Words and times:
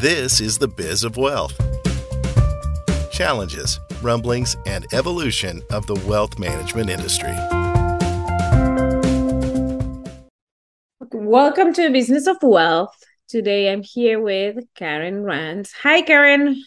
This 0.00 0.40
is 0.40 0.58
the 0.58 0.68
Biz 0.68 1.02
of 1.02 1.16
Wealth. 1.16 1.58
Challenges, 3.10 3.80
rumblings, 4.00 4.54
and 4.64 4.86
evolution 4.92 5.60
of 5.72 5.88
the 5.88 5.96
wealth 6.06 6.38
management 6.38 6.88
industry. 6.88 7.34
Welcome 11.12 11.72
to 11.72 11.90
Business 11.90 12.28
of 12.28 12.36
Wealth. 12.42 12.96
Today 13.26 13.72
I'm 13.72 13.82
here 13.82 14.20
with 14.20 14.58
Karen 14.76 15.24
Rands. 15.24 15.72
Hi, 15.82 16.02
Karen. 16.02 16.62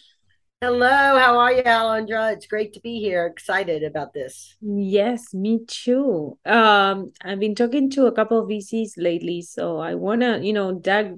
Hello, 0.60 0.90
how 1.18 1.38
are 1.38 1.54
you, 1.54 1.62
Alondra? 1.62 2.34
It's 2.34 2.46
great 2.46 2.74
to 2.74 2.80
be 2.80 3.00
here. 3.00 3.24
Excited 3.24 3.82
about 3.82 4.12
this. 4.12 4.56
Yes, 4.60 5.32
me 5.32 5.60
too. 5.66 6.36
Um, 6.44 7.12
I've 7.24 7.40
been 7.40 7.54
talking 7.54 7.88
to 7.92 8.04
a 8.08 8.12
couple 8.12 8.38
of 8.38 8.50
VCs 8.50 8.92
lately, 8.98 9.40
so 9.40 9.78
I 9.78 9.94
wanna, 9.94 10.40
you 10.40 10.52
know, 10.52 10.74
dig 10.74 11.16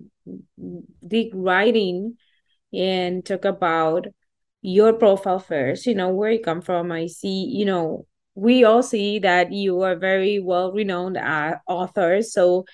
dig 1.06 1.34
in 1.34 2.16
and 2.72 3.24
talk 3.24 3.44
about 3.44 4.06
your 4.62 4.94
profile 4.94 5.38
first, 5.38 5.86
you 5.86 5.94
know, 5.94 6.08
where 6.08 6.30
you 6.30 6.40
come 6.40 6.62
from. 6.62 6.90
I 6.90 7.06
see, 7.06 7.44
you 7.52 7.64
know, 7.64 8.06
we 8.34 8.64
all 8.64 8.82
see 8.82 9.18
that 9.20 9.52
you 9.52 9.82
are 9.82 9.96
very 9.96 10.40
well 10.40 10.72
renowned 10.72 11.16
uh, 11.16 11.56
author. 11.68 12.22
So 12.22 12.64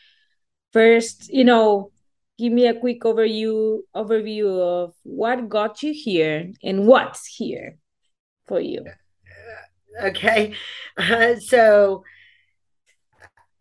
first, 0.72 1.28
you 1.28 1.44
know, 1.44 1.91
give 2.38 2.52
me 2.52 2.66
a 2.66 2.78
quick 2.78 3.00
overview 3.02 3.80
overview 3.94 4.48
of 4.60 4.94
what 5.02 5.48
got 5.48 5.82
you 5.82 5.92
here 5.92 6.52
and 6.62 6.86
what's 6.86 7.27
here 7.27 7.77
for 8.46 8.60
you. 8.60 8.84
Okay. 10.02 10.55
Uh, 10.96 11.36
so 11.36 12.05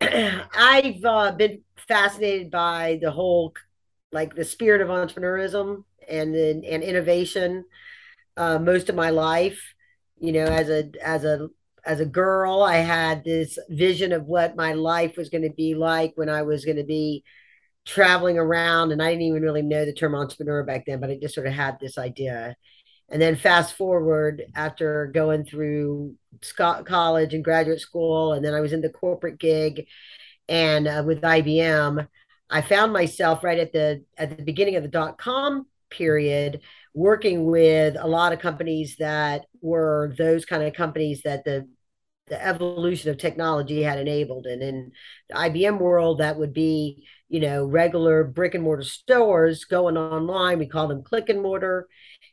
I've 0.00 1.04
uh, 1.04 1.32
been 1.32 1.62
fascinated 1.88 2.50
by 2.50 2.98
the 3.02 3.10
whole 3.10 3.52
like 4.12 4.34
the 4.34 4.44
spirit 4.44 4.80
of 4.80 4.88
entrepreneurism 4.88 5.84
and 6.08 6.34
and 6.34 6.82
innovation 6.82 7.64
uh, 8.36 8.58
most 8.58 8.88
of 8.88 8.94
my 8.94 9.10
life. 9.10 9.60
You 10.18 10.32
know, 10.32 10.44
as 10.44 10.68
a 10.68 10.90
as 11.02 11.24
a 11.24 11.48
as 11.84 12.00
a 12.00 12.06
girl, 12.06 12.62
I 12.62 12.76
had 12.76 13.24
this 13.24 13.58
vision 13.68 14.12
of 14.12 14.26
what 14.26 14.56
my 14.56 14.74
life 14.74 15.16
was 15.16 15.30
going 15.30 15.44
to 15.44 15.54
be 15.54 15.74
like 15.74 16.12
when 16.16 16.28
I 16.28 16.42
was 16.42 16.64
going 16.64 16.76
to 16.76 16.84
be 16.84 17.24
traveling 17.86 18.38
around, 18.38 18.92
and 18.92 19.02
I 19.02 19.10
didn't 19.10 19.22
even 19.22 19.42
really 19.42 19.62
know 19.62 19.84
the 19.84 19.92
term 19.92 20.14
entrepreneur 20.14 20.62
back 20.62 20.84
then, 20.86 21.00
but 21.00 21.10
I 21.10 21.18
just 21.20 21.34
sort 21.34 21.46
of 21.46 21.54
had 21.54 21.78
this 21.80 21.96
idea. 21.98 22.54
And 23.08 23.20
then 23.20 23.34
fast 23.34 23.74
forward 23.76 24.42
after 24.54 25.10
going 25.12 25.44
through 25.44 26.14
Scott 26.42 26.86
college 26.86 27.34
and 27.34 27.42
graduate 27.42 27.80
school, 27.80 28.34
and 28.34 28.44
then 28.44 28.54
I 28.54 28.60
was 28.60 28.72
in 28.72 28.82
the 28.82 28.90
corporate 28.90 29.38
gig 29.38 29.86
and 30.48 30.86
uh, 30.86 31.02
with 31.06 31.22
IBM, 31.22 32.06
I 32.50 32.62
found 32.62 32.92
myself 32.92 33.44
right 33.44 33.58
at 33.58 33.72
the 33.72 34.04
at 34.18 34.36
the 34.36 34.42
beginning 34.42 34.76
of 34.76 34.82
the 34.82 34.88
dot 34.88 35.18
com 35.18 35.66
period 35.88 36.60
working 36.94 37.44
with 37.46 37.96
a 37.98 38.06
lot 38.06 38.32
of 38.32 38.38
companies 38.40 38.96
that 38.98 39.46
were 39.60 40.12
those 40.18 40.44
kind 40.44 40.62
of 40.62 40.72
companies 40.74 41.22
that 41.22 41.44
the 41.44 41.68
the 42.26 42.44
evolution 42.44 43.10
of 43.10 43.18
technology 43.18 43.82
had 43.82 43.98
enabled. 43.98 44.46
And 44.46 44.62
in 44.62 44.92
the 45.28 45.34
IBM 45.34 45.78
world 45.78 46.18
that 46.18 46.38
would 46.38 46.52
be 46.52 47.06
you 47.28 47.40
know 47.40 47.64
regular 47.64 48.24
brick 48.24 48.54
and 48.54 48.64
mortar 48.64 48.84
stores 48.84 49.64
going 49.64 49.96
online. 49.96 50.58
We 50.58 50.66
call 50.66 50.88
them 50.88 51.02
click 51.02 51.28
and 51.28 51.42
mortar. 51.42 51.88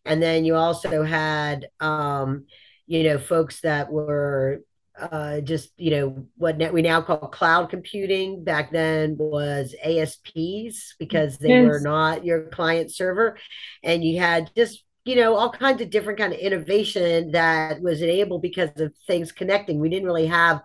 And 0.05 0.21
then 0.21 0.45
you 0.45 0.55
also 0.55 1.03
had 1.03 1.67
um 1.79 2.45
you 2.87 3.03
know 3.03 3.17
folks 3.19 3.61
that 3.61 3.91
were 3.91 4.61
uh, 4.99 5.41
just 5.41 5.71
you 5.77 5.91
know 5.91 6.27
what 6.37 6.57
we 6.73 6.81
now 6.81 7.01
call 7.01 7.17
cloud 7.17 7.69
computing 7.69 8.43
back 8.43 8.71
then 8.71 9.15
was 9.17 9.75
asps 9.83 10.95
because 10.97 11.37
they 11.37 11.49
yes. 11.49 11.67
were 11.67 11.79
not 11.79 12.25
your 12.25 12.43
client 12.49 12.91
server 12.91 13.37
and 13.83 14.03
you 14.03 14.19
had 14.19 14.49
just 14.55 14.83
you 15.05 15.15
know 15.15 15.35
all 15.35 15.51
kinds 15.51 15.81
of 15.81 15.89
different 15.89 16.19
kind 16.19 16.33
of 16.33 16.39
innovation 16.39 17.31
that 17.31 17.81
was 17.81 18.01
enabled 18.01 18.41
because 18.41 18.69
of 18.77 18.93
things 19.05 19.31
connecting 19.31 19.79
we 19.79 19.89
didn't 19.89 20.07
really 20.07 20.27
have 20.27 20.61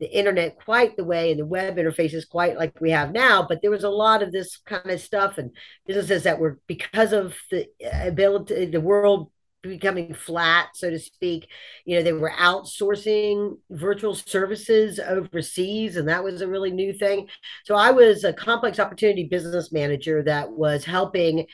the 0.00 0.18
internet 0.18 0.58
quite 0.58 0.96
the 0.96 1.04
way 1.04 1.30
and 1.30 1.40
the 1.40 1.46
web 1.46 1.76
interfaces 1.76 2.28
quite 2.28 2.58
like 2.58 2.78
we 2.80 2.90
have 2.90 3.12
now 3.12 3.44
but 3.46 3.62
there 3.62 3.70
was 3.70 3.84
a 3.84 3.88
lot 3.88 4.22
of 4.22 4.32
this 4.32 4.58
kind 4.66 4.90
of 4.90 5.00
stuff 5.00 5.38
and 5.38 5.50
businesses 5.86 6.24
that 6.24 6.38
were 6.38 6.60
because 6.66 7.12
of 7.12 7.36
the 7.50 7.66
ability 8.04 8.66
the 8.66 8.80
world 8.80 9.31
becoming 9.62 10.14
flat, 10.14 10.70
so 10.74 10.90
to 10.90 10.98
speak. 10.98 11.48
You 11.84 11.96
know, 11.96 12.02
they 12.02 12.12
were 12.12 12.32
outsourcing 12.36 13.58
virtual 13.70 14.14
services 14.14 14.98
overseas, 14.98 15.96
and 15.96 16.08
that 16.08 16.24
was 16.24 16.40
a 16.40 16.48
really 16.48 16.70
new 16.70 16.92
thing. 16.92 17.28
So 17.64 17.74
I 17.74 17.90
was 17.90 18.24
a 18.24 18.32
complex 18.32 18.78
opportunity 18.78 19.24
business 19.24 19.72
manager 19.72 20.22
that 20.24 20.50
was 20.50 20.84
helping 20.84 21.46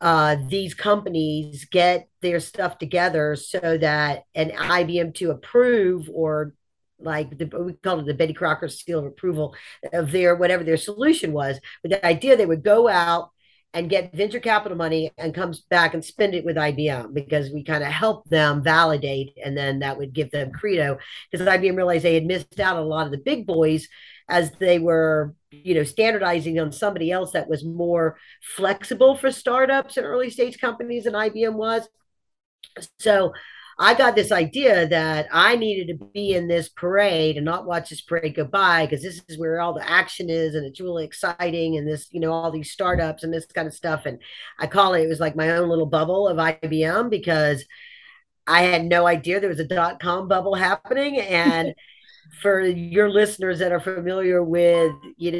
uh, 0.00 0.36
these 0.48 0.74
companies 0.74 1.66
get 1.70 2.08
their 2.20 2.40
stuff 2.40 2.78
together 2.78 3.36
so 3.36 3.78
that 3.78 4.24
an 4.34 4.50
IBM 4.50 5.14
to 5.14 5.30
approve 5.30 6.10
or 6.12 6.54
like 6.98 7.36
the, 7.36 7.46
we 7.58 7.74
called 7.74 8.00
it 8.00 8.06
the 8.06 8.14
Betty 8.14 8.32
Crocker 8.32 8.68
seal 8.68 9.00
of 9.00 9.04
approval 9.04 9.54
of 9.92 10.10
their 10.10 10.34
whatever 10.36 10.64
their 10.64 10.76
solution 10.76 11.32
was. 11.32 11.60
But 11.82 11.90
the 11.90 12.06
idea 12.06 12.36
they 12.36 12.46
would 12.46 12.64
go 12.64 12.88
out 12.88 13.30
and 13.74 13.90
get 13.90 14.14
venture 14.14 14.38
capital 14.38 14.78
money 14.78 15.10
and 15.18 15.34
comes 15.34 15.60
back 15.60 15.94
and 15.94 16.04
spend 16.04 16.32
it 16.34 16.44
with 16.44 16.56
IBM 16.56 17.12
because 17.12 17.50
we 17.50 17.64
kind 17.64 17.82
of 17.82 17.90
help 17.90 18.24
them 18.28 18.62
validate 18.62 19.36
and 19.44 19.58
then 19.58 19.80
that 19.80 19.98
would 19.98 20.12
give 20.12 20.30
them 20.30 20.52
credo. 20.52 20.96
Because 21.30 21.46
IBM 21.46 21.76
realized 21.76 22.04
they 22.04 22.14
had 22.14 22.24
missed 22.24 22.60
out 22.60 22.76
on 22.76 22.84
a 22.84 22.86
lot 22.86 23.06
of 23.06 23.12
the 23.12 23.18
big 23.18 23.46
boys 23.46 23.88
as 24.28 24.52
they 24.52 24.78
were 24.78 25.34
you 25.50 25.74
know 25.74 25.84
standardizing 25.84 26.58
on 26.58 26.72
somebody 26.72 27.10
else 27.10 27.32
that 27.32 27.48
was 27.48 27.64
more 27.64 28.16
flexible 28.42 29.16
for 29.16 29.30
startups 29.30 29.96
and 29.96 30.06
early 30.06 30.30
stage 30.30 30.58
companies 30.58 31.04
than 31.04 31.14
IBM 31.14 31.54
was. 31.54 31.86
So 32.98 33.32
I 33.78 33.94
got 33.94 34.14
this 34.14 34.30
idea 34.30 34.86
that 34.88 35.26
I 35.32 35.56
needed 35.56 35.88
to 35.88 36.04
be 36.06 36.34
in 36.34 36.46
this 36.46 36.68
parade 36.68 37.36
and 37.36 37.44
not 37.44 37.66
watch 37.66 37.90
this 37.90 38.00
parade 38.00 38.36
go 38.36 38.44
by 38.44 38.86
because 38.86 39.02
this 39.02 39.20
is 39.28 39.38
where 39.38 39.60
all 39.60 39.74
the 39.74 39.88
action 39.88 40.30
is 40.30 40.54
and 40.54 40.64
it's 40.64 40.80
really 40.80 41.04
exciting 41.04 41.76
and 41.76 41.86
this, 41.86 42.06
you 42.12 42.20
know, 42.20 42.32
all 42.32 42.50
these 42.52 42.70
startups 42.70 43.24
and 43.24 43.32
this 43.34 43.46
kind 43.46 43.66
of 43.66 43.74
stuff. 43.74 44.06
And 44.06 44.20
I 44.58 44.68
call 44.68 44.94
it, 44.94 45.02
it 45.02 45.08
was 45.08 45.20
like 45.20 45.34
my 45.34 45.50
own 45.50 45.68
little 45.68 45.86
bubble 45.86 46.28
of 46.28 46.36
IBM 46.36 47.10
because 47.10 47.64
I 48.46 48.62
had 48.62 48.84
no 48.84 49.06
idea 49.06 49.40
there 49.40 49.48
was 49.48 49.60
a 49.60 49.64
dot 49.64 50.00
com 50.00 50.28
bubble 50.28 50.54
happening. 50.54 51.18
And 51.18 51.74
for 52.42 52.60
your 52.60 53.10
listeners 53.10 53.58
that 53.58 53.72
are 53.72 53.80
familiar 53.80 54.42
with, 54.42 54.92
you 55.16 55.32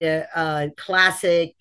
know, 0.00 0.24
uh, 0.34 0.68
classic 0.76 1.54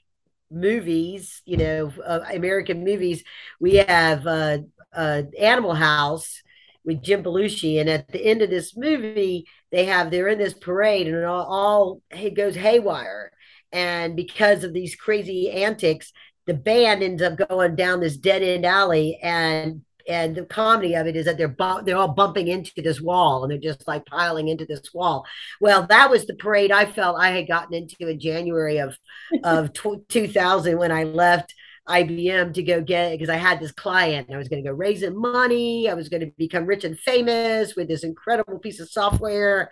movies, 0.50 1.42
you 1.46 1.58
know, 1.58 1.92
uh, 2.06 2.20
American 2.34 2.84
movies, 2.84 3.24
we 3.60 3.76
have 3.76 4.28
uh, 4.28 4.60
uh, 4.94 5.24
Animal 5.40 5.74
House 5.74 6.42
with 6.84 7.04
Jim 7.04 7.24
Belushi, 7.24 7.80
and 7.80 7.90
at 7.90 8.08
the 8.08 8.24
end 8.24 8.42
of 8.42 8.50
this 8.50 8.76
movie, 8.76 9.48
they 9.72 9.86
have 9.86 10.10
they're 10.10 10.28
in 10.28 10.40
this 10.40 10.54
parade, 10.54 11.08
and 11.08 11.16
it 11.16 11.26
all, 11.26 11.46
all 11.46 12.02
it 12.10 12.36
goes 12.36 12.56
haywire, 12.56 13.32
and 13.72 14.16
because 14.16 14.64
of 14.64 14.74
these 14.74 14.96
crazy 14.96 15.52
antics, 15.52 16.12
the 16.48 16.54
band 16.54 17.04
ends 17.04 17.22
up 17.22 17.38
going 17.50 17.76
down 17.76 18.00
this 18.00 18.18
dead 18.18 18.42
end 18.42 18.66
alley, 18.66 19.20
and 19.22 19.82
and 20.08 20.36
the 20.36 20.46
comedy 20.46 20.96
of 20.96 21.08
it 21.08 21.16
is 21.16 21.26
that 21.26 21.38
they're 21.38 21.48
bu- 21.48 21.84
they're 21.84 21.98
all 21.98 22.08
bumping 22.08 22.48
into 22.48 22.82
this 22.82 23.02
wall 23.02 23.44
and 23.44 23.52
they're 23.52 23.72
just 23.72 23.88
like 23.88 24.06
piling 24.06 24.48
into 24.48 24.66
this 24.66 24.94
wall. 24.94 25.26
Well, 25.60 25.86
that 25.88 26.10
was 26.10 26.26
the 26.26 26.36
parade 26.36 26.72
I 26.72 26.86
felt 26.86 27.20
I 27.20 27.30
had 27.30 27.48
gotten 27.48 27.74
into 27.74 28.10
in 28.10 28.20
January 28.20 28.80
of 28.80 28.98
of 29.44 29.74
t- 29.74 30.02
2000 30.10 30.78
when 30.78 30.92
I 30.92 31.04
left 31.04 31.54
IBM 31.92 32.54
to 32.54 32.64
go 32.64 32.82
get 32.82 33.12
because 33.12 33.30
I 33.30 33.36
had 33.36 33.60
this 33.60 33.72
client. 33.72 34.28
and 34.28 34.36
I 34.36 34.40
was 34.40 34.48
going 34.48 34.64
to 34.64 34.70
go 34.70 34.76
raising 34.76 35.20
money. 35.20 35.90
I 35.90 35.94
was 35.94 36.10
going 36.10 36.22
to 36.22 36.32
become 36.38 36.66
rich 36.66 36.84
and 36.84 36.98
famous 37.00 37.76
with 37.76 37.88
this 37.88 38.04
incredible 38.04 38.60
piece 38.60 38.80
of 38.80 38.90
software. 38.90 39.70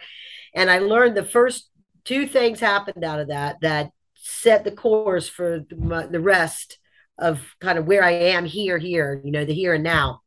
And 0.54 0.70
I 0.70 0.80
learned 0.80 1.16
the 1.16 1.24
first 1.24 1.70
two 2.04 2.28
things 2.28 2.60
happened 2.60 3.04
out 3.04 3.20
of 3.20 3.30
that 3.30 3.62
that 3.62 3.92
set 4.16 4.64
the 4.64 4.72
course 4.72 5.30
for 5.30 5.66
the 5.70 6.20
rest 6.20 6.78
of 7.18 7.42
kind 7.60 7.78
of 7.78 7.86
where 7.86 8.04
I 8.04 8.12
am 8.12 8.46
here, 8.46 8.78
here, 8.78 9.22
you 9.24 9.32
know, 9.32 9.46
the 9.46 9.54
here 9.54 9.74
and 9.74 9.84
now. 9.84 10.22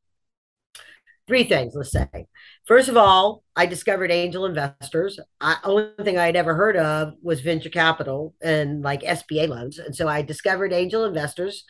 Three 1.26 1.44
things, 1.44 1.75
let's 1.75 1.93
say. 1.93 2.26
First 2.72 2.88
of 2.88 2.96
all, 2.96 3.44
I 3.54 3.66
discovered 3.66 4.10
angel 4.10 4.46
investors. 4.46 5.20
I, 5.42 5.58
only 5.62 5.90
thing 6.02 6.16
I 6.16 6.24
had 6.24 6.36
ever 6.36 6.54
heard 6.54 6.74
of 6.78 7.12
was 7.20 7.42
venture 7.42 7.69
capital 7.69 8.34
and 8.40 8.80
like 8.80 9.02
SBA 9.02 9.46
loans. 9.46 9.78
And 9.78 9.94
so 9.94 10.08
I 10.08 10.22
discovered 10.22 10.72
angel 10.72 11.04
investors 11.04 11.64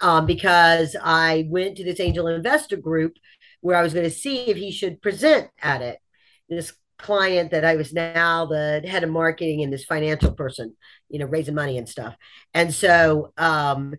um, 0.00 0.26
because 0.26 0.94
I 1.02 1.48
went 1.48 1.76
to 1.78 1.84
this 1.84 1.98
angel 1.98 2.28
investor 2.28 2.76
group 2.76 3.14
where 3.62 3.76
I 3.76 3.82
was 3.82 3.92
going 3.92 4.04
to 4.04 4.14
see 4.14 4.42
if 4.42 4.56
he 4.56 4.70
should 4.70 5.02
present 5.02 5.50
at 5.60 5.82
it. 5.82 5.98
This 6.48 6.72
client 6.98 7.50
that 7.50 7.64
I 7.64 7.74
was 7.74 7.92
now 7.92 8.46
the 8.46 8.80
head 8.86 9.02
of 9.02 9.10
marketing 9.10 9.64
and 9.64 9.72
this 9.72 9.86
financial 9.86 10.34
person, 10.34 10.76
you 11.08 11.18
know, 11.18 11.26
raising 11.26 11.56
money 11.56 11.78
and 11.78 11.88
stuff. 11.88 12.14
And 12.54 12.72
so, 12.72 13.32
um, 13.38 13.92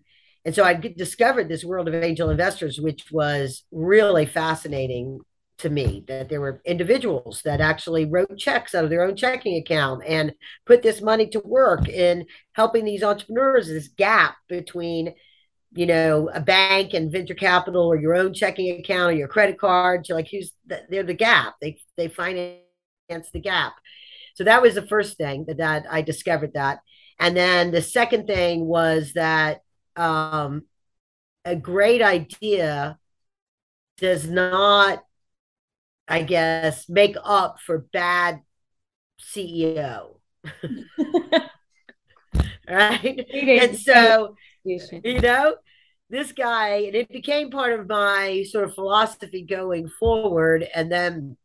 and 0.45 0.55
so 0.55 0.63
I 0.63 0.75
discovered 0.75 1.49
this 1.49 1.65
world 1.65 1.89
of 1.89 1.95
angel 1.95 2.29
investors, 2.29 2.79
which 2.79 3.11
was 3.11 3.63
really 3.73 4.25
fascinating 4.25 5.19
to 5.59 5.69
me 5.69 6.03
that 6.07 6.29
there 6.29 6.41
were 6.41 6.61
individuals 6.65 7.41
that 7.43 7.61
actually 7.61 8.05
wrote 8.05 8.37
checks 8.37 8.73
out 8.73 8.83
of 8.83 8.89
their 8.89 9.03
own 9.03 9.15
checking 9.15 9.57
account 9.57 10.03
and 10.07 10.33
put 10.65 10.81
this 10.81 11.01
money 11.01 11.27
to 11.27 11.39
work 11.39 11.87
in 11.87 12.25
helping 12.53 12.85
these 12.85 13.03
entrepreneurs 13.03 13.67
this 13.67 13.89
gap 13.89 14.35
between 14.47 15.13
you 15.73 15.85
know, 15.85 16.29
a 16.33 16.41
bank 16.41 16.93
and 16.93 17.11
venture 17.11 17.35
capital 17.35 17.85
or 17.85 17.95
your 17.95 18.15
own 18.15 18.33
checking 18.33 18.79
account 18.79 19.11
or 19.11 19.15
your 19.15 19.27
credit 19.27 19.59
card. 19.59 20.07
You're 20.07 20.17
like, 20.17 20.29
who's 20.29 20.51
the, 20.65 20.81
they're 20.89 21.03
the 21.03 21.13
gap. 21.13 21.55
They 21.61 21.77
they 21.95 22.07
finance 22.07 22.59
the 23.31 23.39
gap. 23.39 23.73
So 24.33 24.45
that 24.45 24.61
was 24.61 24.75
the 24.75 24.87
first 24.87 25.17
thing 25.17 25.45
that, 25.47 25.57
that 25.57 25.85
I 25.89 26.01
discovered 26.01 26.53
that. 26.53 26.79
And 27.19 27.35
then 27.35 27.71
the 27.71 27.81
second 27.81 28.25
thing 28.25 28.65
was 28.65 29.13
that 29.13 29.61
um, 29.95 30.63
a 31.45 31.55
great 31.55 32.01
idea 32.01 32.97
does 33.97 34.27
not, 34.27 35.03
I 36.09 36.23
guess, 36.23 36.89
make 36.89 37.15
up 37.23 37.59
for 37.59 37.77
bad 37.93 38.41
CEO. 39.21 40.17
right? 42.67 43.25
And 43.31 43.77
so, 43.77 44.35
you 44.63 45.21
know, 45.21 45.55
this 46.09 46.31
guy, 46.31 46.77
and 46.77 46.95
it 46.95 47.09
became 47.09 47.51
part 47.51 47.79
of 47.79 47.87
my 47.87 48.43
sort 48.49 48.65
of 48.65 48.73
philosophy 48.73 49.43
going 49.43 49.87
forward. 49.87 50.67
And 50.73 50.91
then 50.91 51.37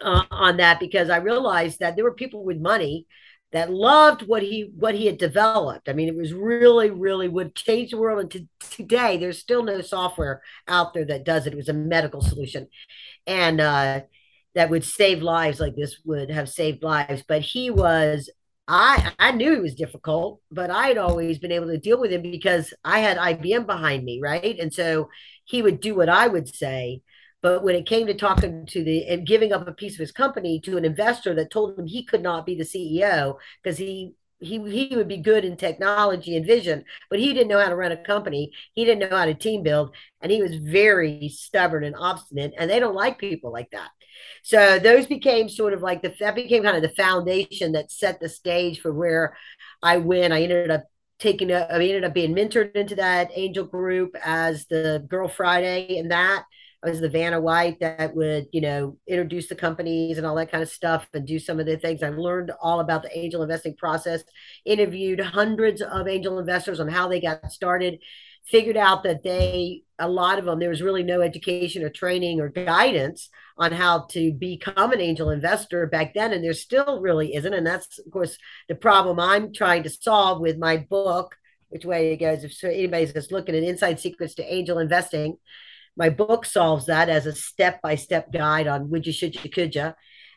uh, 0.00 0.22
on 0.30 0.58
that, 0.58 0.78
because 0.78 1.10
I 1.10 1.16
realized 1.16 1.80
that 1.80 1.96
there 1.96 2.04
were 2.04 2.14
people 2.14 2.44
with 2.44 2.58
money 2.58 3.06
that 3.56 3.72
loved 3.72 4.22
what 4.26 4.42
he 4.42 4.70
what 4.76 4.94
he 4.94 5.06
had 5.06 5.16
developed. 5.16 5.88
I 5.88 5.94
mean, 5.94 6.08
it 6.08 6.16
was 6.16 6.34
really, 6.34 6.90
really 6.90 7.26
would 7.26 7.54
change 7.54 7.90
the 7.90 7.96
world. 7.96 8.20
And 8.20 8.30
to, 8.32 8.46
today, 8.76 9.16
there's 9.16 9.38
still 9.38 9.62
no 9.62 9.80
software 9.80 10.42
out 10.68 10.92
there 10.92 11.06
that 11.06 11.24
does 11.24 11.46
it. 11.46 11.54
It 11.54 11.56
was 11.56 11.70
a 11.70 11.72
medical 11.72 12.20
solution, 12.20 12.68
and 13.26 13.60
uh, 13.60 14.02
that 14.54 14.68
would 14.68 14.84
save 14.84 15.22
lives. 15.22 15.58
Like 15.58 15.74
this 15.74 15.96
would 16.04 16.30
have 16.30 16.50
saved 16.50 16.82
lives. 16.82 17.24
But 17.26 17.42
he 17.42 17.70
was. 17.70 18.30
I 18.68 19.12
I 19.18 19.32
knew 19.32 19.54
he 19.54 19.60
was 19.60 19.74
difficult, 19.74 20.40
but 20.50 20.70
I'd 20.70 20.98
always 20.98 21.38
been 21.38 21.52
able 21.52 21.68
to 21.68 21.78
deal 21.78 21.98
with 22.00 22.12
him 22.12 22.22
because 22.22 22.74
I 22.84 22.98
had 22.98 23.16
IBM 23.16 23.64
behind 23.66 24.04
me, 24.04 24.20
right? 24.22 24.58
And 24.58 24.74
so 24.74 25.08
he 25.44 25.62
would 25.62 25.80
do 25.80 25.94
what 25.94 26.08
I 26.10 26.26
would 26.26 26.54
say 26.54 27.00
but 27.46 27.62
when 27.62 27.76
it 27.76 27.86
came 27.86 28.08
to 28.08 28.14
talking 28.14 28.66
to 28.66 28.82
the 28.82 29.06
and 29.06 29.24
giving 29.24 29.52
up 29.52 29.68
a 29.68 29.72
piece 29.72 29.92
of 29.92 30.00
his 30.00 30.10
company 30.10 30.58
to 30.58 30.76
an 30.76 30.84
investor 30.84 31.32
that 31.32 31.48
told 31.48 31.78
him 31.78 31.86
he 31.86 32.04
could 32.04 32.20
not 32.20 32.44
be 32.44 32.56
the 32.56 32.64
CEO 32.64 33.36
because 33.62 33.78
he 33.78 34.14
he 34.40 34.58
he 34.68 34.96
would 34.96 35.06
be 35.06 35.18
good 35.18 35.44
in 35.44 35.56
technology 35.56 36.36
and 36.36 36.44
vision, 36.44 36.84
but 37.08 37.20
he 37.20 37.32
didn't 37.32 37.46
know 37.46 37.60
how 37.60 37.68
to 37.68 37.76
run 37.76 37.92
a 37.92 38.02
company. 38.02 38.50
He 38.74 38.84
didn't 38.84 39.08
know 39.08 39.16
how 39.16 39.26
to 39.26 39.34
team 39.34 39.62
build, 39.62 39.94
and 40.20 40.32
he 40.32 40.42
was 40.42 40.56
very 40.56 41.28
stubborn 41.28 41.84
and 41.84 41.94
obstinate. 41.96 42.52
And 42.58 42.68
they 42.68 42.80
don't 42.80 42.96
like 42.96 43.16
people 43.16 43.52
like 43.52 43.70
that. 43.70 43.90
So 44.42 44.80
those 44.80 45.06
became 45.06 45.48
sort 45.48 45.72
of 45.72 45.82
like 45.82 46.02
the 46.02 46.12
that 46.18 46.34
became 46.34 46.64
kind 46.64 46.76
of 46.76 46.82
the 46.82 46.96
foundation 47.00 47.70
that 47.72 47.92
set 47.92 48.18
the 48.18 48.28
stage 48.28 48.80
for 48.80 48.92
where 48.92 49.36
I 49.84 49.98
went. 49.98 50.32
I 50.32 50.42
ended 50.42 50.72
up 50.72 50.86
taking 51.20 51.52
a, 51.52 51.60
I 51.70 51.74
ended 51.74 52.02
up 52.02 52.12
being 52.12 52.34
mentored 52.34 52.74
into 52.74 52.96
that 52.96 53.30
angel 53.36 53.64
group 53.64 54.16
as 54.24 54.66
the 54.66 55.06
Girl 55.08 55.28
Friday 55.28 55.98
and 55.98 56.10
that 56.10 56.44
I 56.84 56.90
was 56.90 57.00
the 57.00 57.08
Vanna 57.08 57.40
White 57.40 57.80
that 57.80 58.14
would, 58.14 58.46
you 58.52 58.60
know, 58.60 58.98
introduce 59.08 59.48
the 59.48 59.54
companies 59.54 60.18
and 60.18 60.26
all 60.26 60.36
that 60.36 60.50
kind 60.50 60.62
of 60.62 60.68
stuff 60.68 61.06
and 61.14 61.26
do 61.26 61.38
some 61.38 61.58
of 61.58 61.66
the 61.66 61.76
things. 61.76 62.02
I've 62.02 62.18
learned 62.18 62.52
all 62.60 62.80
about 62.80 63.02
the 63.02 63.18
angel 63.18 63.42
investing 63.42 63.74
process, 63.76 64.22
interviewed 64.64 65.20
hundreds 65.20 65.80
of 65.82 66.06
angel 66.06 66.38
investors 66.38 66.78
on 66.78 66.88
how 66.88 67.08
they 67.08 67.20
got 67.20 67.50
started, 67.50 67.98
figured 68.46 68.76
out 68.76 69.02
that 69.02 69.22
they, 69.24 69.82
a 69.98 70.08
lot 70.08 70.38
of 70.38 70.44
them, 70.44 70.60
there 70.60 70.68
was 70.68 70.82
really 70.82 71.02
no 71.02 71.22
education 71.22 71.82
or 71.82 71.90
training 71.90 72.40
or 72.40 72.48
guidance 72.48 73.30
on 73.58 73.72
how 73.72 74.06
to 74.10 74.32
become 74.32 74.92
an 74.92 75.00
angel 75.00 75.30
investor 75.30 75.86
back 75.86 76.14
then. 76.14 76.32
And 76.32 76.44
there 76.44 76.52
still 76.52 77.00
really 77.00 77.34
isn't. 77.34 77.54
And 77.54 77.66
that's, 77.66 77.98
of 77.98 78.12
course, 78.12 78.36
the 78.68 78.74
problem 78.74 79.18
I'm 79.18 79.52
trying 79.52 79.82
to 79.84 79.90
solve 79.90 80.40
with 80.40 80.58
my 80.58 80.76
book 80.76 81.36
which 81.68 81.84
way 81.84 82.12
it 82.12 82.18
goes. 82.18 82.44
If 82.44 82.62
anybody's 82.62 83.12
just 83.12 83.32
looking 83.32 83.56
at 83.56 83.62
Inside 83.62 83.98
Secrets 83.98 84.34
to 84.34 84.54
Angel 84.54 84.78
Investing, 84.78 85.36
my 85.96 86.10
book 86.10 86.44
solves 86.44 86.86
that 86.86 87.08
as 87.08 87.26
a 87.26 87.34
step 87.34 87.80
by 87.82 87.94
step 87.94 88.32
guide 88.32 88.66
on 88.66 88.90
would 88.90 89.06
you, 89.06 89.12
should 89.12 89.34
you, 89.42 89.50
could 89.50 89.74
you. 89.74 89.92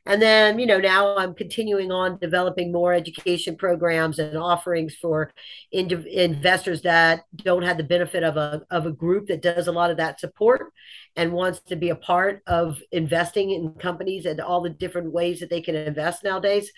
And 0.06 0.22
then, 0.22 0.58
you 0.58 0.66
know, 0.66 0.80
now 0.80 1.18
I'm 1.18 1.36
continuing 1.36 1.92
on 1.92 2.18
developing 2.20 2.72
more 2.72 2.94
education 2.94 3.58
programs 3.58 4.18
and 4.18 4.38
offerings 4.38 4.96
for 4.96 5.32
in- 5.72 6.08
investors 6.08 6.82
that 6.84 7.26
don't 7.36 7.64
have 7.64 7.78
the 7.78 7.84
benefit 7.84 8.24
of 8.24 8.38
a, 8.38 8.64
of 8.72 8.86
a 8.86 8.92
group 8.92 9.28
that 9.28 9.42
does 9.42 9.68
a 9.68 9.72
lot 9.72 9.92
of 9.92 9.98
that 9.98 10.20
support 10.20 10.72
and 11.16 11.34
wants 11.34 11.60
to 11.68 11.76
be 11.76 11.90
a 11.90 11.96
part 11.96 12.42
of 12.48 12.82
investing 12.92 13.52
in 13.52 13.74
companies 13.74 14.26
and 14.26 14.40
all 14.40 14.62
the 14.62 14.70
different 14.70 15.12
ways 15.12 15.42
that 15.42 15.50
they 15.50 15.62
can 15.62 15.76
invest 15.76 16.24
nowadays 16.24 16.72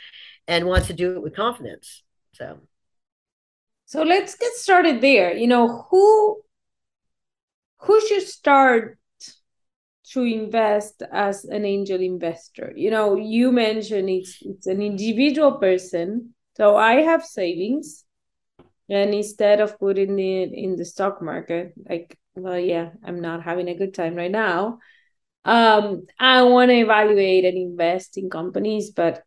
and 0.48 0.66
wants 0.66 0.88
to 0.88 0.94
do 0.94 1.13
it 1.13 1.22
with 1.22 1.36
confidence. 1.36 2.04
So, 2.33 2.60
so 3.86 4.04
let's 4.04 4.36
get 4.36 4.54
started 4.54 5.00
there. 5.00 5.33
You 5.33 5.48
know, 5.48 5.86
who 5.89 6.42
who 7.81 8.00
should 8.07 8.24
start 8.24 8.98
to 10.13 10.24
invest 10.24 11.04
as 11.12 11.45
an 11.45 11.66
angel 11.66 12.00
investor? 12.01 12.74
You 12.75 12.92
know 12.92 13.16
you 13.16 13.51
mentioned 13.51 14.10
it's 14.10 14.38
it's 14.42 14.68
an 14.68 14.81
individual 14.81 15.54
person. 15.54 16.33
So 16.57 16.75
i 16.75 16.95
have 17.01 17.25
savings 17.25 18.04
and 18.89 19.13
instead 19.13 19.62
of 19.62 19.80
putting 19.80 20.19
it 20.19 20.51
in 20.54 20.75
the 20.75 20.86
stock 20.86 21.22
market 21.22 21.74
like 21.89 22.18
well 22.36 22.60
yeah 22.60 22.89
i'm 23.06 23.22
not 23.22 23.44
having 23.44 23.69
a 23.69 23.78
good 23.78 23.94
time 23.94 24.16
right 24.16 24.31
now. 24.31 24.80
Um 25.45 26.07
i 26.19 26.44
want 26.44 26.69
to 26.69 26.75
evaluate 26.78 27.45
and 27.45 27.57
invest 27.57 28.18
in 28.18 28.30
companies 28.30 28.92
but 28.92 29.24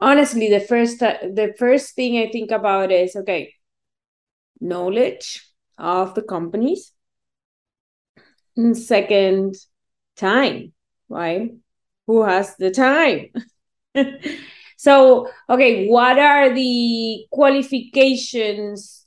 honestly 0.00 0.50
the 0.50 0.60
first 0.60 1.00
the 1.00 1.54
first 1.58 1.94
thing 1.94 2.18
i 2.18 2.30
think 2.30 2.50
about 2.50 2.92
is 2.92 3.16
okay 3.16 3.54
knowledge 4.60 5.52
of 5.78 6.14
the 6.14 6.22
companies 6.22 6.92
second 8.74 9.54
time 10.16 10.72
right? 11.08 11.52
Who 12.06 12.24
has 12.24 12.56
the 12.56 12.70
time? 12.70 13.28
So 14.76 15.28
okay 15.48 15.86
what 15.86 16.18
are 16.18 16.52
the 16.52 17.24
qualifications 17.30 19.06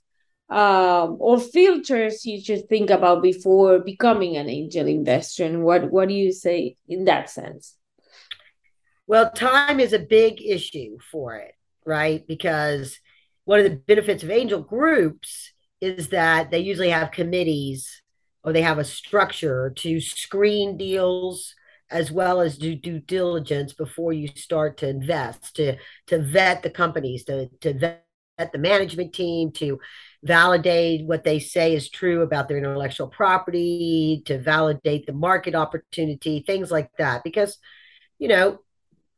um, 0.49 1.17
or 1.19 1.37
filters 1.37 2.25
you 2.25 2.39
should 2.39 2.69
think 2.69 2.89
about 2.89 3.21
before 3.21 3.79
becoming 3.79 4.37
an 4.37 4.47
angel 4.47 4.87
investor? 4.87 5.43
And 5.43 5.65
what 5.65 5.91
what 5.91 6.07
do 6.07 6.13
you 6.13 6.31
say 6.31 6.77
in 6.87 7.03
that 7.05 7.29
sense? 7.29 7.75
Well 9.05 9.31
time 9.31 9.81
is 9.81 9.91
a 9.91 9.99
big 9.99 10.41
issue 10.41 10.97
for 11.11 11.35
it 11.35 11.55
right? 11.85 12.25
Because 12.27 12.99
one 13.45 13.59
of 13.59 13.65
the 13.65 13.75
benefits 13.75 14.23
of 14.23 14.31
angel 14.31 14.61
groups 14.61 15.51
is 15.79 16.09
that 16.09 16.51
they 16.51 16.59
usually 16.59 16.89
have 16.89 17.11
committees 17.11 18.01
or 18.45 18.53
they 18.53 18.61
have 18.61 18.77
a 18.77 18.83
structure 18.83 19.71
to 19.75 19.99
screen 19.99 20.77
deals 20.77 21.55
as 21.89 22.11
well 22.11 22.41
as 22.41 22.57
do 22.57 22.75
due 22.75 22.99
diligence 22.99 23.73
before 23.73 24.13
you 24.13 24.27
start 24.35 24.77
to 24.77 24.87
invest 24.87 25.55
to 25.55 25.75
to 26.07 26.19
vet 26.19 26.63
the 26.63 26.69
companies 26.69 27.25
to 27.25 27.47
to 27.61 27.73
vet 27.73 28.51
the 28.51 28.57
management 28.57 29.13
team 29.13 29.51
to 29.51 29.79
validate 30.23 31.05
what 31.05 31.23
they 31.23 31.39
say 31.39 31.75
is 31.75 31.89
true 31.89 32.21
about 32.21 32.47
their 32.47 32.57
intellectual 32.57 33.07
property 33.07 34.21
to 34.25 34.37
validate 34.39 35.05
the 35.05 35.13
market 35.13 35.55
opportunity 35.55 36.43
things 36.45 36.71
like 36.71 36.89
that. 36.97 37.23
Because 37.23 37.57
you 38.19 38.27
know 38.27 38.59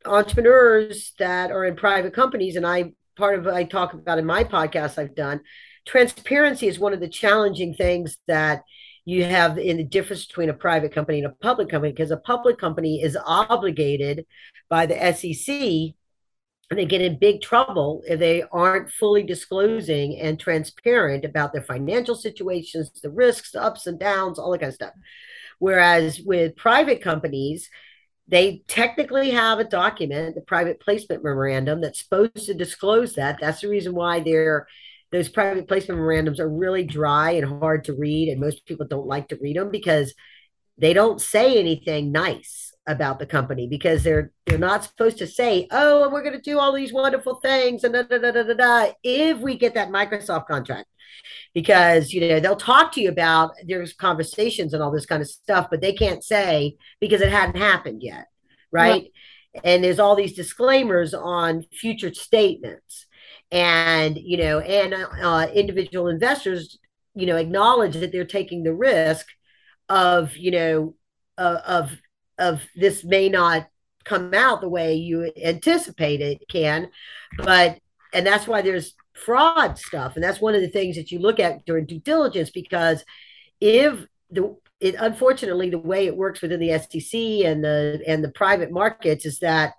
entrepreneurs 0.05 1.13
that 1.19 1.51
are 1.51 1.65
in 1.65 1.75
private 1.75 2.13
companies 2.13 2.55
and 2.55 2.65
i 2.65 2.91
part 3.17 3.37
of 3.37 3.47
i 3.47 3.63
talk 3.63 3.93
about 3.93 4.19
in 4.19 4.25
my 4.25 4.43
podcast 4.43 4.97
i've 4.97 5.15
done 5.15 5.41
transparency 5.85 6.67
is 6.67 6.79
one 6.79 6.93
of 6.93 6.99
the 6.99 7.09
challenging 7.09 7.73
things 7.73 8.17
that 8.27 8.63
you 9.07 9.23
have 9.23 9.57
in 9.57 9.77
the 9.77 9.85
difference 9.85 10.25
between 10.25 10.49
a 10.49 10.53
private 10.53 10.93
company 10.93 11.19
and 11.19 11.27
a 11.27 11.35
public 11.41 11.69
company 11.69 11.93
because 11.93 12.11
a 12.11 12.17
public 12.17 12.57
company 12.57 13.01
is 13.01 13.17
obligated 13.25 14.25
by 14.69 14.85
the 14.85 14.95
SEC 15.13 15.95
and 16.69 16.77
they 16.77 16.83
get 16.83 16.99
in 16.99 17.17
big 17.17 17.41
trouble 17.41 18.03
if 18.05 18.19
they 18.19 18.43
aren't 18.51 18.91
fully 18.91 19.23
disclosing 19.23 20.19
and 20.19 20.37
transparent 20.37 21.23
about 21.23 21.53
their 21.53 21.61
financial 21.61 22.15
situations, 22.15 22.91
the 23.01 23.09
risks, 23.09 23.51
the 23.51 23.63
ups 23.63 23.87
and 23.87 23.97
downs, 23.97 24.37
all 24.37 24.51
that 24.51 24.59
kind 24.59 24.71
of 24.71 24.75
stuff. 24.75 24.93
Whereas 25.57 26.19
with 26.19 26.57
private 26.57 27.01
companies, 27.01 27.69
they 28.27 28.63
technically 28.67 29.29
have 29.29 29.59
a 29.59 29.63
document, 29.63 30.35
the 30.35 30.41
private 30.41 30.81
placement 30.81 31.23
memorandum, 31.23 31.79
that's 31.79 32.03
supposed 32.03 32.45
to 32.47 32.53
disclose 32.53 33.15
that. 33.15 33.37
That's 33.39 33.61
the 33.61 33.69
reason 33.69 33.95
why 33.95 34.19
they're 34.19 34.67
those 35.11 35.29
private 35.29 35.67
placement 35.67 35.99
memorandums 35.99 36.39
are 36.39 36.49
really 36.49 36.83
dry 36.83 37.31
and 37.31 37.59
hard 37.59 37.85
to 37.85 37.93
read 37.93 38.29
and 38.29 38.39
most 38.39 38.65
people 38.65 38.85
don't 38.85 39.07
like 39.07 39.29
to 39.29 39.37
read 39.41 39.55
them 39.55 39.71
because 39.71 40.13
they 40.77 40.93
don't 40.93 41.21
say 41.21 41.59
anything 41.59 42.11
nice 42.11 42.73
about 42.87 43.19
the 43.19 43.25
company 43.25 43.67
because 43.67 44.03
they're 44.03 44.31
they're 44.45 44.57
not 44.57 44.83
supposed 44.83 45.17
to 45.17 45.27
say 45.27 45.67
oh 45.71 46.09
we're 46.09 46.23
going 46.23 46.33
to 46.33 46.41
do 46.41 46.59
all 46.59 46.73
these 46.73 46.93
wonderful 46.93 47.35
things 47.35 47.83
and 47.83 47.93
da, 47.93 48.03
da, 48.03 48.17
da, 48.17 48.31
da, 48.31 48.43
da, 48.43 48.53
da, 48.53 48.91
if 49.03 49.37
we 49.39 49.57
get 49.57 49.73
that 49.73 49.89
microsoft 49.89 50.47
contract. 50.47 50.87
Because 51.53 52.13
you 52.13 52.21
know 52.21 52.39
they'll 52.39 52.55
talk 52.55 52.91
to 52.93 53.01
you 53.01 53.09
about 53.09 53.51
there's 53.65 53.93
conversations 53.93 54.73
and 54.73 54.83
all 54.83 54.91
this 54.91 55.05
kind 55.05 55.21
of 55.21 55.27
stuff 55.27 55.67
but 55.69 55.81
they 55.81 55.93
can't 55.93 56.23
say 56.23 56.75
because 57.01 57.21
it 57.21 57.31
hadn't 57.31 57.59
happened 57.59 58.03
yet 58.03 58.27
right? 58.71 59.11
And 59.63 59.83
there's 59.83 59.99
all 59.99 60.15
these 60.15 60.33
disclaimers 60.33 61.13
on 61.13 61.63
future 61.71 62.13
statements 62.13 63.06
and 63.51 64.17
you 64.17 64.37
know 64.37 64.59
and 64.59 64.93
uh, 64.93 65.47
individual 65.53 66.07
investors 66.07 66.77
you 67.15 67.25
know 67.25 67.37
acknowledge 67.37 67.93
that 67.95 68.11
they're 68.11 68.25
taking 68.25 68.63
the 68.63 68.73
risk 68.73 69.25
of 69.89 70.35
you 70.35 70.51
know 70.51 70.95
uh, 71.37 71.61
of 71.65 71.91
of 72.37 72.61
this 72.75 73.03
may 73.03 73.29
not 73.29 73.67
come 74.07 74.33
out 74.33 74.61
the 74.61 74.69
way 74.69 74.95
you 74.95 75.31
anticipate 75.43 76.21
it 76.21 76.47
can. 76.47 76.89
But 77.37 77.79
and 78.13 78.25
that's 78.25 78.47
why 78.47 78.61
there's 78.61 78.93
fraud 79.13 79.77
stuff. 79.77 80.15
And 80.15 80.23
that's 80.23 80.39
one 80.39 80.55
of 80.55 80.61
the 80.61 80.69
things 80.69 80.95
that 80.95 81.11
you 81.11 81.19
look 81.19 81.39
at 81.39 81.65
during 81.65 81.85
due 81.85 81.99
diligence 81.99 82.49
because 82.49 83.03
if 83.59 84.07
the 84.29 84.55
it 84.79 84.95
unfortunately 84.99 85.69
the 85.71 85.79
way 85.79 86.05
it 86.05 86.15
works 86.15 86.41
within 86.41 86.59
the 86.59 86.77
SEC 86.77 87.19
and 87.45 87.63
the 87.63 88.01
and 88.07 88.23
the 88.23 88.29
private 88.29 88.71
markets 88.71 89.25
is 89.25 89.39
that 89.39 89.73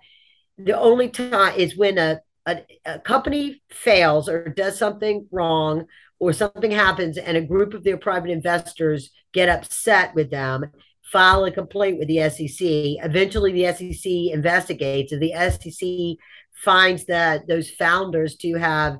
the 0.57 0.77
only 0.77 1.07
time 1.07 1.57
is 1.57 1.77
when 1.77 1.97
a, 1.97 2.19
a, 2.45 2.65
a 2.85 2.99
company 2.99 3.61
fails 3.69 4.29
or 4.29 4.49
does 4.49 4.77
something 4.77 5.27
wrong 5.31 5.85
or 6.19 6.33
something 6.33 6.71
happens 6.71 7.17
and 7.17 7.37
a 7.37 7.41
group 7.41 7.73
of 7.73 7.83
their 7.83 7.97
private 7.97 8.29
investors 8.29 9.11
get 9.33 9.49
upset 9.49 10.13
with 10.15 10.29
them 10.31 10.65
file 11.11 11.45
a 11.45 11.51
complaint 11.51 11.97
with 11.97 12.07
the 12.07 12.29
SEC. 12.29 12.59
Eventually, 12.61 13.51
the 13.51 13.73
SEC 13.73 14.11
investigates, 14.33 15.11
and 15.11 15.21
the 15.21 15.33
SEC 15.33 16.17
finds 16.53 17.05
that 17.05 17.47
those 17.47 17.69
founders 17.71 18.35
to 18.35 18.53
have 18.55 18.99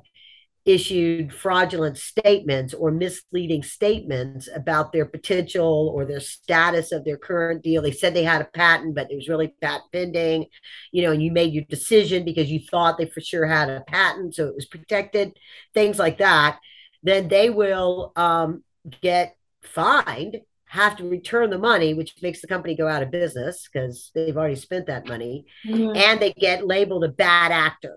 issued 0.64 1.32
fraudulent 1.32 1.96
statements 1.96 2.74
or 2.74 2.90
misleading 2.90 3.62
statements 3.62 4.48
about 4.54 4.92
their 4.92 5.06
potential 5.06 5.90
or 5.94 6.04
their 6.04 6.20
status 6.20 6.92
of 6.92 7.04
their 7.04 7.16
current 7.16 7.62
deal. 7.62 7.82
They 7.82 7.92
said 7.92 8.14
they 8.14 8.24
had 8.24 8.42
a 8.42 8.48
patent, 8.52 8.94
but 8.94 9.10
it 9.10 9.16
was 9.16 9.28
really 9.28 9.54
patent 9.60 9.90
pending, 9.92 10.46
you 10.92 11.02
know, 11.02 11.12
and 11.12 11.22
you 11.22 11.32
made 11.32 11.52
your 11.52 11.64
decision 11.64 12.24
because 12.24 12.50
you 12.50 12.60
thought 12.60 12.98
they 12.98 13.06
for 13.06 13.20
sure 13.20 13.46
had 13.46 13.70
a 13.70 13.80
patent, 13.80 14.34
so 14.34 14.46
it 14.46 14.54
was 14.54 14.66
protected, 14.66 15.36
things 15.74 15.98
like 15.98 16.18
that. 16.18 16.58
Then 17.02 17.28
they 17.28 17.48
will 17.48 18.12
um, 18.16 18.62
get 19.00 19.36
fined 19.62 20.40
have 20.70 20.96
to 20.96 21.08
return 21.08 21.50
the 21.50 21.58
money, 21.58 21.94
which 21.94 22.14
makes 22.22 22.40
the 22.40 22.46
company 22.46 22.76
go 22.76 22.86
out 22.86 23.02
of 23.02 23.10
business 23.10 23.68
because 23.70 24.12
they've 24.14 24.36
already 24.36 24.54
spent 24.54 24.86
that 24.86 25.04
money, 25.08 25.44
mm-hmm. 25.66 25.96
and 25.96 26.20
they 26.20 26.32
get 26.32 26.64
labeled 26.64 27.02
a 27.02 27.08
bad 27.08 27.50
actor. 27.50 27.96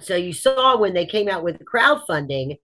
So 0.00 0.14
you 0.14 0.32
saw 0.32 0.76
when 0.76 0.94
they 0.94 1.06
came 1.06 1.28
out 1.28 1.44
with 1.44 1.58
the 1.58 1.64
crowdfunding, 1.64 2.58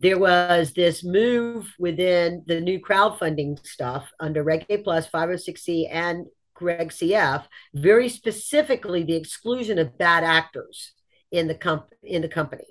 there 0.00 0.18
was 0.18 0.72
this 0.72 1.04
move 1.04 1.72
within 1.78 2.42
the 2.46 2.60
new 2.60 2.80
crowdfunding 2.80 3.64
stuff 3.66 4.10
under 4.18 4.42
Reg 4.42 4.66
A 4.68 4.78
Plus, 4.78 5.08
506C, 5.08 5.88
and 5.90 6.26
Reg 6.60 6.90
CF, 6.90 7.44
very 7.74 8.08
specifically 8.08 9.02
the 9.02 9.16
exclusion 9.16 9.78
of 9.78 9.98
bad 9.98 10.24
actors 10.24 10.92
in 11.30 11.48
the 11.48 11.54
comp- 11.54 11.94
in 12.02 12.22
the 12.22 12.28
company. 12.28 12.64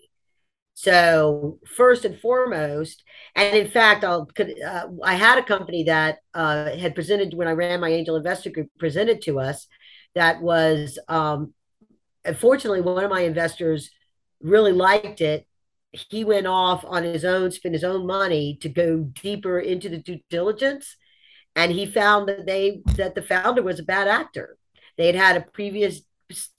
So 0.75 1.59
first 1.75 2.03
and 2.03 2.19
foremost, 2.19 3.03
and 3.35 3.55
in 3.55 3.69
fact, 3.69 4.03
I'll 4.03 4.27
uh, 4.39 4.87
I 5.03 5.13
had 5.15 5.37
a 5.37 5.43
company 5.43 5.83
that 5.83 6.19
uh, 6.33 6.75
had 6.75 6.95
presented 6.95 7.33
when 7.33 7.47
I 7.47 7.51
ran 7.51 7.79
my 7.79 7.89
angel 7.89 8.15
investor 8.15 8.49
group 8.49 8.69
presented 8.79 9.21
to 9.23 9.39
us 9.39 9.67
that 10.15 10.41
was 10.41 10.97
um, 11.07 11.53
unfortunately 12.25 12.81
one 12.81 13.03
of 13.03 13.09
my 13.11 13.21
investors 13.21 13.91
really 14.41 14.71
liked 14.71 15.21
it. 15.21 15.47
He 15.91 16.23
went 16.23 16.47
off 16.47 16.83
on 16.85 17.03
his 17.03 17.23
own, 17.23 17.51
spent 17.51 17.75
his 17.75 17.83
own 17.83 18.07
money 18.07 18.57
to 18.61 18.69
go 18.69 18.99
deeper 18.99 19.59
into 19.59 19.89
the 19.89 19.99
due 19.99 20.19
diligence, 20.29 20.95
and 21.55 21.71
he 21.71 21.85
found 21.85 22.27
that 22.27 22.45
they 22.45 22.81
that 22.97 23.15
the 23.15 23.21
founder 23.21 23.61
was 23.61 23.79
a 23.79 23.83
bad 23.83 24.07
actor. 24.07 24.57
They 24.97 25.07
had 25.07 25.15
had 25.15 25.37
a 25.37 25.51
previous 25.51 26.01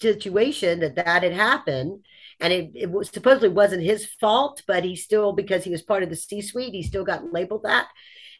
situation 0.00 0.80
that 0.80 0.94
that 0.94 1.22
had 1.24 1.32
happened 1.32 2.04
and 2.40 2.52
it, 2.52 2.70
it 2.74 2.90
was 2.90 3.10
supposedly 3.10 3.48
wasn't 3.48 3.82
his 3.82 4.06
fault, 4.20 4.62
but 4.66 4.84
he 4.84 4.96
still 4.96 5.32
because 5.32 5.64
he 5.64 5.70
was 5.70 5.82
part 5.82 6.02
of 6.02 6.10
the 6.10 6.16
C-suite, 6.16 6.74
he 6.74 6.82
still 6.82 7.04
got 7.04 7.32
labeled 7.32 7.62
that, 7.64 7.88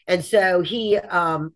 and 0.07 0.25
so 0.25 0.61
he, 0.61 0.97
um, 0.97 1.53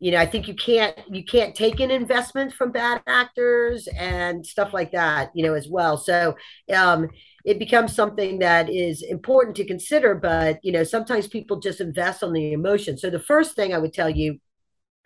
you 0.00 0.12
know, 0.12 0.18
I 0.18 0.26
think 0.26 0.46
you 0.46 0.54
can't 0.54 0.96
you 1.10 1.24
can't 1.24 1.54
take 1.54 1.80
in 1.80 1.90
investments 1.90 2.54
from 2.54 2.70
bad 2.70 3.02
actors 3.06 3.88
and 3.96 4.46
stuff 4.46 4.72
like 4.72 4.92
that, 4.92 5.30
you 5.34 5.44
know, 5.44 5.54
as 5.54 5.68
well. 5.68 5.96
So 5.96 6.36
um, 6.74 7.08
it 7.44 7.58
becomes 7.58 7.94
something 7.94 8.38
that 8.38 8.70
is 8.70 9.02
important 9.02 9.56
to 9.56 9.64
consider, 9.66 10.14
but 10.14 10.60
you 10.62 10.72
know, 10.72 10.84
sometimes 10.84 11.26
people 11.26 11.58
just 11.58 11.80
invest 11.80 12.22
on 12.22 12.32
the 12.32 12.52
emotion. 12.52 12.96
So 12.96 13.10
the 13.10 13.18
first 13.18 13.56
thing 13.56 13.74
I 13.74 13.78
would 13.78 13.92
tell 13.92 14.10
you 14.10 14.38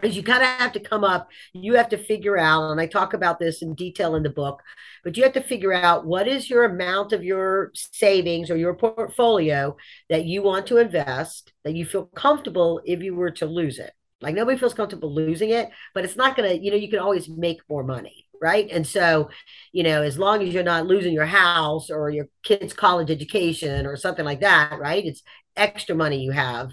is 0.03 0.17
you 0.17 0.23
kind 0.23 0.43
of 0.43 0.49
have 0.49 0.73
to 0.73 0.81
come 0.81 1.05
up 1.05 1.29
you 1.53 1.75
have 1.75 1.89
to 1.89 1.97
figure 1.97 2.37
out 2.37 2.71
and 2.71 2.81
i 2.81 2.87
talk 2.87 3.15
about 3.15 3.39
this 3.39 3.63
in 3.63 3.75
detail 3.75 4.17
in 4.17 4.23
the 4.23 4.31
book 4.31 4.61
but 5.05 5.17
you 5.17 5.23
have 5.23 5.33
to 5.33 5.41
figure 5.41 5.73
out 5.73 6.07
what 6.07 6.27
is 6.27 6.51
your 6.51 6.65
amount 6.65 7.13
of 7.13 7.23
your 7.23 7.71
savings 7.75 8.51
or 8.51 8.57
your 8.57 8.75
portfolio 8.75 9.77
that 10.11 10.25
you 10.25 10.43
want 10.43 10.67
to 10.67 10.79
invest 10.79 11.53
that 11.65 11.75
you 11.75 11.85
feel 11.85 12.07
comfortable 12.07 12.81
if 12.85 13.01
you 13.01 13.15
were 13.15 13.31
to 13.31 13.47
lose 13.47 13.79
it 13.79 13.93
like 14.23 14.35
nobody 14.35 14.59
feels 14.59 14.75
comfortable 14.75 15.13
losing 15.13 15.51
it 15.51 15.71
but 15.95 16.05
it's 16.05 16.17
not 16.17 16.37
going 16.37 16.49
to 16.49 16.65
you 16.65 16.71
know 16.71 16.77
you 16.77 16.89
can 16.89 16.99
always 16.99 17.29
make 17.29 17.61
more 17.69 17.85
money 17.85 18.27
right? 18.41 18.69
And 18.73 18.85
so 18.87 19.31
you 19.73 19.85
know 19.85 20.03
as 20.03 20.19
long 20.19 20.43
as 20.43 20.53
you're 20.53 20.65
not 20.65 20.87
losing 20.87 21.13
your 21.15 21.27
house 21.27 21.91
or 21.91 22.11
your 22.11 22.29
kids 22.43 22.73
college 22.73 23.11
education 23.11 23.87
or 23.87 23.97
something 23.97 24.25
like 24.25 24.41
that 24.41 24.79
right? 24.79 25.05
It's 25.05 25.23
extra 25.57 25.95
money 25.95 26.23
you 26.23 26.33
have. 26.33 26.73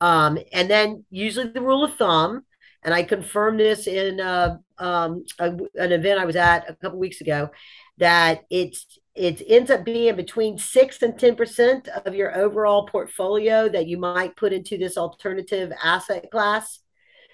Um, 0.00 0.38
and 0.52 0.70
then 0.70 1.04
usually 1.10 1.48
the 1.48 1.62
rule 1.62 1.84
of 1.84 1.96
thumb 1.96 2.44
and 2.82 2.94
I 2.94 3.02
confirmed 3.02 3.58
this 3.58 3.86
in 3.86 4.20
uh, 4.20 4.58
um, 4.78 5.24
a, 5.38 5.50
an 5.74 5.92
event 5.92 6.20
I 6.20 6.24
was 6.24 6.36
at 6.36 6.70
a 6.70 6.74
couple 6.74 6.98
weeks 6.98 7.20
ago, 7.20 7.50
that 7.98 8.44
it's 8.50 8.98
it 9.18 9.42
ends 9.46 9.70
up 9.70 9.84
being 9.84 10.14
between 10.16 10.58
six 10.58 11.02
and 11.02 11.18
ten 11.18 11.36
percent 11.36 11.88
of 11.88 12.14
your 12.14 12.36
overall 12.36 12.86
portfolio 12.86 13.68
that 13.68 13.86
you 13.86 13.98
might 13.98 14.36
put 14.36 14.52
into 14.52 14.78
this 14.78 14.96
alternative 14.96 15.72
asset 15.82 16.30
class. 16.30 16.80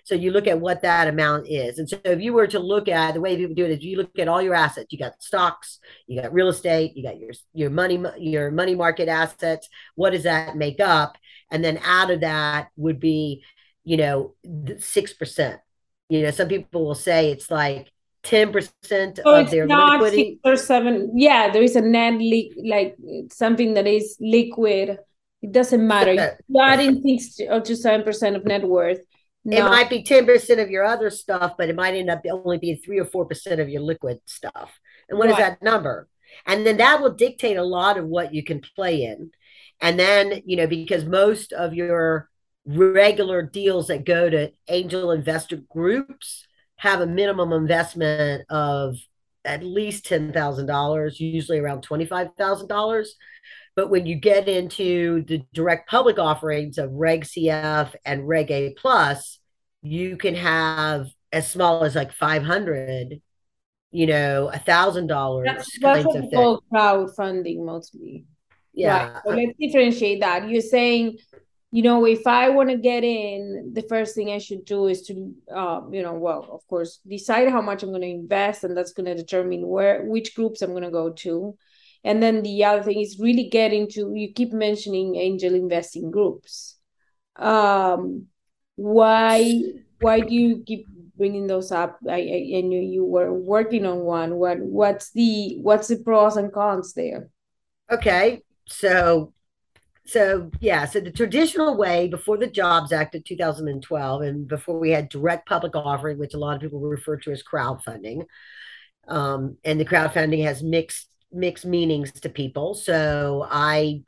So 0.05 0.15
you 0.15 0.33
look 0.33 0.47
at 0.47 0.61
what 0.61 0.83
that 0.83 1.09
amount 1.09 1.49
is. 1.49 1.79
And 1.79 1.89
so 1.89 1.99
if 2.05 2.21
you 2.21 2.35
were 2.35 2.47
to 2.49 2.59
look 2.59 2.89
at 2.89 3.15
the 3.15 3.23
way 3.23 3.37
people 3.37 3.55
do 3.55 3.65
it 3.65 3.71
is 3.71 3.83
you 3.83 3.97
look 3.97 4.19
at 4.19 4.29
all 4.29 4.43
your 4.43 4.55
assets. 4.55 4.89
You 4.91 4.99
got 4.99 5.23
stocks, 5.23 5.79
you 6.07 6.21
got 6.21 6.33
real 6.33 6.49
estate, 6.49 6.95
you 6.95 7.03
got 7.03 7.19
your 7.19 7.33
your 7.53 7.71
money 7.71 8.03
your 8.19 8.51
money 8.51 8.75
market 8.75 9.09
assets. 9.09 9.69
What 9.95 10.11
does 10.11 10.25
that 10.25 10.57
make 10.57 10.81
up? 10.81 11.17
And 11.51 11.65
then 11.65 11.79
out 11.85 12.11
of 12.11 12.21
that 12.21 12.69
would 12.77 13.01
be 13.01 13.43
you 13.85 13.99
know, 13.99 14.35
six 14.79 15.13
percent. 15.13 15.61
You 16.09 16.23
know, 16.23 16.31
some 16.31 16.49
people 16.49 16.85
will 16.85 16.95
say 16.95 17.31
it's 17.31 17.51
like 17.51 17.93
ten 18.25 18.51
percent 18.51 19.21
oh, 19.25 19.43
of 19.43 19.51
their 19.51 19.67
not 19.67 20.01
liquidity. 20.01 20.25
Six 20.33 20.41
or 20.45 20.57
seven. 20.57 21.13
Yeah, 21.15 21.51
there 21.51 21.63
is 21.63 21.77
a 21.77 21.81
net 21.81 22.15
leak, 22.15 22.55
like 22.65 22.97
something 23.31 23.75
that 23.75 23.87
is 23.87 24.17
liquid. 24.21 24.99
It 25.43 25.53
doesn't 25.53 25.87
matter. 25.87 26.39
You're 26.49 26.63
adding 26.63 27.03
six 27.03 27.37
to 27.37 27.77
seven 27.77 28.03
percent 28.03 28.35
of 28.35 28.45
net 28.45 28.65
worth. 28.65 29.01
No. 29.45 29.59
It 29.59 29.69
might 29.69 29.91
be 29.91 30.03
ten 30.03 30.25
percent 30.25 30.59
of 30.59 30.71
your 30.71 30.85
other 30.85 31.11
stuff, 31.11 31.53
but 31.59 31.69
it 31.69 31.77
might 31.77 31.95
end 31.95 32.11
up 32.11 32.23
only 32.31 32.59
being 32.59 32.79
three 32.79 32.99
or 32.99 33.05
four 33.05 33.27
percent 33.27 33.61
of 33.61 33.69
your 33.69 33.83
liquid 33.83 34.21
stuff. 34.27 34.81
And 35.09 35.19
what 35.19 35.29
right. 35.29 35.33
is 35.33 35.39
that 35.39 35.63
number? 35.63 36.09
And 36.47 36.67
then 36.67 36.79
that 36.79 37.03
will 37.03 37.13
dictate 37.13 37.59
a 37.59 37.63
lot 37.63 37.99
of 37.99 38.07
what 38.07 38.35
you 38.35 38.43
can 38.43 38.63
play 38.75 39.05
in. 39.05 39.31
And 39.81 39.99
then, 40.01 40.43
you 40.47 40.57
know, 40.57 40.67
because 40.67 41.05
most 41.05 41.53
of 41.53 41.75
your 41.75 42.31
regular 42.65 43.43
deals 43.43 43.89
that 43.89 44.07
go 44.07 44.31
to 44.31 44.51
angel 44.69 45.11
investor 45.11 45.61
groups 45.69 46.47
have 46.85 47.01
a 47.01 47.07
minimum 47.07 47.53
investment 47.53 48.45
of 48.51 48.97
at 49.45 49.65
least 49.65 50.05
$10,000, 50.05 51.21
usually 51.21 51.59
around 51.59 51.87
$25,000. 51.87 53.07
But 53.75 53.89
when 53.89 54.07
you 54.07 54.17
get 54.17 54.49
into 54.49 55.25
the 55.27 55.43
direct 55.55 55.89
public 55.89 56.19
offerings 56.19 56.77
of 56.77 56.93
Reg 56.93 57.25
CF 57.25 57.95
and 58.05 58.29
Reg 58.29 58.51
A 58.51 58.75
plus, 58.75 59.39
you 59.83 60.19
can 60.19 60.35
have 60.35 61.09
as 61.33 61.51
small 61.51 61.85
as 61.85 61.95
like 61.95 62.13
500, 62.13 63.21
you 63.91 64.07
know, 64.07 64.51
a 64.53 64.59
thousand 64.59 65.07
dollars. 65.07 65.47
That's, 65.47 65.79
that's 65.81 66.05
what 66.05 66.61
crowdfunding 66.73 67.65
mostly. 67.65 68.27
Yeah. 68.75 69.11
Right. 69.11 69.23
So 69.25 69.31
let's 69.31 69.53
differentiate 69.59 70.21
that. 70.21 70.49
You're 70.51 70.61
saying 70.61 71.17
you 71.75 71.83
know, 71.83 72.07
if 72.07 72.25
I 72.25 72.51
want 72.51 72.71
to 72.71 72.77
get 72.77 73.03
in, 73.03 73.73
the 73.75 73.83
first 73.89 74.15
thing 74.15 74.31
I 74.31 74.39
should 74.39 74.65
do 74.65 74.87
is 74.87 75.03
to, 75.09 75.35
um, 75.51 75.93
you 75.93 76.03
know, 76.05 76.13
well, 76.13 76.47
of 76.53 76.65
course, 76.69 77.01
decide 77.05 77.49
how 77.49 77.61
much 77.61 77.83
I'm 77.83 77.89
going 77.89 78.03
to 78.03 78.07
invest, 78.07 78.63
and 78.63 78.77
that's 78.77 78.93
going 78.93 79.07
to 79.07 79.17
determine 79.17 79.67
where, 79.67 80.05
which 80.05 80.37
groups 80.37 80.63
I'm 80.63 80.71
going 80.71 80.85
to 80.85 80.93
go 80.93 81.11
to. 81.11 81.57
And 82.05 82.23
then 82.23 82.45
the 82.45 82.63
other 82.63 82.85
thing 82.85 83.01
is 83.01 83.19
really 83.19 83.49
getting 83.49 83.89
to, 83.89 84.13
you 84.15 84.33
keep 84.33 84.53
mentioning 84.53 85.17
angel 85.17 85.53
investing 85.53 86.13
groups. 86.13 86.79
Um, 87.35 88.27
why, 88.77 89.61
why 89.99 90.21
do 90.21 90.33
you 90.33 90.63
keep 90.65 90.87
bringing 91.17 91.49
those 91.49 91.73
up? 91.73 91.99
I, 92.09 92.21
I, 92.21 92.59
I 92.59 92.61
knew 92.61 92.81
you 92.81 93.05
were 93.05 93.35
working 93.35 93.85
on 93.85 93.99
one. 94.05 94.37
What, 94.37 94.61
what's 94.61 95.11
the, 95.11 95.59
what's 95.61 95.89
the 95.89 95.97
pros 95.97 96.37
and 96.37 96.53
cons 96.53 96.93
there? 96.93 97.31
Okay, 97.91 98.43
so 98.69 99.34
so 100.07 100.51
yeah 100.61 100.85
so 100.85 101.01
the 101.01 101.11
traditional 101.11 101.77
way 101.77 102.09
before 102.09 102.37
the 102.37 102.47
jobs 102.47 102.93
act 102.93 103.15
of 103.15 103.25
2012 103.25 104.23
and 104.23 104.47
before 104.47 104.79
we 104.79 104.91
had 104.91 105.09
direct 105.09 105.49
public 105.49 105.75
offering 105.75 106.19
which 106.19 106.35
a 106.35 106.39
lot 106.39 106.55
of 106.57 106.61
people 106.61 106.81
refer 106.81 107.17
to 107.17 107.31
as 107.31 107.43
crowdfunding 107.43 108.25
um, 109.09 109.57
and 109.65 109.81
the 109.81 109.85
crowdfunding 109.85 110.45
has 110.45 110.63
mixed 110.63 111.09
mixed 111.33 111.65
meanings 111.65 112.13
to 112.13 112.29
people 112.29 112.75
so 112.75 113.47
i 113.51 114.03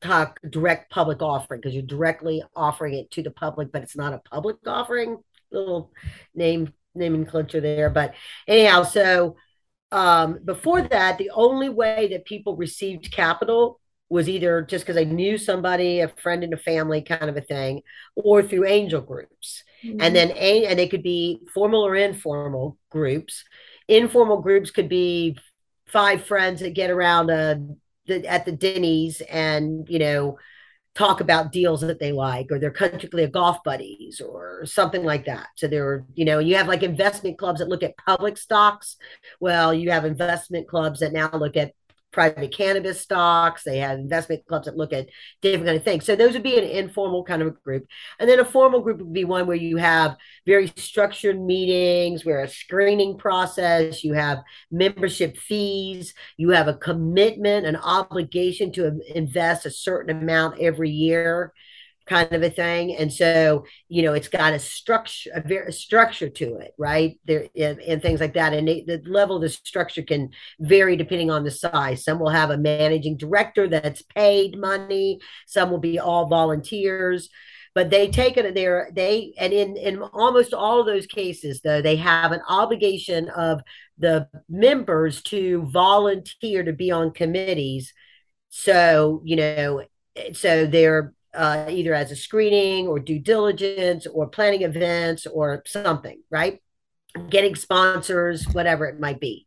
talk 0.00 0.38
direct 0.48 0.90
public 0.90 1.22
offering 1.22 1.60
because 1.60 1.74
you're 1.74 1.82
directly 1.82 2.42
offering 2.54 2.94
it 2.94 3.10
to 3.12 3.22
the 3.22 3.30
public, 3.30 3.72
but 3.72 3.82
it's 3.82 3.96
not 3.96 4.12
a 4.12 4.18
public 4.30 4.56
offering. 4.66 5.18
Little 5.50 5.92
name 6.34 6.72
naming 6.94 7.26
clincher 7.26 7.60
there, 7.60 7.90
but 7.90 8.14
anyhow, 8.46 8.82
so 8.82 9.36
um, 9.92 10.40
before 10.44 10.82
that, 10.82 11.18
the 11.18 11.30
only 11.30 11.68
way 11.68 12.08
that 12.12 12.24
people 12.24 12.56
received 12.56 13.12
capital 13.12 13.80
was 14.10 14.28
either 14.28 14.62
just 14.62 14.86
because 14.86 15.00
I 15.00 15.04
knew 15.04 15.36
somebody, 15.36 16.00
a 16.00 16.08
friend 16.08 16.42
in 16.42 16.52
a 16.52 16.58
family, 16.58 17.02
kind 17.02 17.28
of 17.28 17.36
a 17.36 17.42
thing, 17.42 17.82
or 18.14 18.42
through 18.42 18.66
angel 18.66 19.00
groups. 19.00 19.64
Mm-hmm. 19.84 20.00
And 20.00 20.16
then, 20.16 20.30
and 20.30 20.78
they 20.78 20.88
could 20.88 21.02
be 21.02 21.42
formal 21.52 21.86
or 21.86 21.94
informal 21.94 22.78
groups. 22.90 23.44
Informal 23.86 24.40
groups 24.40 24.70
could 24.70 24.88
be 24.88 25.38
five 25.86 26.24
friends 26.24 26.60
that 26.60 26.74
get 26.74 26.90
around 26.90 27.30
a, 27.30 27.60
the, 28.06 28.26
at 28.26 28.44
the 28.44 28.52
Denny's 28.52 29.20
and, 29.20 29.86
you 29.88 29.98
know, 29.98 30.38
talk 30.94 31.20
about 31.20 31.52
deals 31.52 31.82
that 31.82 32.00
they 32.00 32.10
like 32.10 32.50
or 32.50 32.58
they're 32.58 32.72
country 32.72 33.26
golf 33.28 33.62
buddies 33.62 34.20
or 34.20 34.62
something 34.64 35.04
like 35.04 35.26
that 35.26 35.46
so 35.54 35.68
they're 35.68 36.04
you 36.14 36.24
know 36.24 36.40
you 36.40 36.56
have 36.56 36.66
like 36.66 36.82
investment 36.82 37.38
clubs 37.38 37.60
that 37.60 37.68
look 37.68 37.84
at 37.84 37.96
public 37.98 38.36
stocks 38.36 38.96
well 39.38 39.72
you 39.72 39.92
have 39.92 40.04
investment 40.04 40.66
clubs 40.66 40.98
that 40.98 41.12
now 41.12 41.30
look 41.34 41.56
at 41.56 41.72
private 42.12 42.52
cannabis 42.52 43.00
stocks. 43.00 43.62
They 43.64 43.78
have 43.78 43.98
investment 43.98 44.46
clubs 44.46 44.66
that 44.66 44.76
look 44.76 44.92
at 44.92 45.08
different 45.42 45.66
kind 45.66 45.76
of 45.76 45.84
things. 45.84 46.04
So 46.04 46.16
those 46.16 46.32
would 46.32 46.42
be 46.42 46.58
an 46.58 46.64
informal 46.64 47.24
kind 47.24 47.42
of 47.42 47.48
a 47.48 47.50
group. 47.52 47.86
And 48.18 48.28
then 48.28 48.40
a 48.40 48.44
formal 48.44 48.80
group 48.80 48.98
would 48.98 49.12
be 49.12 49.24
one 49.24 49.46
where 49.46 49.56
you 49.56 49.76
have 49.76 50.16
very 50.46 50.72
structured 50.76 51.40
meetings, 51.40 52.24
where 52.24 52.42
a 52.42 52.48
screening 52.48 53.18
process, 53.18 54.02
you 54.04 54.14
have 54.14 54.38
membership 54.70 55.36
fees, 55.36 56.14
you 56.36 56.50
have 56.50 56.68
a 56.68 56.74
commitment, 56.74 57.66
an 57.66 57.76
obligation 57.76 58.72
to 58.72 59.00
invest 59.14 59.66
a 59.66 59.70
certain 59.70 60.22
amount 60.22 60.60
every 60.60 60.90
year 60.90 61.52
kind 62.08 62.32
of 62.32 62.42
a 62.42 62.50
thing. 62.50 62.96
And 62.96 63.12
so 63.12 63.64
you 63.88 64.02
know 64.02 64.14
it's 64.14 64.28
got 64.28 64.54
a 64.54 64.58
structure 64.58 65.30
a 65.34 65.40
very 65.40 65.72
structure 65.72 66.28
to 66.28 66.56
it 66.56 66.74
right? 66.78 67.18
There 67.26 67.48
and, 67.56 67.80
and 67.80 68.02
things 68.02 68.20
like 68.20 68.34
that. 68.34 68.54
And 68.54 68.66
they, 68.66 68.82
the 68.82 69.02
level 69.06 69.36
of 69.36 69.42
the 69.42 69.48
structure 69.48 70.02
can 70.02 70.30
vary 70.60 70.96
depending 70.96 71.30
on 71.30 71.44
the 71.44 71.50
size. 71.50 72.04
Some 72.04 72.18
will 72.18 72.30
have 72.30 72.50
a 72.50 72.58
managing 72.58 73.16
director 73.16 73.68
that's 73.68 74.02
paid 74.02 74.58
money. 74.58 75.20
Some 75.46 75.70
will 75.70 75.78
be 75.78 75.98
all 75.98 76.26
volunteers. 76.26 77.28
But 77.74 77.90
they 77.90 78.08
take 78.08 78.36
it 78.36 78.54
there 78.54 78.90
they 78.92 79.34
and 79.38 79.52
in 79.52 79.76
in 79.76 80.02
almost 80.02 80.52
all 80.52 80.80
of 80.80 80.86
those 80.86 81.06
cases 81.06 81.60
though 81.60 81.80
they 81.80 81.96
have 81.96 82.32
an 82.32 82.40
obligation 82.48 83.28
of 83.28 83.60
the 83.98 84.28
members 84.48 85.22
to 85.22 85.62
volunteer 85.70 86.64
to 86.64 86.72
be 86.72 86.90
on 86.90 87.12
committees. 87.12 87.92
So 88.48 89.22
you 89.24 89.36
know 89.36 89.84
so 90.32 90.66
they're 90.66 91.14
uh, 91.34 91.66
either 91.68 91.94
as 91.94 92.10
a 92.10 92.16
screening 92.16 92.88
or 92.88 92.98
due 92.98 93.18
diligence 93.18 94.06
or 94.06 94.28
planning 94.28 94.62
events 94.62 95.26
or 95.26 95.62
something, 95.66 96.22
right? 96.30 96.60
Getting 97.28 97.54
sponsors, 97.54 98.46
whatever 98.48 98.86
it 98.86 99.00
might 99.00 99.20
be. 99.20 99.46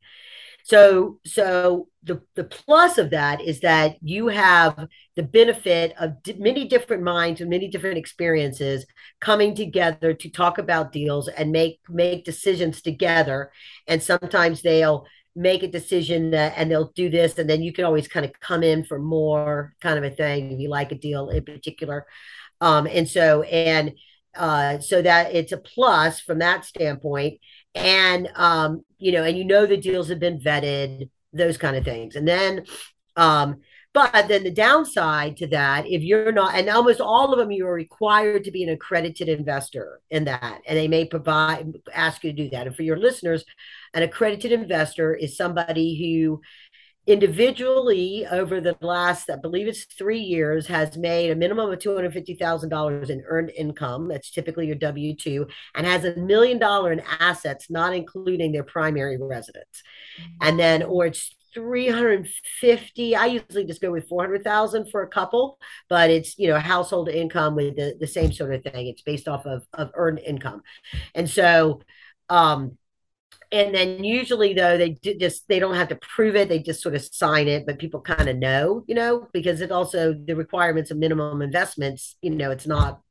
So, 0.64 1.20
so 1.26 1.88
the 2.04 2.22
the 2.36 2.44
plus 2.44 2.98
of 2.98 3.10
that 3.12 3.42
is 3.42 3.62
that 3.62 3.98
you 4.02 4.28
have 4.28 4.88
the 5.16 5.24
benefit 5.24 5.94
of 6.00 6.22
d- 6.24 6.36
many 6.38 6.68
different 6.68 7.04
minds 7.04 7.42
and 7.42 7.50
many 7.50 7.68
different 7.68 7.98
experiences 7.98 8.86
coming 9.20 9.56
together 9.56 10.14
to 10.14 10.30
talk 10.30 10.58
about 10.58 10.92
deals 10.92 11.28
and 11.28 11.52
make 11.52 11.80
make 11.90 12.26
decisions 12.26 12.82
together. 12.82 13.52
And 13.88 14.02
sometimes 14.02 14.62
they'll 14.62 15.08
make 15.36 15.64
a 15.64 15.68
decision 15.68 16.32
that, 16.32 16.54
and 16.58 16.70
they'll 16.70 16.92
do 16.96 17.10
this 17.10 17.38
and 17.38 17.50
then 17.50 17.62
you 17.62 17.72
can 17.72 17.86
always 17.86 18.08
kind 18.08 18.26
of 18.26 18.32
come 18.40 18.64
in 18.64 18.84
for 18.84 19.00
more 19.00 19.74
kind 19.82 19.98
of 19.98 20.04
a 20.04 20.16
thing 20.16 20.52
if 20.52 20.60
you 20.60 20.70
like 20.70 20.92
a 20.92 20.96
deal 20.96 21.30
in 21.30 21.44
particular. 21.44 22.06
Um, 22.60 22.88
and 22.88 23.08
so 23.08 23.44
and 23.44 23.94
uh, 24.36 24.80
so 24.80 25.02
that 25.02 25.34
it's 25.34 25.52
a 25.52 25.58
plus 25.58 26.20
from 26.20 26.40
that 26.40 26.66
standpoint. 26.66 27.40
And 27.74 28.30
um, 28.36 28.82
you 28.98 29.12
know 29.12 29.24
and 29.24 29.38
you 29.38 29.46
know 29.46 29.66
the 29.66 29.78
deals 29.78 30.10
have 30.10 30.20
been 30.20 30.40
vetted 30.40 31.10
those 31.34 31.58
kind 31.58 31.76
of 31.76 31.86
things. 31.86 32.16
And 32.16 32.28
then 32.28 32.66
um, 33.16 33.62
but 33.94 34.28
then 34.30 34.44
the 34.44 34.52
downside 34.52 35.36
to 35.38 35.48
that, 35.48 35.86
if 35.86 36.02
you're 36.02 36.32
not, 36.32 36.56
and 36.56 36.70
almost 36.70 37.02
all 37.02 37.34
of 37.34 37.40
them, 37.40 37.52
you 37.52 37.68
are 37.68 37.74
required 37.74 38.46
to 38.46 38.52
be 38.52 38.64
an 38.64 38.70
accredited 38.70 39.28
investor 39.28 40.00
in 40.10 40.26
that, 40.26 40.62
and 40.66 40.78
they 40.78 40.88
may 40.88 41.04
provide 41.04 41.74
ask 41.94 42.24
you 42.24 42.32
to 42.32 42.44
do 42.44 42.50
that. 42.52 42.68
And 42.68 42.76
for 42.76 42.84
your 42.84 42.98
listeners, 42.98 43.44
an 43.94 44.04
accredited 44.04 44.54
investor 44.54 45.14
is 45.14 45.36
somebody 45.36 45.98
who 45.98 46.42
individually 47.08 48.28
over 48.30 48.62
the 48.62 48.78
last 48.82 49.30
i 49.32 49.36
believe 49.36 49.68
it's 49.68 49.86
three 49.86 50.20
years 50.20 50.68
has 50.68 50.98
made 50.98 51.32
a 51.32 51.36
minimum 51.36 51.72
of 51.72 51.80
$250000 51.80 53.10
in 53.10 53.24
earned 53.28 53.52
income. 53.58 54.08
That's 54.08 54.30
typically 54.30 54.68
your 54.68 54.76
w2 54.76 55.50
and 55.76 55.88
has 55.88 56.06
a 56.06 56.16
million 56.16 56.60
dollar 56.60 56.92
in 56.92 57.02
assets 57.20 57.70
not 57.70 57.96
including 57.96 58.52
their 58.52 58.64
primary 58.64 59.18
residence. 59.20 59.82
And 60.42 60.60
then 60.60 60.84
or 60.84 61.08
it's 61.08 61.36
350 61.54 63.16
i 63.16 63.26
usually 63.26 63.66
just 63.66 63.82
go 63.82 63.92
with 63.92 64.08
400000 64.08 64.90
for 64.90 65.04
a 65.04 65.08
couple 65.08 65.60
but 65.90 66.10
it's 66.10 66.40
you 66.40 66.48
know 66.48 66.58
household 66.58 67.10
income 67.10 67.56
with 67.56 67.76
the, 67.76 67.98
the 68.00 68.08
same 68.08 68.32
sort 68.32 68.54
of 68.54 68.64
thing. 68.64 68.88
It's 68.88 69.02
based 69.02 69.28
off 69.28 69.46
of, 69.46 69.66
of 69.74 69.92
earned 69.96 70.20
income. 70.20 70.62
And 71.16 71.30
so 71.30 71.82
um 72.30 72.78
and 73.52 73.76
then 73.76 74.04
usually 74.04 74.54
though 74.54 74.78
they 74.78 74.98
just 75.20 75.48
they 75.48 75.60
don't 75.60 75.76
have 75.76 75.90
to 75.90 75.96
prove 75.98 76.36
it 76.36 76.50
they 76.50 76.60
just 76.60 76.82
sort 76.82 76.96
of 76.96 77.02
sign 77.02 77.48
it 77.48 77.66
but 77.66 77.80
people 77.80 78.02
kind 78.02 78.30
of 78.30 78.38
know 78.38 78.84
you 78.88 78.96
know 78.96 79.28
because 79.34 79.62
it 79.62 79.72
also 79.72 80.14
the 80.14 80.36
requirements 80.36 80.92
of 80.92 80.98
minimum 80.98 81.42
investments 81.42 82.16
you 82.22 82.30
know 82.30 82.52
it's 82.52 82.68
not 82.68 83.02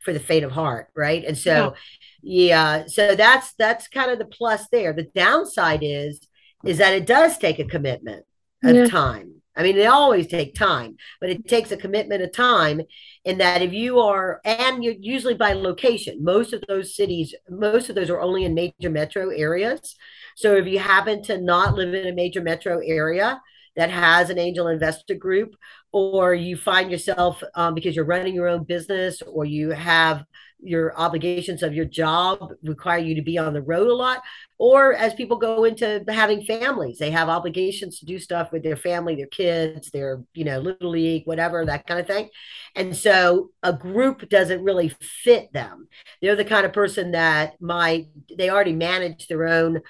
for 0.00 0.12
the 0.12 0.20
fate 0.20 0.42
of 0.42 0.52
heart 0.52 0.88
right 0.96 1.24
and 1.24 1.36
so 1.36 1.74
yeah, 2.22 2.78
yeah 2.80 2.86
so 2.86 3.14
that's 3.14 3.52
that's 3.54 3.88
kind 3.88 4.10
of 4.10 4.18
the 4.18 4.24
plus 4.24 4.66
there 4.72 4.92
the 4.92 5.10
downside 5.14 5.80
is 5.82 6.26
is 6.64 6.78
that 6.78 6.94
it 6.94 7.06
does 7.06 7.38
take 7.38 7.58
a 7.58 7.64
commitment 7.64 8.24
of 8.64 8.76
yeah. 8.76 8.86
time. 8.86 9.39
I 9.56 9.62
mean, 9.62 9.76
they 9.76 9.86
always 9.86 10.26
take 10.26 10.54
time, 10.54 10.96
but 11.20 11.30
it 11.30 11.46
takes 11.48 11.72
a 11.72 11.76
commitment 11.76 12.22
of 12.22 12.32
time 12.32 12.80
in 13.24 13.38
that 13.38 13.62
if 13.62 13.72
you 13.72 13.98
are, 14.00 14.40
and 14.44 14.82
you're 14.82 14.94
usually 14.98 15.34
by 15.34 15.52
location, 15.52 16.22
most 16.24 16.52
of 16.52 16.62
those 16.68 16.94
cities, 16.94 17.34
most 17.48 17.88
of 17.88 17.96
those 17.96 18.10
are 18.10 18.20
only 18.20 18.44
in 18.44 18.54
major 18.54 18.90
metro 18.90 19.30
areas. 19.30 19.96
So 20.36 20.54
if 20.54 20.66
you 20.66 20.78
happen 20.78 21.22
to 21.24 21.40
not 21.40 21.74
live 21.74 21.92
in 21.94 22.06
a 22.06 22.14
major 22.14 22.40
metro 22.40 22.78
area 22.78 23.40
that 23.76 23.90
has 23.90 24.30
an 24.30 24.38
angel 24.38 24.68
investor 24.68 25.14
group, 25.14 25.56
or 25.92 26.32
you 26.34 26.56
find 26.56 26.90
yourself 26.90 27.42
um, 27.54 27.74
because 27.74 27.96
you're 27.96 28.04
running 28.04 28.34
your 28.34 28.48
own 28.48 28.64
business 28.64 29.20
or 29.22 29.44
you 29.44 29.70
have 29.70 30.24
your 30.62 30.96
obligations 30.98 31.62
of 31.62 31.74
your 31.74 31.84
job 31.84 32.52
require 32.62 32.98
you 32.98 33.14
to 33.14 33.22
be 33.22 33.38
on 33.38 33.54
the 33.54 33.62
road 33.62 33.88
a 33.88 33.94
lot 33.94 34.22
or 34.58 34.94
as 34.94 35.14
people 35.14 35.38
go 35.38 35.64
into 35.64 36.04
having 36.08 36.42
families 36.42 36.98
they 36.98 37.10
have 37.10 37.28
obligations 37.28 37.98
to 37.98 38.04
do 38.04 38.18
stuff 38.18 38.52
with 38.52 38.62
their 38.62 38.76
family 38.76 39.14
their 39.14 39.26
kids 39.26 39.90
their 39.90 40.22
you 40.34 40.44
know 40.44 40.58
little 40.58 40.90
league 40.90 41.22
whatever 41.26 41.64
that 41.64 41.86
kind 41.86 42.00
of 42.00 42.06
thing. 42.06 42.28
And 42.74 42.96
so 42.96 43.50
a 43.62 43.72
group 43.72 44.28
doesn't 44.28 44.62
really 44.62 44.92
fit 45.00 45.52
them. 45.52 45.88
They're 46.20 46.36
the 46.36 46.44
kind 46.44 46.66
of 46.66 46.72
person 46.72 47.12
that 47.12 47.60
might 47.60 48.08
they 48.36 48.50
already 48.50 48.72
manage 48.72 49.26
their 49.26 49.46
own 49.46 49.80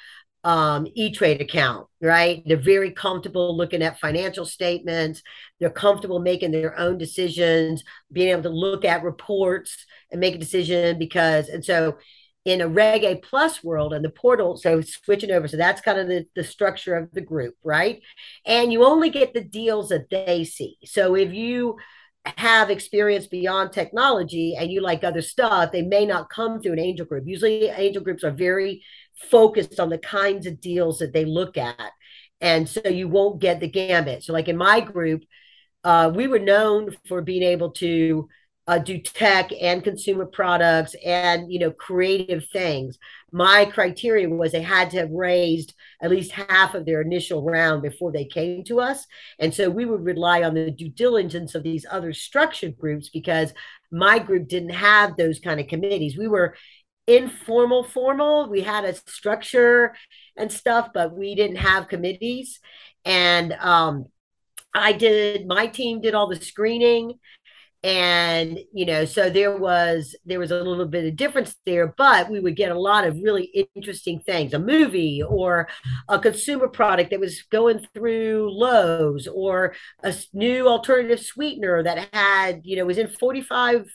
um, 0.45 0.87
E-Trade 0.95 1.41
account, 1.41 1.87
right? 2.01 2.43
They're 2.47 2.57
very 2.57 2.93
comfortable 2.93 3.57
looking 3.57 3.83
at 3.83 4.01
financial 4.01 4.47
statements. 4.47 5.23
They're 5.59 5.71
comfortable 5.71 6.19
making 6.19 6.53
their 6.53 6.79
own 6.79 6.99
decisions, 6.99 7.85
being 8.11 8.29
able 8.29 8.45
to 8.45 8.49
look 8.49 8.85
at 8.85 9.03
reports 9.03 9.85
and 10.11 10.21
make 10.21 10.35
a 10.35 10.39
decision 10.39 10.99
because, 10.99 11.49
and 11.49 11.65
so 11.65 11.99
in 12.47 12.63
a 12.63 12.69
Reg 12.69 13.05
A 13.05 13.17
Plus 13.17 13.63
world 13.63 13.93
and 13.93 14.03
the 14.03 14.11
portal, 14.11 14.57
so 14.57 14.81
switching 14.81 15.31
over, 15.31 15.47
so 15.47 15.59
that's 15.59 15.83
kind 15.83 15.99
of 15.99 16.09
the, 16.09 16.27
the 16.35 16.45
structure 16.45 16.95
of 16.95 17.13
the 17.13 17.21
group, 17.21 17.55
right? 17.63 18.01
And 18.47 18.73
you 18.73 18.85
only 18.85 19.11
get 19.11 19.35
the 19.35 19.45
deals 19.45 19.91
that 19.91 20.09
they 20.11 20.45
see. 20.45 20.79
So 20.85 21.15
if 21.17 21.35
you 21.35 21.77
have 22.25 22.71
experience 22.71 23.27
beyond 23.27 23.73
technology 23.73 24.55
and 24.59 24.71
you 24.71 24.81
like 24.81 25.05
other 25.05 25.23
stuff, 25.23 25.73
they 25.73 25.83
may 25.83 26.07
not 26.07 26.31
come 26.31 26.61
through 26.61 26.73
an 26.73 26.79
angel 26.79 27.07
group. 27.07 27.25
Usually, 27.27 27.67
angel 27.67 28.03
groups 28.03 28.25
are 28.25 28.31
very 28.31 28.83
focused 29.31 29.81
on 29.81 29.91
the 29.91 29.99
kinds 29.99 30.47
of 30.47 30.61
deals 30.61 30.99
that 30.99 31.13
they 31.13 31.25
look 31.25 31.57
at. 31.57 31.93
And 32.41 32.69
so 32.69 32.89
you 32.89 33.09
won't 33.09 33.41
get 33.41 33.61
the 33.61 33.69
gambit. 33.69 34.25
So, 34.25 34.33
like 34.33 34.49
in 34.49 34.57
my 34.57 34.81
group, 34.81 35.25
uh, 35.85 36.11
we 36.15 36.27
were 36.27 36.39
known 36.39 36.97
for 37.07 37.23
being 37.23 37.43
able 37.43 37.71
to 37.73 38.29
uh, 38.71 38.79
do 38.79 38.99
tech 38.99 39.51
and 39.61 39.83
consumer 39.83 40.25
products 40.25 40.95
and 41.05 41.53
you 41.53 41.59
know 41.59 41.73
creative 41.73 42.47
things 42.53 42.99
my 43.33 43.65
criteria 43.65 44.29
was 44.29 44.53
they 44.53 44.63
had 44.63 44.91
to 44.91 44.99
have 44.99 45.11
raised 45.11 45.75
at 46.01 46.11
least 46.11 46.31
half 46.31 46.75
of 46.75 46.87
their 46.87 47.01
initial 47.01 47.43
round 47.43 47.83
before 47.83 48.13
they 48.13 48.25
came 48.25 48.63
to 48.63 48.79
us 48.79 49.07
and 49.41 49.53
so 49.53 49.69
we 49.69 49.85
would 49.85 50.05
rely 50.05 50.45
on 50.45 50.55
the 50.55 50.71
due 50.71 50.89
diligence 50.89 51.57
of 51.57 51.65
these 51.65 51.85
other 51.91 52.13
structured 52.13 52.79
groups 52.79 53.09
because 53.09 53.53
my 53.91 54.21
group 54.21 54.47
didn't 54.47 54.71
have 54.71 55.17
those 55.17 55.41
kind 55.41 55.59
of 55.59 55.67
committees 55.67 56.17
we 56.17 56.29
were 56.29 56.55
informal 57.17 57.85
formal. 57.85 58.49
We 58.49 58.61
had 58.63 58.85
a 58.85 58.95
structure 58.95 59.95
and 60.37 60.53
stuff 60.53 60.91
but 60.95 61.17
we 61.17 61.35
didn't 61.35 61.57
have 61.57 61.89
committees. 61.89 62.61
And 63.05 63.53
um 63.55 64.07
I 64.75 64.93
did 64.93 65.47
my 65.47 65.67
team 65.67 66.01
did 66.01 66.15
all 66.15 66.29
the 66.29 66.37
screening. 66.37 67.15
And 67.83 68.59
you 68.75 68.85
know 68.85 69.07
so 69.07 69.31
there 69.31 69.57
was 69.57 70.15
there 70.27 70.39
was 70.39 70.51
a 70.51 70.63
little 70.63 70.85
bit 70.87 71.07
of 71.07 71.17
difference 71.17 71.57
there 71.65 71.95
but 71.97 72.31
we 72.31 72.39
would 72.39 72.55
get 72.55 72.71
a 72.71 72.79
lot 72.79 73.07
of 73.07 73.17
really 73.23 73.69
interesting 73.75 74.21
things 74.21 74.53
a 74.53 74.59
movie 74.59 75.23
or 75.23 75.67
a 76.07 76.19
consumer 76.19 76.69
product 76.69 77.11
that 77.11 77.21
was 77.21 77.43
going 77.51 77.87
through 77.95 78.51
Lowe's 78.53 79.27
or 79.27 79.75
a 80.03 80.15
new 80.35 80.69
alternative 80.69 81.21
sweetener 81.25 81.83
that 81.83 82.09
had 82.13 82.61
you 82.65 82.77
know 82.77 82.85
was 82.85 82.99
in 82.99 83.09
45 83.09 83.91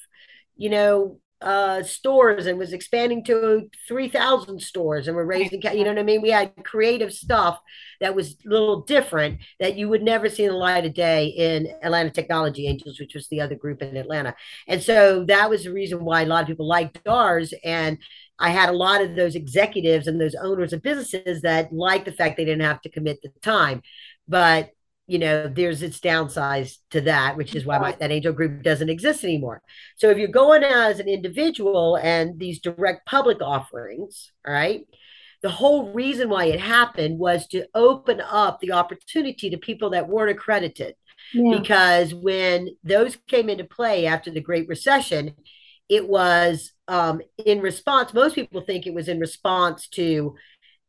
you 0.58 0.69
know 0.71 1.19
uh, 1.41 1.83
stores 1.83 2.45
and 2.45 2.57
was 2.57 2.73
expanding 2.73 3.23
to 3.25 3.69
3,000 3.87 4.59
stores 4.61 5.07
and 5.07 5.15
we're 5.15 5.25
raising, 5.25 5.61
you 5.61 5.83
know 5.83 5.89
what 5.89 5.99
I 5.99 6.03
mean? 6.03 6.21
We 6.21 6.31
had 6.31 6.53
creative 6.63 7.13
stuff 7.13 7.59
that 7.99 8.15
was 8.15 8.35
a 8.45 8.49
little 8.49 8.81
different 8.81 9.39
that 9.59 9.75
you 9.75 9.89
would 9.89 10.01
never 10.01 10.29
see 10.29 10.45
in 10.45 10.51
the 10.51 10.57
light 10.57 10.85
of 10.85 10.93
day 10.93 11.27
in 11.27 11.67
Atlanta 11.83 12.09
Technology 12.09 12.67
Angels, 12.67 12.99
which 12.99 13.13
was 13.13 13.27
the 13.27 13.41
other 13.41 13.55
group 13.55 13.81
in 13.81 13.97
Atlanta. 13.97 14.33
And 14.67 14.81
so 14.81 15.25
that 15.25 15.49
was 15.49 15.65
the 15.65 15.73
reason 15.73 16.03
why 16.03 16.21
a 16.21 16.25
lot 16.25 16.43
of 16.43 16.47
people 16.47 16.67
liked 16.67 17.05
ours. 17.07 17.53
And 17.63 17.97
I 18.39 18.49
had 18.49 18.69
a 18.69 18.73
lot 18.73 19.01
of 19.01 19.15
those 19.15 19.35
executives 19.35 20.07
and 20.07 20.19
those 20.19 20.35
owners 20.35 20.73
of 20.73 20.81
businesses 20.81 21.41
that 21.41 21.71
liked 21.71 22.05
the 22.05 22.11
fact 22.11 22.37
they 22.37 22.45
didn't 22.45 22.65
have 22.65 22.81
to 22.81 22.89
commit 22.89 23.21
the 23.21 23.31
time. 23.41 23.81
But 24.27 24.71
you 25.07 25.19
know, 25.19 25.47
there's 25.47 25.83
its 25.83 25.99
downsides 25.99 26.77
to 26.89 27.01
that, 27.01 27.37
which 27.37 27.55
is 27.55 27.65
why 27.65 27.77
my, 27.77 27.91
that 27.93 28.11
angel 28.11 28.33
group 28.33 28.63
doesn't 28.63 28.89
exist 28.89 29.23
anymore. 29.23 29.61
So 29.97 30.09
if 30.09 30.17
you're 30.17 30.27
going 30.27 30.63
as 30.63 30.99
an 30.99 31.07
individual 31.07 31.95
and 31.95 32.39
these 32.39 32.59
direct 32.59 33.05
public 33.05 33.41
offerings, 33.41 34.31
all 34.47 34.53
right, 34.53 34.81
the 35.41 35.49
whole 35.49 35.93
reason 35.93 36.29
why 36.29 36.45
it 36.45 36.59
happened 36.59 37.19
was 37.19 37.45
to 37.47 37.67
open 37.75 38.19
up 38.19 38.59
the 38.59 38.71
opportunity 38.71 39.51
to 39.51 39.57
people 39.57 39.91
that 39.91 40.07
weren't 40.07 40.31
accredited. 40.31 40.95
Yeah. 41.33 41.59
Because 41.59 42.13
when 42.13 42.69
those 42.83 43.15
came 43.27 43.49
into 43.49 43.63
play 43.63 44.07
after 44.07 44.31
the 44.31 44.41
Great 44.41 44.67
Recession, 44.67 45.35
it 45.87 46.07
was 46.07 46.71
um, 46.87 47.21
in 47.45 47.61
response, 47.61 48.13
most 48.13 48.35
people 48.35 48.61
think 48.61 48.85
it 48.87 48.93
was 48.93 49.07
in 49.07 49.19
response 49.19 49.87
to 49.89 50.35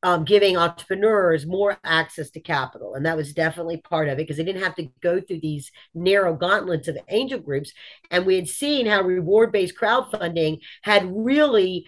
um, 0.02 0.24
giving 0.24 0.56
entrepreneurs 0.56 1.46
more 1.46 1.78
access 1.84 2.30
to 2.30 2.40
capital. 2.40 2.94
And 2.94 3.06
that 3.06 3.16
was 3.16 3.32
definitely 3.32 3.78
part 3.78 4.08
of 4.08 4.14
it 4.14 4.22
because 4.22 4.36
they 4.36 4.44
didn't 4.44 4.62
have 4.62 4.76
to 4.76 4.88
go 5.00 5.20
through 5.20 5.40
these 5.40 5.72
narrow 5.94 6.34
gauntlets 6.34 6.88
of 6.88 6.98
angel 7.08 7.40
groups. 7.40 7.72
And 8.10 8.26
we 8.26 8.36
had 8.36 8.48
seen 8.48 8.86
how 8.86 9.02
reward 9.02 9.52
based 9.52 9.76
crowdfunding 9.76 10.60
had 10.82 11.10
really 11.10 11.86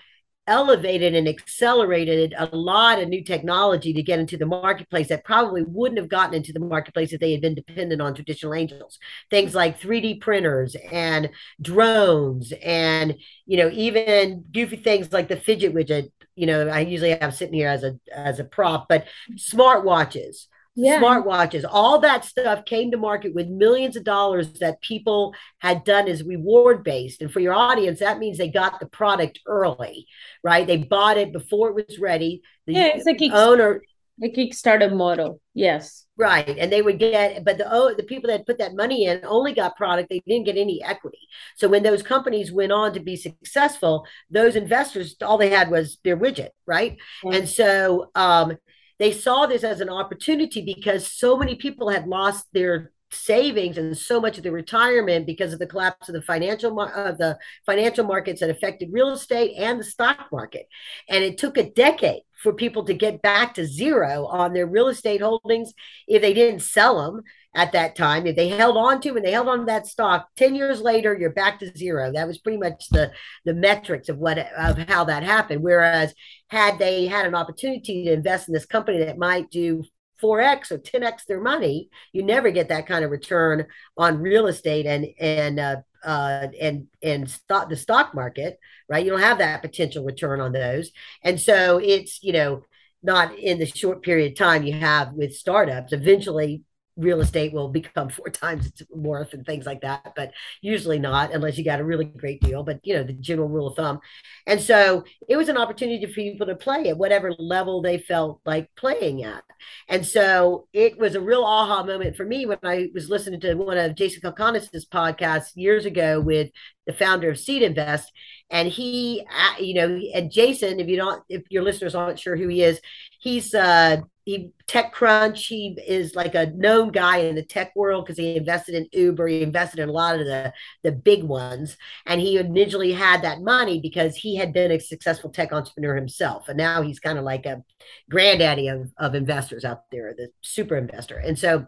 elevated 0.48 1.14
and 1.14 1.28
accelerated 1.28 2.34
a 2.36 2.46
lot 2.56 3.00
of 3.00 3.08
new 3.08 3.22
technology 3.22 3.92
to 3.92 4.02
get 4.02 4.18
into 4.18 4.36
the 4.36 4.46
marketplace 4.46 5.08
that 5.08 5.24
probably 5.24 5.62
wouldn't 5.62 5.98
have 6.00 6.08
gotten 6.08 6.34
into 6.34 6.52
the 6.52 6.58
marketplace 6.58 7.12
if 7.12 7.20
they 7.20 7.30
had 7.30 7.40
been 7.40 7.54
dependent 7.54 8.02
on 8.02 8.14
traditional 8.14 8.54
angels. 8.54 8.98
Things 9.30 9.54
like 9.54 9.78
3d 9.78 10.20
printers 10.20 10.74
and 10.90 11.30
drones 11.60 12.52
and 12.64 13.16
you 13.46 13.58
know 13.58 13.70
even 13.72 14.44
goofy 14.52 14.76
things 14.76 15.12
like 15.12 15.28
the 15.28 15.36
fidget 15.36 15.74
widget. 15.74 16.10
You 16.34 16.46
know, 16.46 16.68
I 16.68 16.80
usually 16.80 17.10
have 17.10 17.34
sitting 17.34 17.54
here 17.54 17.68
as 17.68 17.84
a 17.84 17.98
as 18.14 18.40
a 18.40 18.44
prop, 18.44 18.88
but 18.88 19.06
smartwatches, 19.36 20.46
yeah. 20.78 21.00
smartwatches, 21.00 21.64
all 21.68 21.98
that 22.00 22.24
stuff 22.24 22.64
came 22.64 22.90
to 22.90 22.96
market 22.96 23.34
with 23.34 23.48
millions 23.48 23.96
of 23.96 24.04
dollars 24.04 24.52
that 24.60 24.80
people 24.80 25.34
had 25.58 25.84
done 25.84 26.08
as 26.08 26.22
reward 26.22 26.84
based. 26.84 27.20
And 27.20 27.32
for 27.32 27.40
your 27.40 27.54
audience, 27.54 27.98
that 28.00 28.18
means 28.18 28.38
they 28.38 28.48
got 28.48 28.78
the 28.78 28.86
product 28.86 29.40
early, 29.46 30.06
right? 30.44 30.66
They 30.66 30.76
bought 30.78 31.18
it 31.18 31.32
before 31.32 31.70
it 31.70 31.86
was 31.86 31.98
ready. 31.98 32.42
The 32.66 32.74
yeah, 32.74 32.90
it's 32.94 33.06
like 33.06 33.20
owner 33.32 33.82
a 34.22 34.28
Kickstarter 34.28 34.92
model. 34.92 35.40
Yes. 35.54 36.06
Right. 36.16 36.58
And 36.58 36.72
they 36.72 36.82
would 36.82 36.98
get, 36.98 37.44
but 37.44 37.58
the 37.58 37.66
oh, 37.70 37.94
the 37.94 38.02
people 38.02 38.28
that 38.30 38.46
put 38.46 38.58
that 38.58 38.74
money 38.74 39.06
in 39.06 39.20
only 39.24 39.54
got 39.54 39.76
product. 39.76 40.08
They 40.10 40.20
didn't 40.26 40.46
get 40.46 40.56
any 40.56 40.82
equity. 40.82 41.28
So 41.56 41.68
when 41.68 41.84
those 41.84 42.02
companies 42.02 42.50
went 42.50 42.72
on 42.72 42.92
to 42.94 43.00
be 43.00 43.16
successful, 43.16 44.06
those 44.30 44.56
investors, 44.56 45.14
all 45.22 45.38
they 45.38 45.50
had 45.50 45.70
was 45.70 45.98
their 46.02 46.16
widget. 46.16 46.50
Right. 46.66 46.98
Mm-hmm. 47.24 47.36
And 47.36 47.48
so 47.48 48.10
um, 48.14 48.56
they 48.98 49.12
saw 49.12 49.46
this 49.46 49.64
as 49.64 49.80
an 49.80 49.88
opportunity 49.88 50.62
because 50.62 51.10
so 51.10 51.36
many 51.36 51.54
people 51.54 51.88
had 51.88 52.06
lost 52.06 52.46
their 52.52 52.92
savings 53.10 53.78
and 53.78 53.96
so 53.96 54.20
much 54.20 54.36
of 54.36 54.44
the 54.44 54.52
retirement 54.52 55.26
because 55.26 55.52
of 55.52 55.58
the 55.58 55.66
collapse 55.66 56.08
of 56.08 56.14
the 56.14 56.22
financial 56.22 56.78
of 56.80 57.18
the 57.18 57.38
financial 57.64 58.04
markets 58.04 58.40
that 58.40 58.50
affected 58.50 58.92
real 58.92 59.10
estate 59.10 59.54
and 59.56 59.80
the 59.80 59.84
stock 59.84 60.26
market. 60.30 60.68
And 61.08 61.24
it 61.24 61.38
took 61.38 61.56
a 61.56 61.70
decade 61.70 62.22
for 62.42 62.52
people 62.52 62.84
to 62.84 62.94
get 62.94 63.22
back 63.22 63.54
to 63.54 63.66
zero 63.66 64.26
on 64.26 64.52
their 64.52 64.66
real 64.66 64.88
estate 64.88 65.22
holdings 65.22 65.72
if 66.06 66.22
they 66.22 66.34
didn't 66.34 66.60
sell 66.60 67.02
them 67.02 67.22
at 67.54 67.72
that 67.72 67.96
time. 67.96 68.26
If 68.26 68.36
they 68.36 68.48
held 68.48 68.76
on 68.76 69.00
to 69.02 69.16
and 69.16 69.24
they 69.24 69.32
held 69.32 69.48
on 69.48 69.60
to 69.60 69.64
that 69.66 69.86
stock. 69.86 70.28
10 70.36 70.54
years 70.54 70.80
later 70.80 71.16
you're 71.18 71.30
back 71.30 71.58
to 71.60 71.76
zero. 71.76 72.12
That 72.12 72.26
was 72.26 72.38
pretty 72.38 72.58
much 72.58 72.88
the 72.90 73.12
the 73.44 73.54
metrics 73.54 74.08
of 74.08 74.18
what 74.18 74.38
of 74.38 74.78
how 74.88 75.04
that 75.04 75.22
happened. 75.22 75.62
Whereas 75.62 76.14
had 76.48 76.78
they 76.78 77.06
had 77.06 77.26
an 77.26 77.34
opportunity 77.34 78.04
to 78.04 78.12
invest 78.12 78.48
in 78.48 78.54
this 78.54 78.66
company 78.66 78.98
that 78.98 79.18
might 79.18 79.50
do 79.50 79.82
4x 80.22 80.72
or 80.72 80.78
10x 80.78 81.26
their 81.26 81.40
money 81.40 81.88
you 82.12 82.24
never 82.24 82.50
get 82.50 82.70
that 82.70 82.88
kind 82.88 83.04
of 83.04 83.10
return 83.12 83.64
on 83.96 84.18
real 84.18 84.48
estate 84.48 84.84
and 84.84 85.06
and 85.20 85.60
uh, 85.60 85.76
uh, 86.04 86.48
and 86.60 86.88
and 87.04 87.30
stock 87.30 87.68
the 87.68 87.76
stock 87.76 88.16
market 88.16 88.58
right? 88.88 89.04
You 89.04 89.10
don't 89.10 89.20
have 89.20 89.38
that 89.38 89.62
potential 89.62 90.04
return 90.04 90.40
on 90.40 90.52
those. 90.52 90.90
And 91.22 91.40
so 91.40 91.78
it's 91.78 92.22
you 92.22 92.32
know 92.32 92.64
not 93.02 93.38
in 93.38 93.58
the 93.58 93.66
short 93.66 94.02
period 94.02 94.32
of 94.32 94.38
time 94.38 94.64
you 94.64 94.72
have 94.74 95.12
with 95.12 95.36
startups. 95.36 95.92
Eventually 95.92 96.62
real 96.98 97.20
estate 97.20 97.52
will 97.52 97.68
become 97.68 98.10
four 98.10 98.28
times 98.30 98.66
its 98.66 98.82
worth 98.90 99.32
and 99.32 99.46
things 99.46 99.64
like 99.64 99.80
that 99.80 100.12
but 100.16 100.32
usually 100.60 100.98
not 100.98 101.32
unless 101.32 101.56
you 101.56 101.64
got 101.64 101.80
a 101.80 101.84
really 101.84 102.04
great 102.04 102.40
deal 102.42 102.62
but 102.62 102.80
you 102.82 102.94
know 102.94 103.02
the 103.02 103.12
general 103.12 103.48
rule 103.48 103.68
of 103.68 103.76
thumb. 103.76 104.00
And 104.46 104.60
so 104.60 105.04
it 105.28 105.36
was 105.36 105.48
an 105.48 105.56
opportunity 105.56 106.04
for 106.06 106.12
people 106.12 106.46
to 106.46 106.56
play 106.56 106.88
at 106.88 106.98
whatever 106.98 107.32
level 107.38 107.82
they 107.82 107.98
felt 107.98 108.40
like 108.44 108.68
playing 108.76 109.22
at. 109.24 109.42
And 109.88 110.06
so 110.06 110.66
it 110.72 110.98
was 110.98 111.14
a 111.14 111.20
real 111.20 111.44
aha 111.44 111.82
moment 111.84 112.16
for 112.16 112.24
me 112.24 112.46
when 112.46 112.58
i 112.62 112.88
was 112.94 113.08
listening 113.10 113.40
to 113.40 113.54
one 113.54 113.78
of 113.78 113.94
jason 113.94 114.20
calacanis's 114.20 114.86
podcasts 114.86 115.52
years 115.54 115.84
ago 115.84 116.20
with 116.20 116.50
the 116.86 116.92
founder 116.92 117.30
of 117.30 117.38
seed 117.38 117.62
invest 117.62 118.12
and 118.50 118.68
he 118.68 119.24
uh, 119.30 119.60
you 119.60 119.74
know 119.74 120.00
and 120.14 120.30
jason 120.30 120.80
if 120.80 120.88
you 120.88 120.96
don't 120.96 121.22
if 121.28 121.42
your 121.50 121.62
listeners 121.62 121.94
aren't 121.94 122.18
sure 122.18 122.36
who 122.36 122.48
he 122.48 122.62
is 122.62 122.80
he's 123.20 123.54
uh 123.54 123.98
he 124.28 124.52
TechCrunch. 124.66 125.48
He 125.48 125.74
is 125.86 126.14
like 126.14 126.34
a 126.34 126.50
known 126.50 126.92
guy 126.92 127.20
in 127.20 127.34
the 127.34 127.42
tech 127.42 127.74
world 127.74 128.04
because 128.04 128.18
he 128.18 128.36
invested 128.36 128.74
in 128.74 128.86
Uber. 128.92 129.26
He 129.26 129.42
invested 129.42 129.80
in 129.80 129.88
a 129.88 129.92
lot 129.92 130.20
of 130.20 130.26
the 130.26 130.52
the 130.82 130.92
big 130.92 131.22
ones, 131.22 131.78
and 132.04 132.20
he 132.20 132.36
initially 132.36 132.92
had 132.92 133.22
that 133.22 133.40
money 133.40 133.80
because 133.80 134.16
he 134.16 134.36
had 134.36 134.52
been 134.52 134.70
a 134.70 134.78
successful 134.80 135.30
tech 135.30 135.50
entrepreneur 135.50 135.96
himself, 135.96 136.46
and 136.50 136.58
now 136.58 136.82
he's 136.82 137.00
kind 137.00 137.16
of 137.16 137.24
like 137.24 137.46
a 137.46 137.64
granddaddy 138.10 138.68
of 138.68 138.92
of 138.98 139.14
investors 139.14 139.64
out 139.64 139.90
there, 139.90 140.12
the 140.14 140.28
super 140.42 140.76
investor. 140.76 141.16
And 141.16 141.38
so 141.38 141.66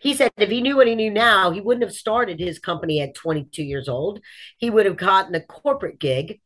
he 0.00 0.14
said 0.14 0.32
if 0.36 0.50
he 0.50 0.62
knew 0.62 0.74
what 0.74 0.88
he 0.88 0.96
knew 0.96 1.12
now, 1.12 1.52
he 1.52 1.60
wouldn't 1.60 1.84
have 1.84 1.94
started 1.94 2.40
his 2.40 2.58
company 2.58 3.00
at 3.00 3.14
22 3.14 3.62
years 3.62 3.88
old. 3.88 4.20
He 4.58 4.68
would 4.68 4.86
have 4.86 4.96
gotten 4.96 5.36
a 5.36 5.40
corporate 5.40 6.00
gig 6.00 6.40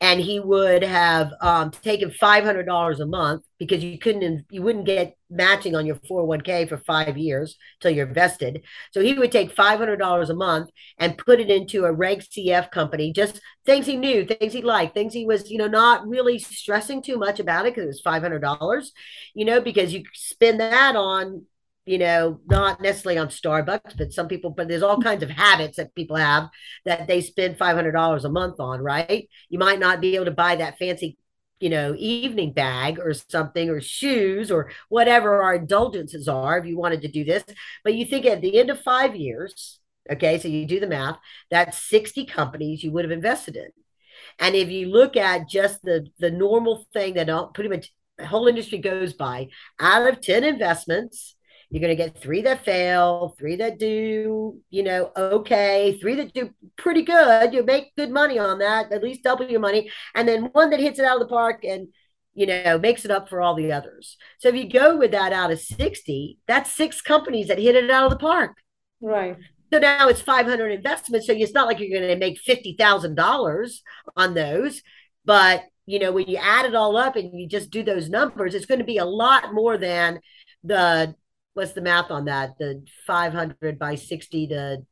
and 0.00 0.20
he 0.20 0.38
would 0.38 0.84
have 0.84 1.32
um, 1.40 1.70
taken 1.70 2.10
$500 2.10 3.00
a 3.00 3.06
month 3.06 3.42
because 3.58 3.82
you 3.82 3.98
couldn't 3.98 4.46
you 4.48 4.62
wouldn't 4.62 4.86
get 4.86 5.16
matching 5.28 5.74
on 5.74 5.86
your 5.86 5.96
401k 5.96 6.68
for 6.68 6.78
five 6.78 7.18
years 7.18 7.56
till 7.80 7.90
you're 7.90 8.06
vested. 8.06 8.62
So 8.92 9.00
he 9.02 9.14
would 9.14 9.32
take 9.32 9.54
$500 9.54 10.30
a 10.30 10.34
month 10.34 10.70
and 10.98 11.18
put 11.18 11.40
it 11.40 11.50
into 11.50 11.84
a 11.84 11.92
reg 11.92 12.20
cf 12.20 12.70
company 12.70 13.12
just 13.12 13.40
things 13.66 13.86
he 13.86 13.96
knew 13.96 14.24
things 14.24 14.52
he 14.52 14.62
liked 14.62 14.94
things 14.94 15.12
he 15.12 15.26
was 15.26 15.50
you 15.50 15.58
know 15.58 15.66
not 15.66 16.06
really 16.06 16.38
stressing 16.38 17.02
too 17.02 17.18
much 17.18 17.40
about 17.40 17.66
it 17.66 17.74
because 17.74 17.84
it 17.84 17.86
was 17.86 18.02
$500 18.02 18.90
you 19.34 19.44
know 19.44 19.60
because 19.60 19.92
you 19.92 20.04
spend 20.14 20.60
that 20.60 20.96
on 20.96 21.44
you 21.88 21.98
know, 21.98 22.40
not 22.46 22.80
necessarily 22.80 23.18
on 23.18 23.28
Starbucks, 23.28 23.96
but 23.96 24.12
some 24.12 24.28
people, 24.28 24.50
but 24.50 24.68
there's 24.68 24.82
all 24.82 25.00
kinds 25.00 25.22
of 25.22 25.30
habits 25.30 25.76
that 25.78 25.94
people 25.94 26.16
have 26.16 26.48
that 26.84 27.06
they 27.06 27.20
spend 27.20 27.58
$500 27.58 28.24
a 28.24 28.28
month 28.28 28.60
on, 28.60 28.80
right? 28.80 29.28
You 29.48 29.58
might 29.58 29.78
not 29.78 30.00
be 30.00 30.14
able 30.14 30.26
to 30.26 30.30
buy 30.30 30.56
that 30.56 30.78
fancy, 30.78 31.16
you 31.60 31.70
know, 31.70 31.94
evening 31.96 32.52
bag 32.52 32.98
or 32.98 33.14
something, 33.14 33.70
or 33.70 33.80
shoes 33.80 34.50
or 34.50 34.70
whatever 34.88 35.42
our 35.42 35.54
indulgences 35.54 36.28
are 36.28 36.58
if 36.58 36.66
you 36.66 36.76
wanted 36.76 37.02
to 37.02 37.08
do 37.08 37.24
this. 37.24 37.44
But 37.84 37.94
you 37.94 38.04
think 38.04 38.26
at 38.26 38.42
the 38.42 38.58
end 38.58 38.70
of 38.70 38.80
five 38.82 39.16
years, 39.16 39.80
okay, 40.10 40.38
so 40.38 40.48
you 40.48 40.66
do 40.66 40.80
the 40.80 40.86
math, 40.86 41.16
that's 41.50 41.78
60 41.88 42.26
companies 42.26 42.84
you 42.84 42.92
would 42.92 43.04
have 43.04 43.12
invested 43.12 43.56
in. 43.56 43.68
And 44.38 44.54
if 44.54 44.68
you 44.70 44.88
look 44.88 45.16
at 45.16 45.48
just 45.48 45.82
the 45.82 46.06
the 46.18 46.30
normal 46.30 46.86
thing 46.92 47.14
that 47.14 47.54
pretty 47.54 47.70
much 47.70 47.90
the 48.18 48.26
whole 48.26 48.48
industry 48.48 48.78
goes 48.78 49.12
by, 49.14 49.48
out 49.80 50.08
of 50.08 50.20
10 50.20 50.44
investments, 50.44 51.36
you're 51.70 51.80
going 51.80 51.96
to 51.96 52.02
get 52.02 52.18
three 52.18 52.42
that 52.42 52.64
fail, 52.64 53.34
three 53.38 53.56
that 53.56 53.78
do, 53.78 54.58
you 54.70 54.82
know, 54.82 55.10
okay, 55.16 55.98
three 56.00 56.14
that 56.14 56.32
do 56.32 56.50
pretty 56.76 57.02
good. 57.02 57.52
You 57.52 57.62
make 57.62 57.94
good 57.94 58.10
money 58.10 58.38
on 58.38 58.58
that, 58.60 58.90
at 58.90 59.02
least 59.02 59.22
double 59.22 59.46
your 59.46 59.60
money. 59.60 59.90
And 60.14 60.26
then 60.26 60.44
one 60.52 60.70
that 60.70 60.80
hits 60.80 60.98
it 60.98 61.04
out 61.04 61.20
of 61.20 61.28
the 61.28 61.34
park 61.34 61.64
and, 61.64 61.88
you 62.34 62.46
know, 62.46 62.78
makes 62.78 63.04
it 63.04 63.10
up 63.10 63.28
for 63.28 63.42
all 63.42 63.54
the 63.54 63.72
others. 63.72 64.16
So 64.38 64.48
if 64.48 64.54
you 64.54 64.68
go 64.68 64.96
with 64.96 65.10
that 65.10 65.34
out 65.34 65.50
of 65.50 65.60
60, 65.60 66.38
that's 66.46 66.72
six 66.72 67.02
companies 67.02 67.48
that 67.48 67.58
hit 67.58 67.76
it 67.76 67.90
out 67.90 68.04
of 68.04 68.10
the 68.10 68.16
park. 68.16 68.56
Right. 69.02 69.36
So 69.70 69.78
now 69.78 70.08
it's 70.08 70.22
500 70.22 70.70
investments. 70.70 71.26
So 71.26 71.34
it's 71.34 71.52
not 71.52 71.66
like 71.66 71.80
you're 71.80 72.00
going 72.00 72.10
to 72.10 72.16
make 72.16 72.42
$50,000 72.42 73.70
on 74.16 74.32
those. 74.32 74.82
But, 75.26 75.64
you 75.84 75.98
know, 75.98 76.12
when 76.12 76.28
you 76.28 76.38
add 76.38 76.64
it 76.64 76.74
all 76.74 76.96
up 76.96 77.16
and 77.16 77.38
you 77.38 77.46
just 77.46 77.70
do 77.70 77.82
those 77.82 78.08
numbers, 78.08 78.54
it's 78.54 78.64
going 78.64 78.78
to 78.78 78.86
be 78.86 78.96
a 78.96 79.04
lot 79.04 79.52
more 79.52 79.76
than 79.76 80.20
the, 80.64 81.14
what's 81.58 81.72
the 81.72 81.80
math 81.80 82.12
on 82.12 82.26
that? 82.26 82.56
The 82.56 82.84
500 83.04 83.80
by 83.80 83.96
60, 83.96 84.46
the, 84.46 84.86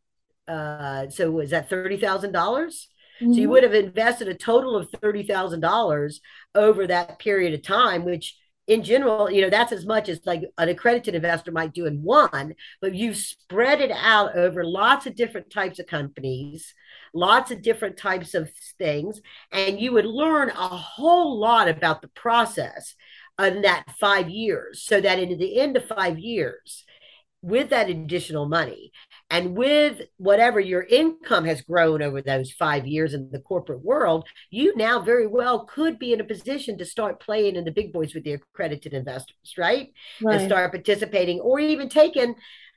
uh, 0.53 1.09
so 1.09 1.31
was 1.31 1.51
that 1.51 1.71
$30,000? 1.71 2.33
Mm-hmm. 2.33 2.73
So 3.21 3.23
you 3.23 3.33
mm-hmm. 3.33 3.51
would 3.53 3.63
have 3.63 3.73
invested 3.73 4.27
a 4.27 4.35
total 4.35 4.75
of 4.75 4.91
$30,000 4.91 6.15
over 6.57 6.87
that 6.89 7.21
period 7.21 7.55
of 7.55 7.63
time, 7.63 8.05
which 8.05 8.37
in 8.67 8.83
general, 8.83 9.31
you 9.31 9.43
know, 9.43 9.49
that's 9.49 9.71
as 9.71 9.87
much 9.87 10.09
as 10.09 10.19
like 10.27 10.43
an 10.59 10.69
accredited 10.69 11.15
investor 11.15 11.53
might 11.53 11.73
do 11.73 11.87
in 11.87 12.03
one, 12.03 12.57
but 12.81 12.97
you've 12.97 13.17
spread 13.17 13.81
it 13.81 13.93
out 13.93 14.37
over 14.37 14.65
lots 14.65 15.07
of 15.07 15.15
different 15.15 15.53
types 15.53 15.79
of 15.79 15.87
companies, 15.87 16.75
lots 17.15 17.53
of 17.53 17.63
different 17.63 17.97
types 17.97 18.35
of 18.35 18.51
things, 18.77 19.21
and 19.53 19.81
you 19.81 19.93
would 19.93 20.05
learn 20.05 20.51
a 20.51 20.69
whole 20.69 21.39
lot 21.39 21.69
about 21.69 22.03
the 22.03 22.09
process 22.09 22.97
in 23.39 23.63
that 23.63 23.85
five 23.99 24.29
years. 24.31 24.83
So 24.83 25.01
that 25.01 25.19
in 25.19 25.39
the 25.39 25.61
end 25.61 25.77
of 25.77 25.87
five 25.87 26.19
years, 26.19 26.85
with 27.47 27.71
that 27.71 27.89
additional 27.89 28.49
money 28.49 28.91
and 29.31 29.57
with 29.57 30.03
whatever 30.17 30.59
your 30.59 30.83
income 30.83 31.45
has 31.45 31.61
grown 31.63 32.03
over 32.03 32.21
those 32.21 32.51
five 32.51 32.87
years 32.89 33.15
in 33.15 33.31
the 33.31 33.39
corporate 33.39 33.85
world, 33.85 34.27
you 34.51 34.75
now 34.77 35.01
very 35.01 35.29
well 35.29 35.65
could 35.65 35.97
be 35.97 36.13
in 36.13 36.21
a 36.21 36.25
position 36.25 36.77
to 36.77 36.85
start 36.85 37.21
playing 37.21 37.55
in 37.55 37.65
the 37.65 37.71
big 37.71 37.93
boys 37.93 38.15
with 38.15 38.25
the 38.25 38.33
accredited 38.33 38.93
investors, 38.93 39.55
right? 39.57 39.93
right. 40.23 40.41
And 40.41 40.49
start 40.49 40.73
participating 40.73 41.39
or 41.39 41.61
even 41.61 41.89
taking 41.89 42.35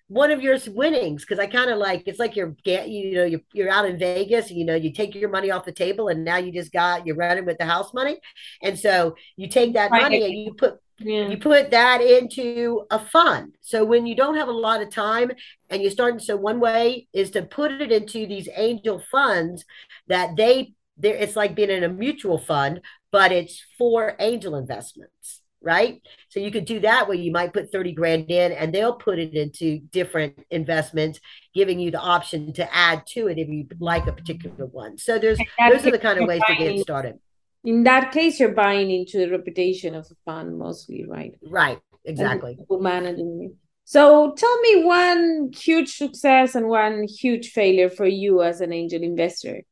one 0.10 0.32
of 0.32 0.42
your 0.42 0.58
winnings 0.70 1.24
because 1.24 1.38
I 1.38 1.46
kind 1.46 1.70
of 1.70 1.78
like 1.78 2.04
it's 2.08 2.20
like 2.20 2.36
you're 2.36 2.56
get 2.64 2.90
you 2.90 3.14
know 3.14 3.26
you're, 3.26 3.42
you're 3.54 3.70
out 3.70 3.86
in 3.86 3.98
Vegas 3.98 4.50
and 4.50 4.58
you 4.58 4.66
know 4.66 4.76
you 4.76 4.92
take 4.92 5.14
your 5.14 5.30
money 5.30 5.52
off 5.52 5.66
the 5.66 5.72
table 5.72 6.08
and 6.10 6.26
now 6.26 6.38
you 6.38 6.52
just 6.52 6.74
got 6.74 7.06
you're 7.06 7.16
running 7.16 7.46
with 7.46 7.60
the 7.60 7.66
house 7.66 7.94
money 7.94 8.18
and 8.62 8.78
so 8.78 9.16
you 9.38 9.48
take 9.48 9.74
that 9.74 9.92
right. 9.92 10.02
money 10.02 10.26
and 10.26 10.34
you 10.34 10.54
put 10.56 10.80
yeah. 10.98 11.28
you 11.28 11.38
put 11.38 11.70
that 11.72 12.02
into 12.02 12.86
a 12.90 12.98
fund 12.98 13.56
so 13.62 13.86
when 13.86 14.08
you 14.08 14.16
don't 14.16 14.36
have 14.36 14.48
a 14.48 14.52
lot 14.52 14.82
of 14.82 14.90
time 14.90 15.32
and 15.70 15.84
you 15.84 15.92
start 15.92 16.20
so 16.22 16.36
one 16.36 16.60
way 16.60 17.08
is 17.14 17.30
to 17.32 17.44
put 17.44 17.72
it 17.72 17.92
into 17.92 18.26
these 18.26 18.50
angel 18.56 19.02
funds 19.12 19.64
that 20.08 20.36
they 20.36 20.74
there 20.98 21.16
it's 21.16 21.36
like 21.36 21.56
being 21.56 21.70
in 21.70 21.84
a 21.84 21.90
mutual 21.90 22.40
fund 22.40 22.82
but 23.12 23.32
it's 23.32 23.64
for 23.78 24.16
angel 24.20 24.56
investments 24.56 25.39
right? 25.62 26.02
So 26.30 26.40
you 26.40 26.52
could 26.52 26.66
do 26.66 26.80
that 26.82 27.08
where 27.08 27.18
you 27.18 27.32
might 27.32 27.54
put 27.54 27.72
30 27.72 27.92
grand 27.94 28.32
in 28.32 28.52
and 28.52 28.74
they'll 28.74 28.94
put 28.94 29.20
it 29.20 29.34
into 29.34 29.80
different 29.80 30.46
investments, 30.50 31.20
giving 31.54 31.80
you 31.80 31.92
the 31.92 32.00
option 32.00 32.54
to 32.54 32.76
add 32.76 33.06
to 33.08 33.28
it 33.28 33.38
if 33.38 33.50
you 33.50 33.68
like 33.80 34.08
a 34.08 34.14
particular 34.14 34.66
one. 34.66 34.98
So 34.98 35.20
there's 35.20 35.38
those 35.70 35.86
are 35.86 35.92
the 35.92 36.00
kind 36.00 36.20
of 36.20 36.28
ways 36.28 36.42
buying, 36.48 36.60
to 36.60 36.74
get 36.76 36.82
started. 36.82 37.20
In 37.64 37.84
that 37.84 38.12
case, 38.12 38.40
you're 38.40 38.54
buying 38.54 38.90
into 38.90 39.18
the 39.18 39.30
reputation 39.30 39.96
of 39.96 40.08
the 40.08 40.16
fund 40.26 40.58
mostly, 40.58 41.06
right? 41.06 41.34
Right, 41.46 41.80
exactly. 42.06 42.58
Managing 42.70 43.50
it. 43.52 43.58
So 43.84 44.34
tell 44.38 44.60
me 44.62 44.84
one 44.84 45.52
huge 45.52 45.96
success 45.96 46.54
and 46.54 46.68
one 46.68 47.08
huge 47.08 47.50
failure 47.50 47.90
for 47.90 48.06
you 48.06 48.44
as 48.44 48.62
an 48.62 48.72
angel 48.72 49.02
investor. 49.02 49.64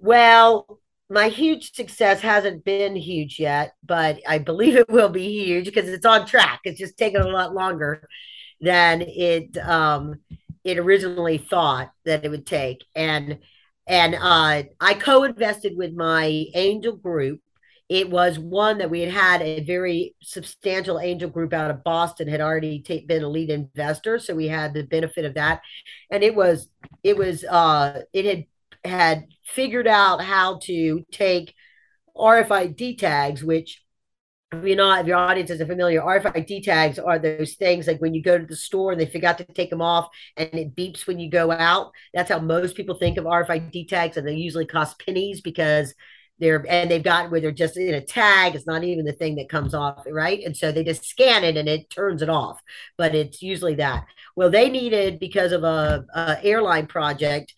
Well, 0.00 0.80
my 1.10 1.28
huge 1.28 1.74
success 1.74 2.20
hasn't 2.20 2.64
been 2.64 2.94
huge 2.94 3.38
yet, 3.40 3.72
but 3.84 4.20
I 4.26 4.38
believe 4.38 4.76
it 4.76 4.88
will 4.88 5.08
be 5.08 5.44
huge 5.44 5.64
because 5.64 5.88
it's 5.88 6.06
on 6.06 6.26
track. 6.26 6.60
It's 6.64 6.78
just 6.78 6.98
taking 6.98 7.20
a 7.20 7.28
lot 7.28 7.54
longer 7.54 8.08
than 8.60 9.02
it 9.02 9.56
um, 9.58 10.16
it 10.64 10.78
originally 10.78 11.38
thought 11.38 11.90
that 12.04 12.24
it 12.24 12.28
would 12.28 12.46
take. 12.46 12.84
And 12.94 13.38
and 13.86 14.14
uh, 14.14 14.64
I 14.80 14.94
co-invested 14.94 15.76
with 15.76 15.94
my 15.94 16.44
angel 16.54 16.94
group. 16.94 17.40
It 17.88 18.10
was 18.10 18.38
one 18.38 18.78
that 18.78 18.90
we 18.90 19.00
had 19.00 19.10
had 19.10 19.40
a 19.40 19.64
very 19.64 20.14
substantial 20.22 21.00
angel 21.00 21.30
group 21.30 21.54
out 21.54 21.70
of 21.70 21.82
Boston 21.84 22.28
had 22.28 22.42
already 22.42 22.84
been 23.06 23.22
a 23.22 23.28
lead 23.28 23.48
investor, 23.48 24.18
so 24.18 24.34
we 24.34 24.46
had 24.46 24.74
the 24.74 24.82
benefit 24.82 25.24
of 25.24 25.34
that. 25.34 25.62
And 26.10 26.22
it 26.22 26.34
was 26.34 26.68
it 27.02 27.16
was 27.16 27.44
uh, 27.44 28.02
it 28.12 28.26
had 28.26 28.44
had 28.84 29.26
figured 29.44 29.86
out 29.86 30.22
how 30.22 30.58
to 30.64 31.04
take 31.12 31.54
RFID 32.16 32.98
tags, 32.98 33.42
which 33.42 33.82
if 34.50 34.64
you're 34.64 34.76
not, 34.76 35.00
if 35.02 35.06
your 35.06 35.16
audience 35.18 35.50
isn't 35.50 35.68
familiar, 35.68 36.00
RFID 36.00 36.62
tags 36.62 36.98
are 36.98 37.18
those 37.18 37.54
things 37.54 37.86
like 37.86 38.00
when 38.00 38.14
you 38.14 38.22
go 38.22 38.38
to 38.38 38.46
the 38.46 38.56
store 38.56 38.92
and 38.92 39.00
they 39.00 39.06
forgot 39.06 39.38
to 39.38 39.44
take 39.44 39.68
them 39.68 39.82
off 39.82 40.08
and 40.36 40.48
it 40.54 40.74
beeps 40.74 41.06
when 41.06 41.18
you 41.18 41.30
go 41.30 41.50
out. 41.52 41.92
That's 42.14 42.30
how 42.30 42.38
most 42.38 42.74
people 42.74 42.94
think 42.94 43.18
of 43.18 43.24
RFID 43.24 43.88
tags, 43.88 44.16
and 44.16 44.26
they 44.26 44.34
usually 44.34 44.66
cost 44.66 45.02
pennies 45.04 45.42
because 45.42 45.94
they're 46.38 46.64
and 46.68 46.90
they've 46.90 47.02
got 47.02 47.30
where 47.30 47.40
they're 47.40 47.50
just 47.50 47.76
in 47.76 47.94
a 47.94 48.00
tag. 48.00 48.54
It's 48.54 48.66
not 48.66 48.84
even 48.84 49.04
the 49.04 49.12
thing 49.12 49.36
that 49.36 49.48
comes 49.48 49.74
off, 49.74 50.06
right? 50.10 50.40
And 50.44 50.56
so 50.56 50.72
they 50.72 50.84
just 50.84 51.04
scan 51.04 51.44
it 51.44 51.56
and 51.56 51.68
it 51.68 51.90
turns 51.90 52.22
it 52.22 52.30
off. 52.30 52.62
But 52.96 53.14
it's 53.14 53.42
usually 53.42 53.74
that. 53.76 54.06
Well, 54.36 54.50
they 54.50 54.70
needed 54.70 55.18
because 55.18 55.52
of 55.52 55.64
a, 55.64 56.04
a 56.14 56.38
airline 56.42 56.86
project 56.86 57.52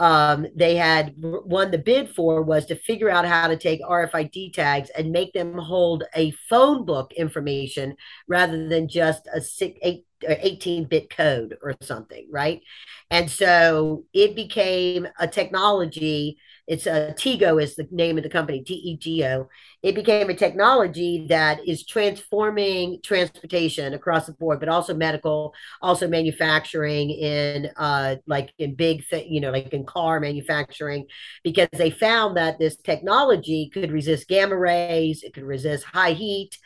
um, 0.00 0.46
they 0.56 0.76
had 0.76 1.12
won 1.18 1.70
the 1.70 1.78
bid 1.78 2.08
for 2.08 2.42
was 2.42 2.64
to 2.66 2.74
figure 2.74 3.10
out 3.10 3.26
how 3.26 3.46
to 3.46 3.56
take 3.56 3.82
RFID 3.82 4.54
tags 4.54 4.88
and 4.96 5.12
make 5.12 5.34
them 5.34 5.58
hold 5.58 6.04
a 6.16 6.30
phone 6.48 6.86
book 6.86 7.12
information 7.12 7.94
rather 8.26 8.66
than 8.66 8.88
just 8.88 9.28
a 9.32 9.42
six, 9.42 9.78
eight, 9.82 10.06
18 10.26 10.84
bit 10.84 11.10
code 11.14 11.58
or 11.62 11.76
something, 11.82 12.26
right? 12.30 12.62
And 13.10 13.30
so 13.30 14.04
it 14.14 14.34
became 14.34 15.06
a 15.18 15.28
technology 15.28 16.38
it's 16.70 16.86
a 16.86 17.10
uh, 17.10 17.12
Tego 17.14 17.60
is 17.60 17.74
the 17.74 17.88
name 17.90 18.16
of 18.16 18.22
the 18.22 18.30
company, 18.30 18.62
T 18.62 18.74
E 18.74 18.96
G 18.96 19.24
O. 19.24 19.48
It 19.82 19.94
became 19.94 20.30
a 20.30 20.34
technology 20.34 21.26
that 21.28 21.56
is 21.66 21.84
transforming 21.84 23.00
transportation 23.02 23.92
across 23.94 24.26
the 24.26 24.32
board, 24.32 24.60
but 24.60 24.68
also 24.68 24.94
medical, 24.94 25.52
also 25.82 26.06
manufacturing 26.06 27.10
in 27.10 27.70
uh, 27.76 28.16
like 28.26 28.52
in 28.58 28.76
big, 28.76 28.96
th- 29.08 29.26
you 29.28 29.40
know, 29.40 29.50
like 29.50 29.72
in 29.72 29.84
car 29.84 30.20
manufacturing, 30.20 31.06
because 31.42 31.68
they 31.72 31.90
found 31.90 32.36
that 32.36 32.58
this 32.58 32.76
technology 32.76 33.70
could 33.74 33.90
resist 33.90 34.28
gamma 34.28 34.56
rays, 34.56 35.22
it 35.22 35.34
could 35.34 35.44
resist 35.44 35.84
high 35.84 36.12
heat, 36.12 36.56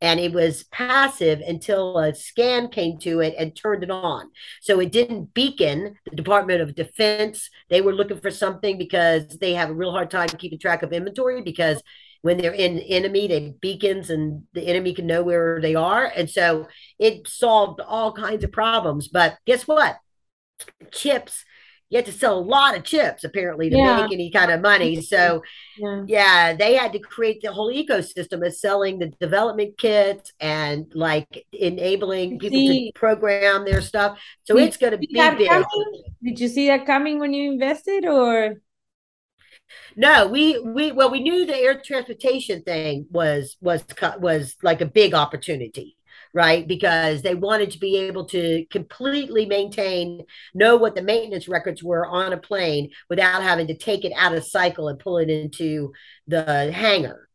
and 0.00 0.20
it 0.20 0.32
was 0.32 0.64
passive 0.64 1.40
until 1.40 1.98
a 1.98 2.14
scan 2.14 2.68
came 2.68 2.98
to 2.98 3.20
it 3.20 3.34
and 3.38 3.56
turned 3.56 3.82
it 3.82 3.90
on. 3.90 4.30
So 4.60 4.80
it 4.80 4.92
didn't 4.92 5.32
beacon 5.32 5.96
the 6.08 6.16
Department 6.16 6.60
of 6.60 6.74
Defense. 6.74 7.48
They 7.70 7.80
were 7.80 7.94
looking 7.94 8.20
for 8.20 8.30
something 8.30 8.76
because 8.76 9.38
they 9.38 9.54
have 9.54 9.70
a 9.70 9.74
real 9.74 9.92
hard 9.92 10.10
time 10.10 10.28
keeping 10.28 10.58
track 10.58 10.82
of 10.82 10.92
inventory 10.92 11.42
because 11.42 11.82
when 12.22 12.38
they're 12.38 12.52
in 12.52 12.78
enemy, 12.80 13.28
they 13.28 13.54
beacons 13.60 14.10
and 14.10 14.42
the 14.52 14.66
enemy 14.66 14.92
can 14.92 15.06
know 15.06 15.22
where 15.22 15.60
they 15.60 15.74
are. 15.74 16.04
And 16.04 16.28
so 16.28 16.66
it 16.98 17.28
solved 17.28 17.80
all 17.80 18.12
kinds 18.12 18.44
of 18.44 18.52
problems. 18.52 19.08
But 19.08 19.38
guess 19.46 19.66
what? 19.66 19.96
Chips 20.92 21.44
you 21.88 21.96
had 21.96 22.06
to 22.06 22.12
sell 22.12 22.38
a 22.38 22.40
lot 22.40 22.76
of 22.76 22.82
chips 22.82 23.22
apparently 23.22 23.70
to 23.70 23.76
yeah. 23.76 24.02
make 24.02 24.12
any 24.12 24.30
kind 24.30 24.50
of 24.50 24.60
money. 24.60 25.00
So 25.02 25.42
yeah. 25.78 26.04
yeah. 26.06 26.54
they 26.54 26.74
had 26.74 26.92
to 26.94 26.98
create 26.98 27.42
the 27.42 27.52
whole 27.52 27.72
ecosystem 27.72 28.44
of 28.44 28.54
selling 28.54 28.98
the 28.98 29.08
development 29.20 29.78
kits 29.78 30.32
and 30.40 30.90
like 30.94 31.46
enabling 31.52 32.38
people 32.38 32.58
see, 32.58 32.90
to 32.90 32.98
program 32.98 33.64
their 33.64 33.80
stuff. 33.80 34.18
So 34.44 34.58
it's 34.58 34.76
going 34.76 34.92
to 34.92 34.98
be 34.98 35.08
big. 35.12 35.48
Coming? 35.48 35.66
Did 36.22 36.40
you 36.40 36.48
see 36.48 36.66
that 36.68 36.86
coming 36.86 37.20
when 37.20 37.32
you 37.32 37.52
invested 37.52 38.04
or? 38.04 38.56
No, 39.96 40.28
we 40.28 40.58
we 40.58 40.92
well 40.92 41.10
we 41.10 41.20
knew 41.20 41.44
the 41.44 41.56
air 41.56 41.80
transportation 41.80 42.62
thing 42.62 43.06
was 43.10 43.56
was 43.60 43.84
was 44.18 44.56
like 44.62 44.80
a 44.80 44.86
big 44.86 45.14
opportunity 45.14 45.96
right? 46.32 46.66
Because 46.66 47.22
they 47.22 47.34
wanted 47.34 47.70
to 47.72 47.78
be 47.78 47.96
able 47.96 48.26
to 48.26 48.64
completely 48.70 49.46
maintain, 49.46 50.24
know 50.54 50.76
what 50.76 50.94
the 50.94 51.02
maintenance 51.02 51.48
records 51.48 51.82
were 51.82 52.06
on 52.06 52.32
a 52.32 52.36
plane 52.36 52.90
without 53.08 53.42
having 53.42 53.66
to 53.68 53.76
take 53.76 54.04
it 54.04 54.12
out 54.16 54.34
of 54.34 54.44
cycle 54.44 54.88
and 54.88 54.98
pull 54.98 55.18
it 55.18 55.30
into 55.30 55.92
the 56.26 56.72
hangar. 56.72 57.25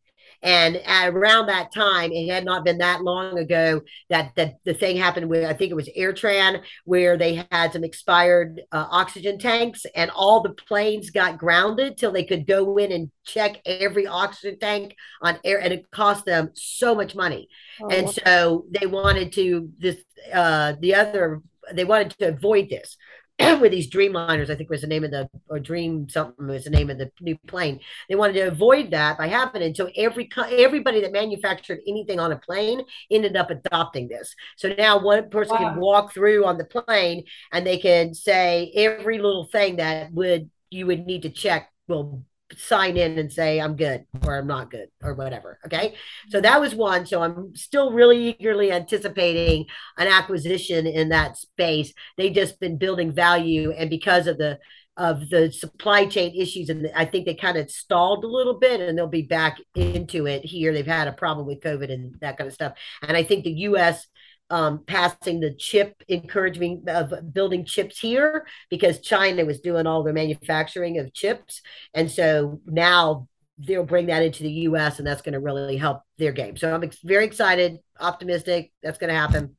And 0.43 0.81
around 0.87 1.47
that 1.47 1.71
time, 1.73 2.11
it 2.11 2.31
had 2.31 2.45
not 2.45 2.65
been 2.65 2.79
that 2.79 3.03
long 3.03 3.37
ago 3.37 3.81
that, 4.09 4.31
that 4.35 4.55
the 4.65 4.73
thing 4.73 4.97
happened 4.97 5.29
with, 5.29 5.45
I 5.45 5.53
think 5.53 5.71
it 5.71 5.75
was 5.75 5.89
AirTran, 5.97 6.63
where 6.85 7.17
they 7.17 7.45
had 7.51 7.73
some 7.73 7.83
expired 7.83 8.61
uh, 8.71 8.87
oxygen 8.89 9.37
tanks 9.37 9.85
and 9.95 10.09
all 10.11 10.41
the 10.41 10.53
planes 10.53 11.11
got 11.11 11.37
grounded 11.37 11.97
till 11.97 12.11
they 12.11 12.23
could 12.23 12.47
go 12.47 12.77
in 12.77 12.91
and 12.91 13.11
check 13.23 13.61
every 13.65 14.07
oxygen 14.07 14.57
tank 14.59 14.95
on 15.21 15.37
air. 15.43 15.61
And 15.61 15.73
it 15.73 15.91
cost 15.91 16.25
them 16.25 16.49
so 16.53 16.95
much 16.95 17.15
money. 17.15 17.47
Oh, 17.79 17.89
and 17.89 18.09
so 18.09 18.65
they 18.71 18.87
wanted 18.87 19.33
to, 19.33 19.69
this, 19.77 19.97
uh, 20.33 20.73
the 20.79 20.95
other, 20.95 21.41
they 21.71 21.85
wanted 21.85 22.11
to 22.17 22.29
avoid 22.29 22.69
this. 22.69 22.97
with 23.61 23.71
these 23.71 23.89
Dreamliners, 23.89 24.49
I 24.49 24.55
think 24.55 24.69
was 24.69 24.81
the 24.81 24.87
name 24.87 25.03
of 25.03 25.11
the 25.11 25.29
or 25.49 25.59
Dream 25.59 26.07
something 26.09 26.47
was 26.47 26.65
the 26.65 26.69
name 26.69 26.89
of 26.89 26.97
the 26.97 27.11
new 27.19 27.37
plane. 27.47 27.79
They 28.09 28.15
wanted 28.15 28.33
to 28.33 28.47
avoid 28.47 28.91
that 28.91 29.17
by 29.17 29.27
having 29.27 29.61
it. 29.61 29.77
So 29.77 29.89
every 29.95 30.29
everybody 30.37 31.01
that 31.01 31.11
manufactured 31.11 31.79
anything 31.87 32.19
on 32.19 32.31
a 32.31 32.37
plane 32.37 32.83
ended 33.09 33.35
up 33.35 33.49
adopting 33.49 34.07
this. 34.07 34.35
So 34.57 34.73
now 34.77 34.99
one 34.99 35.29
person 35.29 35.57
wow. 35.59 35.69
can 35.69 35.79
walk 35.79 36.13
through 36.13 36.45
on 36.45 36.57
the 36.57 36.65
plane 36.65 37.25
and 37.51 37.65
they 37.65 37.77
can 37.77 38.13
say 38.13 38.71
every 38.75 39.17
little 39.17 39.45
thing 39.45 39.77
that 39.77 40.11
would 40.13 40.49
you 40.69 40.85
would 40.87 41.05
need 41.05 41.23
to 41.23 41.29
check 41.29 41.69
will 41.87 42.23
sign 42.57 42.97
in 42.97 43.17
and 43.17 43.31
say 43.31 43.59
I'm 43.59 43.75
good 43.75 44.05
or 44.25 44.37
I'm 44.37 44.47
not 44.47 44.71
good 44.71 44.89
or 45.01 45.13
whatever. 45.13 45.59
Okay. 45.65 45.95
So 46.29 46.41
that 46.41 46.59
was 46.59 46.75
one. 46.75 47.05
So 47.05 47.21
I'm 47.21 47.55
still 47.55 47.91
really 47.91 48.29
eagerly 48.29 48.71
anticipating 48.71 49.65
an 49.97 50.07
acquisition 50.07 50.87
in 50.87 51.09
that 51.09 51.37
space. 51.37 51.93
They've 52.17 52.33
just 52.33 52.59
been 52.59 52.77
building 52.77 53.11
value. 53.11 53.71
And 53.71 53.89
because 53.89 54.27
of 54.27 54.37
the 54.37 54.59
of 54.97 55.29
the 55.29 55.51
supply 55.51 56.05
chain 56.05 56.35
issues, 56.35 56.69
and 56.69 56.91
I 56.95 57.05
think 57.05 57.25
they 57.25 57.33
kind 57.33 57.57
of 57.57 57.71
stalled 57.71 58.23
a 58.23 58.27
little 58.27 58.59
bit 58.59 58.81
and 58.81 58.97
they'll 58.97 59.07
be 59.07 59.21
back 59.21 59.57
into 59.73 60.27
it 60.27 60.43
here. 60.43 60.73
They've 60.73 60.85
had 60.85 61.07
a 61.07 61.13
problem 61.13 61.47
with 61.47 61.61
COVID 61.61 61.91
and 61.91 62.15
that 62.21 62.37
kind 62.37 62.47
of 62.47 62.53
stuff. 62.53 62.73
And 63.01 63.15
I 63.15 63.23
think 63.23 63.43
the 63.43 63.51
US 63.51 64.05
um, 64.51 64.83
passing 64.85 65.39
the 65.39 65.53
chip 65.53 66.03
encouragement 66.09 66.87
of 66.89 67.33
building 67.33 67.63
chips 67.63 67.97
here 67.97 68.45
because 68.69 68.99
China 68.99 69.45
was 69.45 69.61
doing 69.61 69.87
all 69.87 70.03
the 70.03 70.11
manufacturing 70.11 70.99
of 70.99 71.13
chips. 71.13 71.61
And 71.93 72.11
so 72.11 72.59
now 72.65 73.29
they'll 73.57 73.85
bring 73.85 74.07
that 74.07 74.23
into 74.23 74.43
the 74.43 74.51
US 74.51 74.99
and 74.99 75.07
that's 75.07 75.21
going 75.21 75.33
to 75.33 75.39
really 75.39 75.77
help 75.77 76.01
their 76.17 76.33
game. 76.33 76.57
So 76.57 76.73
I'm 76.73 76.83
ex- 76.83 76.97
very 77.01 77.25
excited, 77.25 77.77
optimistic 77.99 78.73
that's 78.83 78.97
going 78.97 79.07
to 79.07 79.19
happen. 79.19 79.55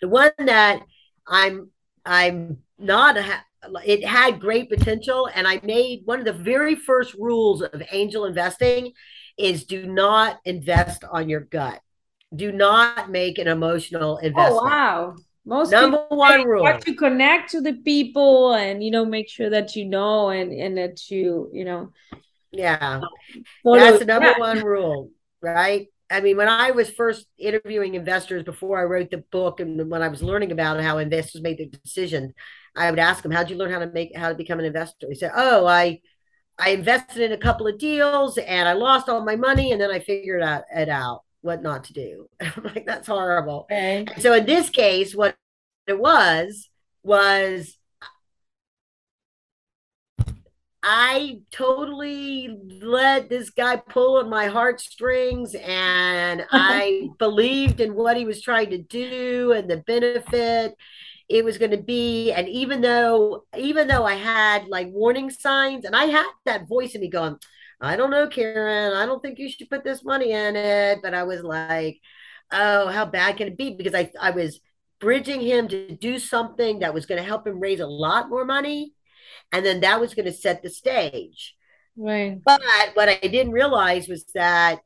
The 0.00 0.08
one 0.08 0.30
that 0.38 0.80
I'm 1.26 1.70
I'm 2.06 2.58
not 2.78 3.18
a, 3.18 3.42
it 3.84 4.04
had 4.04 4.40
great 4.40 4.70
potential 4.70 5.28
and 5.34 5.46
I 5.46 5.60
made 5.64 6.02
one 6.04 6.20
of 6.20 6.24
the 6.24 6.32
very 6.32 6.76
first 6.76 7.14
rules 7.14 7.62
of 7.62 7.82
angel 7.90 8.26
investing 8.26 8.92
is 9.36 9.64
do 9.64 9.86
not 9.86 10.38
invest 10.44 11.02
on 11.10 11.28
your 11.28 11.40
gut 11.40 11.80
do 12.34 12.52
not 12.52 13.10
make 13.10 13.38
an 13.38 13.48
emotional 13.48 14.18
oh, 14.20 14.26
investment. 14.26 14.62
Oh 14.62 14.66
wow. 14.66 15.16
Most 15.48 15.70
number 15.70 16.04
one 16.10 16.46
rule 16.46 16.66
have 16.66 16.84
to 16.84 16.94
connect 16.94 17.52
to 17.52 17.62
the 17.62 17.72
people 17.72 18.52
and 18.52 18.84
you 18.84 18.90
know 18.90 19.06
make 19.06 19.30
sure 19.30 19.48
that 19.48 19.74
you 19.74 19.86
know 19.86 20.28
and 20.28 20.52
and 20.52 20.76
that 20.76 21.10
you 21.10 21.48
you 21.54 21.64
know 21.64 21.90
yeah 22.50 23.00
that's 23.64 23.98
the 23.98 24.04
number 24.04 24.28
yeah. 24.28 24.38
one 24.38 24.62
rule 24.62 25.10
right 25.40 25.86
i 26.10 26.20
mean 26.20 26.36
when 26.36 26.48
i 26.48 26.70
was 26.70 26.90
first 26.90 27.24
interviewing 27.38 27.94
investors 27.94 28.42
before 28.42 28.78
i 28.78 28.84
wrote 28.84 29.10
the 29.10 29.24
book 29.32 29.60
and 29.60 29.90
when 29.90 30.02
i 30.02 30.08
was 30.08 30.22
learning 30.22 30.52
about 30.52 30.82
how 30.82 30.98
investors 30.98 31.40
made 31.40 31.56
their 31.56 31.66
decisions 31.66 32.34
i 32.76 32.90
would 32.90 32.98
ask 32.98 33.22
them 33.22 33.32
how'd 33.32 33.48
you 33.48 33.56
learn 33.56 33.72
how 33.72 33.78
to 33.78 33.90
make 33.90 34.14
how 34.14 34.28
to 34.28 34.34
become 34.34 34.58
an 34.58 34.66
investor 34.66 35.06
he 35.08 35.14
said 35.14 35.32
oh 35.34 35.66
i 35.66 35.98
i 36.58 36.70
invested 36.70 37.22
in 37.22 37.32
a 37.32 37.38
couple 37.38 37.66
of 37.66 37.78
deals 37.78 38.36
and 38.36 38.68
i 38.68 38.74
lost 38.74 39.08
all 39.08 39.24
my 39.24 39.36
money 39.36 39.72
and 39.72 39.80
then 39.80 39.90
i 39.90 39.98
figured 39.98 40.42
out 40.42 40.64
it 40.74 40.90
out 40.90 41.22
what 41.42 41.62
not 41.62 41.84
to 41.84 41.92
do. 41.92 42.28
I'm 42.40 42.64
like, 42.64 42.86
that's 42.86 43.08
horrible. 43.08 43.66
Okay. 43.70 44.06
So 44.18 44.34
in 44.34 44.46
this 44.46 44.70
case, 44.70 45.14
what 45.14 45.36
it 45.86 45.98
was 45.98 46.68
was 47.02 47.78
I 50.82 51.40
totally 51.50 52.56
let 52.80 53.28
this 53.28 53.50
guy 53.50 53.76
pull 53.76 54.20
at 54.20 54.28
my 54.28 54.46
heartstrings 54.46 55.54
and 55.54 56.46
I 56.50 57.08
believed 57.18 57.80
in 57.80 57.94
what 57.94 58.16
he 58.16 58.24
was 58.24 58.40
trying 58.40 58.70
to 58.70 58.78
do 58.78 59.52
and 59.52 59.68
the 59.68 59.78
benefit 59.78 60.76
it 61.28 61.44
was 61.44 61.58
going 61.58 61.72
to 61.72 61.82
be 61.82 62.32
and 62.32 62.48
even 62.48 62.80
though 62.80 63.44
even 63.56 63.86
though 63.86 64.04
I 64.04 64.14
had 64.14 64.66
like 64.68 64.88
warning 64.88 65.30
signs 65.30 65.84
and 65.84 65.94
I 65.94 66.06
had 66.06 66.30
that 66.46 66.66
voice 66.66 66.94
in 66.94 67.02
me 67.02 67.08
going 67.08 67.36
I 67.80 67.96
don't 67.96 68.10
know, 68.10 68.26
Karen. 68.26 68.96
I 68.96 69.06
don't 69.06 69.22
think 69.22 69.38
you 69.38 69.48
should 69.48 69.70
put 69.70 69.84
this 69.84 70.04
money 70.04 70.32
in 70.32 70.56
it. 70.56 71.00
But 71.02 71.14
I 71.14 71.24
was 71.24 71.42
like, 71.42 72.00
oh, 72.50 72.88
how 72.88 73.04
bad 73.04 73.36
can 73.36 73.48
it 73.48 73.56
be? 73.56 73.74
Because 73.74 73.94
I, 73.94 74.10
I 74.20 74.30
was 74.30 74.60
bridging 75.00 75.40
him 75.40 75.68
to 75.68 75.94
do 75.96 76.18
something 76.18 76.80
that 76.80 76.94
was 76.94 77.06
going 77.06 77.20
to 77.20 77.26
help 77.26 77.46
him 77.46 77.60
raise 77.60 77.80
a 77.80 77.86
lot 77.86 78.28
more 78.28 78.44
money. 78.44 78.94
And 79.52 79.64
then 79.64 79.80
that 79.80 80.00
was 80.00 80.14
going 80.14 80.26
to 80.26 80.32
set 80.32 80.62
the 80.62 80.70
stage. 80.70 81.54
Right. 81.96 82.38
But 82.44 82.60
what 82.94 83.08
I 83.08 83.16
didn't 83.16 83.52
realize 83.52 84.08
was 84.08 84.24
that 84.34 84.80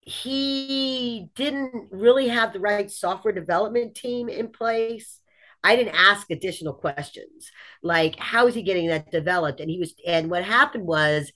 he 0.00 1.28
didn't 1.34 1.88
really 1.90 2.28
have 2.28 2.52
the 2.52 2.60
right 2.60 2.90
software 2.90 3.34
development 3.34 3.94
team 3.94 4.28
in 4.28 4.48
place. 4.48 5.20
I 5.62 5.76
didn't 5.76 5.94
ask 5.94 6.30
additional 6.30 6.72
questions 6.72 7.50
like 7.82 8.18
how 8.18 8.46
is 8.46 8.54
he 8.54 8.62
getting 8.62 8.88
that 8.88 9.10
developed? 9.10 9.60
And 9.60 9.70
he 9.70 9.78
was, 9.78 9.94
and 10.06 10.30
what 10.30 10.42
happened 10.42 10.86
was 10.86 11.30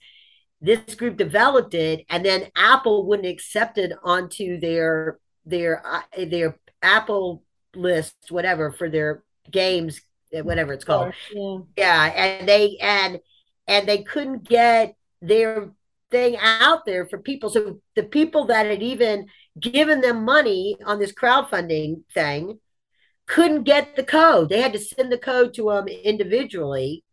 this 0.65 0.95
group 0.95 1.17
developed 1.17 1.73
it 1.73 2.05
and 2.09 2.25
then 2.25 2.49
apple 2.55 3.05
wouldn't 3.05 3.27
accept 3.27 3.77
it 3.77 3.91
onto 4.03 4.59
their 4.59 5.19
their 5.45 5.85
uh, 5.85 6.01
their 6.25 6.57
apple 6.81 7.43
list 7.75 8.15
whatever 8.29 8.71
for 8.71 8.89
their 8.89 9.23
games 9.49 10.01
eh, 10.33 10.41
whatever 10.41 10.73
it's 10.73 10.85
called. 10.85 11.13
Yeah. 11.33 11.57
yeah 11.77 12.03
and 12.05 12.47
they 12.47 12.77
and 12.81 13.19
and 13.67 13.87
they 13.87 14.03
couldn't 14.03 14.47
get 14.47 14.95
their 15.21 15.71
thing 16.11 16.37
out 16.37 16.85
there 16.85 17.07
for 17.07 17.17
people. 17.17 17.49
So 17.49 17.81
the 17.95 18.03
people 18.03 18.45
that 18.45 18.65
had 18.65 18.83
even 18.83 19.27
given 19.59 20.01
them 20.01 20.23
money 20.23 20.77
on 20.85 20.99
this 20.99 21.13
crowdfunding 21.13 22.03
thing 22.13 22.59
couldn't 23.27 23.63
get 23.63 23.95
the 23.95 24.03
code. 24.03 24.49
They 24.49 24.61
had 24.61 24.73
to 24.73 24.79
send 24.79 25.11
the 25.11 25.17
code 25.17 25.53
to 25.55 25.69
them 25.69 25.87
individually 25.87 27.03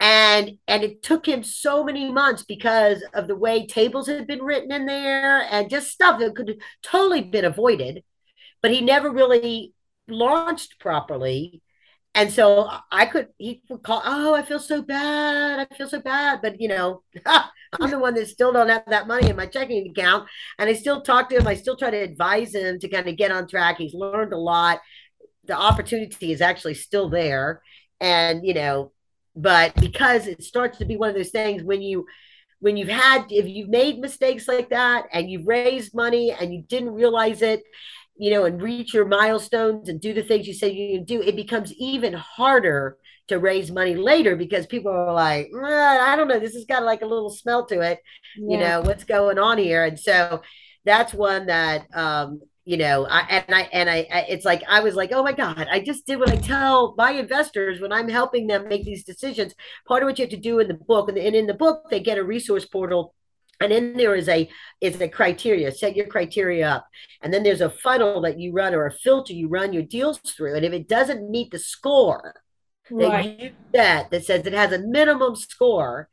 and 0.00 0.56
and 0.66 0.82
it 0.82 1.02
took 1.02 1.26
him 1.26 1.42
so 1.44 1.84
many 1.84 2.10
months 2.10 2.42
because 2.42 3.04
of 3.12 3.28
the 3.28 3.36
way 3.36 3.66
tables 3.66 4.08
had 4.08 4.26
been 4.26 4.42
written 4.42 4.72
in 4.72 4.86
there 4.86 5.42
and 5.50 5.68
just 5.68 5.90
stuff 5.90 6.18
that 6.18 6.34
could 6.34 6.48
have 6.48 6.56
totally 6.82 7.20
been 7.22 7.44
avoided. 7.44 8.02
But 8.62 8.70
he 8.72 8.80
never 8.80 9.10
really 9.10 9.74
launched 10.08 10.80
properly. 10.80 11.62
And 12.14 12.32
so 12.32 12.68
i 12.90 13.06
could 13.06 13.28
he 13.38 13.62
would 13.68 13.82
call 13.84 14.02
oh 14.04 14.34
i 14.34 14.42
feel 14.42 14.58
so 14.58 14.82
bad. 14.82 15.68
I 15.70 15.74
feel 15.76 15.88
so 15.88 16.00
bad. 16.00 16.40
But 16.42 16.60
you 16.60 16.68
know 16.68 17.02
i'm 17.26 17.90
the 17.90 17.98
one 17.98 18.14
that 18.14 18.28
still 18.28 18.52
don't 18.52 18.70
have 18.70 18.84
that 18.88 19.06
money 19.06 19.28
in 19.28 19.36
my 19.36 19.46
checking 19.46 19.90
account. 19.90 20.28
And 20.58 20.70
i 20.70 20.72
still 20.72 21.02
talk 21.02 21.28
to 21.28 21.36
him. 21.36 21.46
I 21.46 21.54
still 21.54 21.76
try 21.76 21.90
to 21.90 21.98
advise 21.98 22.54
him 22.54 22.78
to 22.80 22.88
kind 22.88 23.06
of 23.06 23.16
get 23.18 23.30
on 23.32 23.46
track. 23.46 23.76
He's 23.78 23.94
learned 23.94 24.32
a 24.32 24.38
lot. 24.38 24.80
The 25.44 25.54
opportunity 25.56 26.32
is 26.32 26.40
actually 26.40 26.74
still 26.74 27.10
there. 27.10 27.62
And 28.00 28.46
you 28.46 28.54
know 28.54 28.92
but 29.40 29.74
because 29.76 30.26
it 30.26 30.42
starts 30.42 30.78
to 30.78 30.84
be 30.84 30.96
one 30.96 31.10
of 31.10 31.14
those 31.14 31.30
things 31.30 31.62
when 31.62 31.82
you 31.82 32.06
when 32.60 32.76
you've 32.76 32.88
had 32.88 33.24
if 33.30 33.46
you've 33.46 33.68
made 33.68 33.98
mistakes 33.98 34.46
like 34.46 34.70
that 34.70 35.06
and 35.12 35.30
you've 35.30 35.46
raised 35.46 35.94
money 35.94 36.32
and 36.32 36.52
you 36.52 36.62
didn't 36.62 36.90
realize 36.90 37.42
it 37.42 37.62
you 38.16 38.30
know 38.30 38.44
and 38.44 38.60
reach 38.62 38.92
your 38.92 39.06
milestones 39.06 39.88
and 39.88 40.00
do 40.00 40.12
the 40.12 40.22
things 40.22 40.46
you 40.46 40.54
say 40.54 40.70
you 40.70 41.00
do 41.00 41.22
it 41.22 41.36
becomes 41.36 41.72
even 41.74 42.12
harder 42.12 42.98
to 43.30 43.38
raise 43.38 43.70
money 43.70 43.94
later 43.94 44.34
because 44.34 44.66
people 44.66 44.90
are 44.90 45.12
like 45.12 45.48
i 45.64 46.16
don't 46.16 46.26
know. 46.26 46.40
This 46.40 46.54
has 46.54 46.64
got 46.64 46.82
like 46.82 47.02
a 47.02 47.06
little 47.06 47.30
smell 47.30 47.64
to 47.66 47.80
it. 47.80 48.00
Yeah. 48.36 48.50
you 48.50 48.58
know 48.58 48.80
what's 48.82 49.04
going 49.04 49.38
on 49.38 49.56
here? 49.56 49.84
And 49.84 49.98
so 49.98 50.42
that's 50.84 51.14
one 51.14 51.46
that 51.46 51.86
um 51.94 52.40
you 52.70 52.76
know 52.76 53.04
I, 53.10 53.20
and 53.48 53.54
i 53.54 53.62
and 53.72 53.90
I, 53.90 54.06
I 54.12 54.26
it's 54.28 54.44
like 54.44 54.62
i 54.68 54.78
was 54.78 54.94
like 54.94 55.10
oh 55.12 55.24
my 55.24 55.32
god 55.32 55.66
i 55.72 55.80
just 55.80 56.06
did 56.06 56.20
what 56.20 56.30
i 56.30 56.36
tell 56.36 56.94
my 56.96 57.10
investors 57.10 57.80
when 57.80 57.92
i'm 57.92 58.08
helping 58.08 58.46
them 58.46 58.68
make 58.68 58.84
these 58.84 59.02
decisions 59.02 59.54
part 59.88 60.02
of 60.02 60.06
what 60.06 60.18
you 60.18 60.22
have 60.22 60.30
to 60.30 60.36
do 60.36 60.60
in 60.60 60.68
the 60.68 60.74
book 60.74 61.08
and, 61.08 61.18
and 61.18 61.34
in 61.34 61.48
the 61.48 61.54
book 61.54 61.90
they 61.90 61.98
get 61.98 62.16
a 62.16 62.22
resource 62.22 62.64
portal 62.64 63.12
and 63.60 63.72
then 63.72 63.96
there 63.96 64.14
is 64.14 64.28
a 64.28 64.48
is 64.80 65.00
a 65.00 65.08
criteria 65.08 65.72
set 65.72 65.96
your 65.96 66.06
criteria 66.06 66.68
up 66.68 66.86
and 67.22 67.34
then 67.34 67.42
there's 67.42 67.60
a 67.60 67.70
funnel 67.70 68.20
that 68.20 68.38
you 68.38 68.52
run 68.52 68.72
or 68.72 68.86
a 68.86 68.92
filter 68.92 69.32
you 69.32 69.48
run 69.48 69.72
your 69.72 69.82
deals 69.82 70.18
through 70.20 70.54
and 70.54 70.64
if 70.64 70.72
it 70.72 70.88
doesn't 70.88 71.28
meet 71.28 71.50
the 71.50 71.58
score 71.58 72.40
right. 72.88 73.10
that 73.10 73.40
you 73.40 73.50
set 73.74 74.10
that 74.12 74.24
says 74.24 74.46
it 74.46 74.52
has 74.52 74.70
a 74.70 74.78
minimum 74.78 75.34
score 75.34 76.08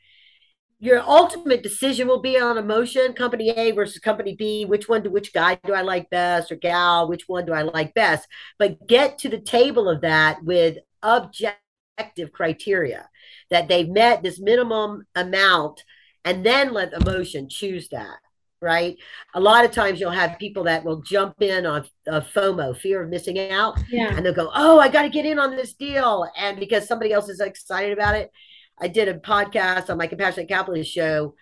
your 0.80 1.02
ultimate 1.02 1.64
decision 1.64 2.08
will 2.08 2.22
be 2.22 2.40
on 2.40 2.58
emotion 2.58 3.14
company 3.14 3.50
a 3.50 3.72
versus 3.72 4.00
company 4.00 4.36
b 4.36 4.66
which 4.66 4.88
one 4.88 5.02
do 5.02 5.10
which 5.10 5.34
guy 5.34 5.58
do 5.66 5.74
i 5.74 5.82
like 5.82 6.10
best 6.10 6.52
or 6.52 6.56
gal 6.56 7.08
which 7.08 7.28
one 7.28 7.46
do 7.46 7.54
i 7.54 7.62
like 7.62 7.94
best 7.94 8.28
but 8.60 8.88
get 8.88 9.18
to 9.18 9.30
the 9.30 9.40
table 9.40 9.90
of 9.90 10.02
that 10.02 10.44
with 10.44 10.78
objective 11.02 12.32
criteria 12.32 13.10
that 13.50 13.68
they've 13.68 13.90
met 13.90 14.22
this 14.22 14.40
minimum 14.40 15.06
amount 15.16 15.84
and 16.24 16.46
then 16.46 16.74
let 16.74 16.94
emotion 16.94 17.50
choose 17.50 17.90
that 17.90 18.18
right 18.62 18.98
a 19.36 19.40
lot 19.40 19.66
of 19.66 19.72
times 19.72 20.00
you'll 20.00 20.10
have 20.12 20.40
people 20.40 20.64
that 20.64 20.84
will 20.84 21.02
jump 21.02 21.42
in 21.42 21.66
on 21.66 21.86
uh, 22.10 22.22
fomo 22.22 22.76
fear 22.76 23.04
of 23.04 23.10
missing 23.10 23.40
out 23.52 23.80
yeah. 23.90 24.16
and 24.16 24.26
they'll 24.26 24.34
go 24.34 24.52
oh 24.54 24.80
i 24.80 24.88
got 24.88 25.04
to 25.04 25.10
get 25.10 25.26
in 25.26 25.40
on 25.40 25.56
this 25.56 25.74
deal 25.74 26.28
and 26.38 26.60
because 26.60 26.88
somebody 26.88 27.12
else 27.12 27.30
is 27.30 27.40
excited 27.40 27.94
about 27.94 28.16
it 28.16 28.32
I 28.80 28.88
did 28.88 29.08
a 29.08 29.16
podcast 29.16 29.90
on 29.90 29.98
my 29.98 30.08
Compassionate 30.08 30.50
Capitalist 30.50 30.92
show 30.92 31.36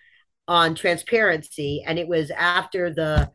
on 0.48 0.74
transparency, 0.74 1.84
and 1.86 1.98
it 1.98 2.08
was 2.08 2.30
after 2.30 2.92
the 2.92 3.30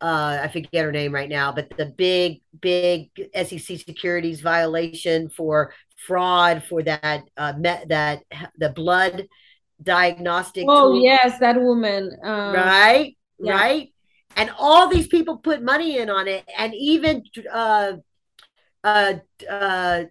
uh, 0.00 0.40
I 0.42 0.48
forget 0.48 0.84
her 0.84 0.92
name 0.92 1.14
right 1.14 1.28
now, 1.30 1.50
but 1.52 1.70
the 1.78 1.86
big, 1.86 2.42
big 2.60 3.08
SEC 3.34 3.78
securities 3.78 4.42
violation 4.42 5.30
for 5.30 5.72
fraud 5.96 6.62
for 6.68 6.82
that 6.82 7.22
uh, 7.38 7.54
met 7.56 7.88
that 7.88 8.22
the 8.58 8.68
blood 8.68 9.26
diagnostic. 9.82 10.66
Oh 10.68 10.92
tool. 10.92 11.02
yes, 11.02 11.38
that 11.38 11.60
woman. 11.60 12.10
Um, 12.22 12.54
right, 12.54 13.16
yeah. 13.38 13.52
right, 13.52 13.94
and 14.36 14.50
all 14.58 14.88
these 14.88 15.06
people 15.06 15.38
put 15.38 15.62
money 15.62 15.98
in 15.98 16.10
on 16.10 16.28
it, 16.28 16.44
and 16.58 16.74
even 16.74 17.24
uh, 17.50 17.92
uh, 18.82 19.14
uh, 19.48 20.04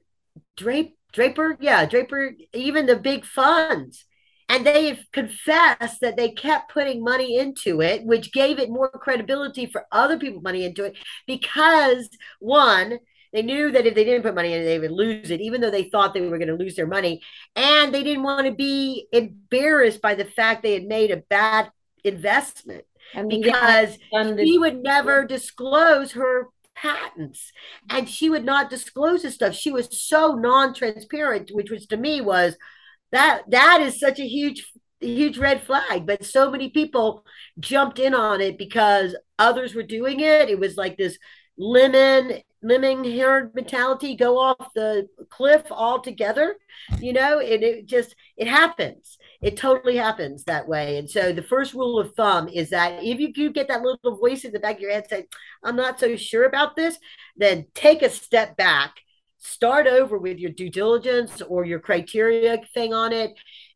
Drape 0.58 0.98
Draper, 1.14 1.58
yeah, 1.62 1.86
Draper, 1.86 2.32
even 2.54 2.86
the 2.86 2.96
big 2.96 3.26
funds. 3.26 4.06
And 4.50 4.66
they've 4.66 5.00
confessed 5.12 6.02
that 6.02 6.18
they 6.18 6.30
kept 6.30 6.72
putting 6.72 7.04
money 7.04 7.38
into 7.38 7.82
it, 7.82 8.04
which 8.04 8.34
gave 8.34 8.60
it 8.60 8.70
more 8.70 8.90
credibility 8.90 9.66
for 9.66 9.86
other 9.92 10.18
people 10.20 10.42
money 10.42 10.66
into 10.66 10.84
it 10.84 10.98
because 11.26 12.10
one, 12.40 13.00
they 13.32 13.42
knew 13.42 13.72
that 13.72 13.88
if 13.88 13.96
they 13.96 14.04
didn't 14.04 14.22
put 14.22 14.36
money 14.36 14.54
in 14.54 14.62
it, 14.62 14.66
they 14.66 14.80
would 14.80 14.92
lose 14.92 15.32
it, 15.32 15.42
even 15.42 15.62
though 15.62 15.72
they 15.72 15.86
thought 15.86 16.14
they 16.14 16.22
were 16.22 16.38
going 16.38 16.50
to 16.50 16.56
lose 16.56 16.76
their 16.76 16.86
money. 16.86 17.22
And 17.56 17.94
they 17.94 18.04
didn't 18.04 18.24
want 18.24 18.46
to 18.46 18.54
be 18.54 19.08
embarrassed 19.12 20.02
by 20.02 20.14
the 20.14 20.26
fact 20.26 20.62
they 20.62 20.74
had 20.74 20.84
made 20.84 21.10
a 21.10 21.24
bad 21.30 21.72
investment 22.04 22.84
and 23.16 23.30
because 23.30 23.98
she 24.38 24.60
would 24.60 24.84
never 24.84 25.26
disclose 25.26 26.12
her 26.12 26.48
patents. 26.84 27.52
And 27.90 28.10
she 28.10 28.30
would 28.30 28.46
not 28.46 28.70
disclose 28.70 29.24
this 29.24 29.36
stuff. 29.36 29.56
She 29.56 29.72
was 29.72 29.88
so 30.00 30.36
non-transparent 30.36 31.52
which 31.54 31.72
was 31.72 31.86
to 31.88 31.98
me 31.98 32.22
was 32.22 32.56
that 33.12 33.44
that 33.50 33.82
is 33.82 34.00
such 34.00 34.20
a 34.20 34.28
huge 34.28 34.70
huge 35.00 35.38
red 35.38 35.64
flag. 35.64 36.06
But 36.06 36.26
so 36.26 36.52
many 36.52 36.70
people 36.70 37.26
jumped 37.60 38.00
in 38.00 38.14
on 38.14 38.42
it 38.42 38.58
because 38.58 39.16
others 39.40 39.76
were 39.76 39.84
doing 39.84 40.20
it. 40.20 40.50
It 40.50 40.60
was 40.60 40.78
like 40.78 40.98
this 40.98 41.18
lemon 41.58 42.42
lemon 42.64 43.04
herd 43.04 43.54
mentality 43.54 44.16
go 44.16 44.40
off 44.40 44.74
the 44.74 45.08
cliff 45.30 45.64
altogether 45.70 46.56
you 47.00 47.14
know 47.14 47.40
and 47.40 47.62
it 47.62 47.86
just 47.86 48.16
it 48.38 48.48
happens 48.48 49.18
it 49.44 49.58
totally 49.58 49.98
happens 49.98 50.44
that 50.46 50.68
way. 50.68 50.98
And 50.98 51.10
so 51.10 51.34
the 51.34 51.44
first 51.44 51.74
rule 51.74 52.00
of 52.00 52.16
thumb 52.16 52.48
is 52.48 52.70
that 52.70 53.04
if 53.04 53.20
you, 53.20 53.34
do 53.34 53.52
get 53.52 53.68
that 53.68 53.82
little 53.82 54.16
voice 54.18 54.46
in 54.46 54.52
the 54.54 54.60
back 54.60 54.76
of 54.76 54.82
your 54.82 54.92
head 54.92 55.08
saying 55.10 55.26
i'm 55.64 55.76
not 55.76 56.00
so 56.00 56.16
sure 56.16 56.46
about 56.46 56.76
this 56.76 57.00
then 57.36 57.66
take 57.74 58.04
a 58.04 58.10
step 58.10 58.56
back 58.56 59.00
start 59.44 59.88
over 59.88 60.18
with 60.18 60.40
your 60.40 60.52
due 60.52 60.70
diligence 60.70 61.42
or 61.42 61.66
your 61.66 61.80
criteria 61.80 62.58
thing 62.74 62.94
on 62.94 63.12
it. 63.12 63.32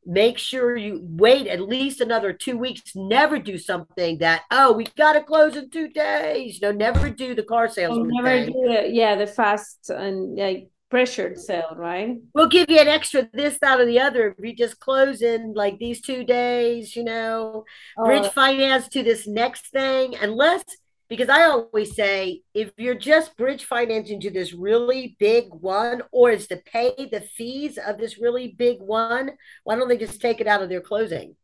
Make 0.05 0.37
sure 0.37 0.77
you 0.77 1.01
wait 1.03 1.47
at 1.47 1.61
least 1.61 1.99
another 1.99 2.31
two 2.31 2.57
weeks. 2.57 2.95
Never 2.95 3.37
do 3.37 3.57
something 3.57 4.19
that 4.19 4.43
oh 4.49 4.71
we 4.71 4.85
got 4.95 5.13
to 5.13 5.23
close 5.23 5.57
in 5.57 5.69
two 5.69 5.89
days. 5.89 6.61
You 6.61 6.67
know 6.67 6.71
never 6.71 7.09
do 7.09 7.35
the 7.35 7.43
car 7.43 7.67
sales 7.67 7.97
oh, 7.97 8.03
never 8.03 8.45
thing. 8.45 8.53
do 8.53 8.71
it. 8.71 8.93
Yeah 8.93 9.15
the 9.15 9.27
fast 9.27 9.89
and 9.89 10.37
like 10.37 10.69
pressured 10.89 11.37
sale 11.37 11.73
right 11.75 12.17
we'll 12.33 12.47
give 12.47 12.69
you 12.69 12.79
an 12.79 12.87
extra 12.87 13.27
this 13.33 13.57
that 13.59 13.79
or 13.79 13.85
the 13.85 13.99
other 13.99 14.29
if 14.29 14.35
you 14.43 14.55
just 14.55 14.79
close 14.79 15.21
in 15.21 15.53
like 15.53 15.77
these 15.79 16.01
two 16.01 16.23
days 16.23 16.95
you 16.95 17.03
know 17.03 17.65
oh. 17.97 18.05
bridge 18.05 18.31
finance 18.31 18.87
to 18.87 19.03
this 19.03 19.27
next 19.27 19.67
thing 19.67 20.15
unless 20.21 20.63
because 21.09 21.29
I 21.29 21.43
always 21.43 21.95
say 21.95 22.41
if 22.53 22.71
you're 22.77 22.95
just 22.95 23.37
bridge 23.37 23.65
financing 23.65 24.19
to 24.21 24.31
this 24.31 24.53
really 24.53 25.15
big 25.19 25.45
one, 25.49 26.01
or 26.11 26.31
is 26.31 26.47
to 26.47 26.57
pay 26.57 26.93
the 26.97 27.21
fees 27.21 27.77
of 27.77 27.97
this 27.97 28.17
really 28.17 28.49
big 28.49 28.79
one, 28.81 29.31
why 29.63 29.75
don't 29.75 29.87
they 29.87 29.97
just 29.97 30.21
take 30.21 30.41
it 30.41 30.47
out 30.47 30.61
of 30.61 30.69
their 30.69 30.81
closing? 30.81 31.35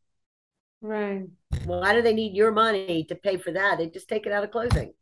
Right. 0.82 1.24
Why 1.64 1.94
do 1.94 2.02
they 2.02 2.14
need 2.14 2.36
your 2.36 2.52
money 2.52 3.06
to 3.06 3.16
pay 3.16 3.38
for 3.38 3.52
that? 3.52 3.78
They 3.78 3.90
just 3.90 4.10
take 4.10 4.26
it 4.26 4.34
out 4.34 4.44
of 4.44 4.52
closing. 4.52 4.94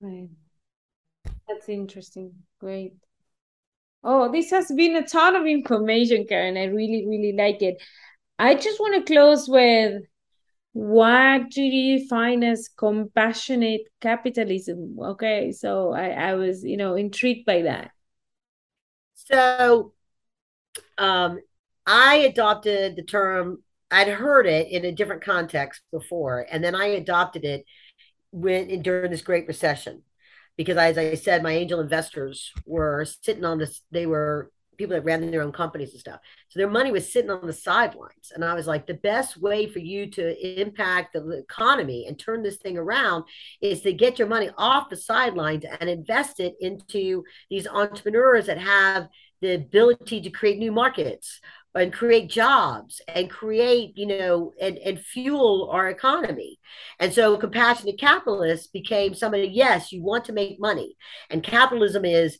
Right. 0.00 0.28
That's 1.48 1.68
interesting. 1.68 2.34
Great. 2.60 2.94
Oh, 4.04 4.30
this 4.30 4.50
has 4.50 4.70
been 4.70 4.96
a 4.96 5.06
ton 5.06 5.34
of 5.34 5.46
information, 5.46 6.26
Karen. 6.28 6.56
I 6.56 6.64
really, 6.64 7.06
really 7.08 7.34
like 7.36 7.62
it. 7.62 7.82
I 8.38 8.54
just 8.54 8.78
want 8.80 8.94
to 8.94 9.12
close 9.12 9.48
with 9.48 10.02
what 10.72 11.50
do 11.50 11.62
you 11.62 12.06
find 12.08 12.44
as 12.44 12.68
compassionate 12.68 13.80
capitalism 14.00 14.96
okay 15.00 15.50
so 15.50 15.92
i 15.92 16.10
i 16.10 16.34
was 16.34 16.62
you 16.62 16.76
know 16.76 16.94
intrigued 16.94 17.44
by 17.44 17.62
that 17.62 17.90
so 19.14 19.92
um 20.98 21.38
i 21.86 22.16
adopted 22.16 22.96
the 22.96 23.02
term 23.02 23.62
i'd 23.90 24.08
heard 24.08 24.46
it 24.46 24.68
in 24.70 24.84
a 24.84 24.92
different 24.92 25.22
context 25.22 25.82
before 25.90 26.46
and 26.50 26.62
then 26.62 26.74
i 26.74 26.86
adopted 26.86 27.44
it 27.44 27.64
when 28.30 28.80
during 28.82 29.10
this 29.10 29.22
great 29.22 29.48
recession 29.48 30.02
because 30.58 30.76
as 30.76 30.98
i 30.98 31.14
said 31.14 31.42
my 31.42 31.52
angel 31.52 31.80
investors 31.80 32.52
were 32.66 33.06
sitting 33.22 33.44
on 33.44 33.58
this 33.58 33.80
they 33.90 34.04
were 34.04 34.50
people 34.78 34.94
that 34.94 35.04
ran 35.04 35.30
their 35.30 35.42
own 35.42 35.52
companies 35.52 35.90
and 35.90 36.00
stuff. 36.00 36.20
So 36.48 36.58
their 36.58 36.70
money 36.70 36.92
was 36.92 37.12
sitting 37.12 37.30
on 37.30 37.46
the 37.46 37.52
sidelines. 37.52 38.32
And 38.32 38.44
I 38.44 38.54
was 38.54 38.66
like, 38.66 38.86
the 38.86 38.94
best 38.94 39.36
way 39.36 39.66
for 39.66 39.80
you 39.80 40.08
to 40.12 40.60
impact 40.60 41.12
the 41.12 41.28
economy 41.30 42.06
and 42.06 42.18
turn 42.18 42.42
this 42.42 42.56
thing 42.56 42.78
around 42.78 43.24
is 43.60 43.82
to 43.82 43.92
get 43.92 44.18
your 44.18 44.28
money 44.28 44.50
off 44.56 44.88
the 44.88 44.96
sidelines 44.96 45.64
and 45.80 45.90
invest 45.90 46.40
it 46.40 46.54
into 46.60 47.24
these 47.50 47.66
entrepreneurs 47.66 48.46
that 48.46 48.58
have 48.58 49.08
the 49.40 49.54
ability 49.54 50.20
to 50.20 50.30
create 50.30 50.58
new 50.58 50.72
markets 50.72 51.40
and 51.74 51.92
create 51.92 52.28
jobs 52.28 53.00
and 53.08 53.30
create 53.30 53.96
you 53.96 54.06
know 54.06 54.52
and, 54.60 54.78
and 54.78 55.00
fuel 55.00 55.68
our 55.72 55.88
economy 55.88 56.58
and 56.98 57.12
so 57.12 57.36
compassionate 57.36 57.98
capitalists 57.98 58.66
became 58.66 59.14
somebody 59.14 59.48
yes 59.48 59.92
you 59.92 60.02
want 60.02 60.24
to 60.24 60.32
make 60.32 60.58
money 60.60 60.96
and 61.30 61.42
capitalism 61.42 62.04
is 62.04 62.38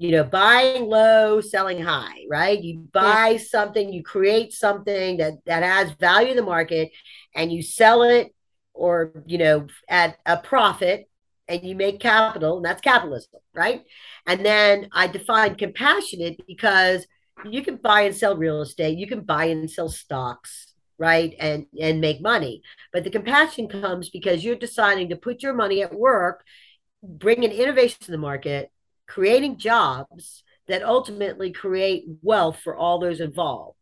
you 0.00 0.12
know, 0.12 0.24
buying 0.24 0.86
low, 0.86 1.42
selling 1.42 1.78
high, 1.82 2.24
right? 2.30 2.58
You 2.58 2.88
buy 2.90 3.36
something, 3.36 3.92
you 3.92 4.02
create 4.02 4.50
something 4.54 5.18
that 5.18 5.34
that 5.44 5.62
has 5.62 5.92
value 6.00 6.30
in 6.30 6.36
the 6.36 6.42
market, 6.42 6.90
and 7.34 7.52
you 7.52 7.60
sell 7.62 8.02
it, 8.04 8.34
or 8.72 9.22
you 9.26 9.36
know, 9.36 9.66
at 9.90 10.16
a 10.24 10.38
profit, 10.38 11.06
and 11.48 11.62
you 11.62 11.74
make 11.74 12.00
capital, 12.00 12.56
and 12.56 12.64
that's 12.64 12.80
capitalism, 12.80 13.40
right? 13.52 13.82
And 14.26 14.42
then 14.42 14.88
I 14.90 15.06
define 15.06 15.56
compassionate 15.56 16.46
because 16.46 17.06
you 17.44 17.62
can 17.62 17.76
buy 17.76 18.02
and 18.02 18.14
sell 18.14 18.36
real 18.36 18.62
estate, 18.62 18.98
you 18.98 19.06
can 19.06 19.20
buy 19.20 19.46
and 19.46 19.70
sell 19.70 19.88
stocks, 19.88 20.74
right, 20.98 21.34
and 21.38 21.66
and 21.80 22.00
make 22.00 22.20
money. 22.20 22.62
But 22.92 23.04
the 23.04 23.10
compassion 23.10 23.68
comes 23.68 24.10
because 24.10 24.44
you're 24.44 24.56
deciding 24.56 25.10
to 25.10 25.16
put 25.16 25.42
your 25.42 25.54
money 25.54 25.82
at 25.82 25.94
work, 25.94 26.44
bringing 27.02 27.50
innovation 27.52 27.98
to 28.02 28.10
the 28.10 28.18
market 28.18 28.70
creating 29.10 29.58
jobs 29.58 30.44
that 30.68 30.84
ultimately 30.84 31.50
create 31.50 32.04
wealth 32.22 32.60
for 32.62 32.76
all 32.76 33.00
those 33.00 33.20
involved. 33.20 33.76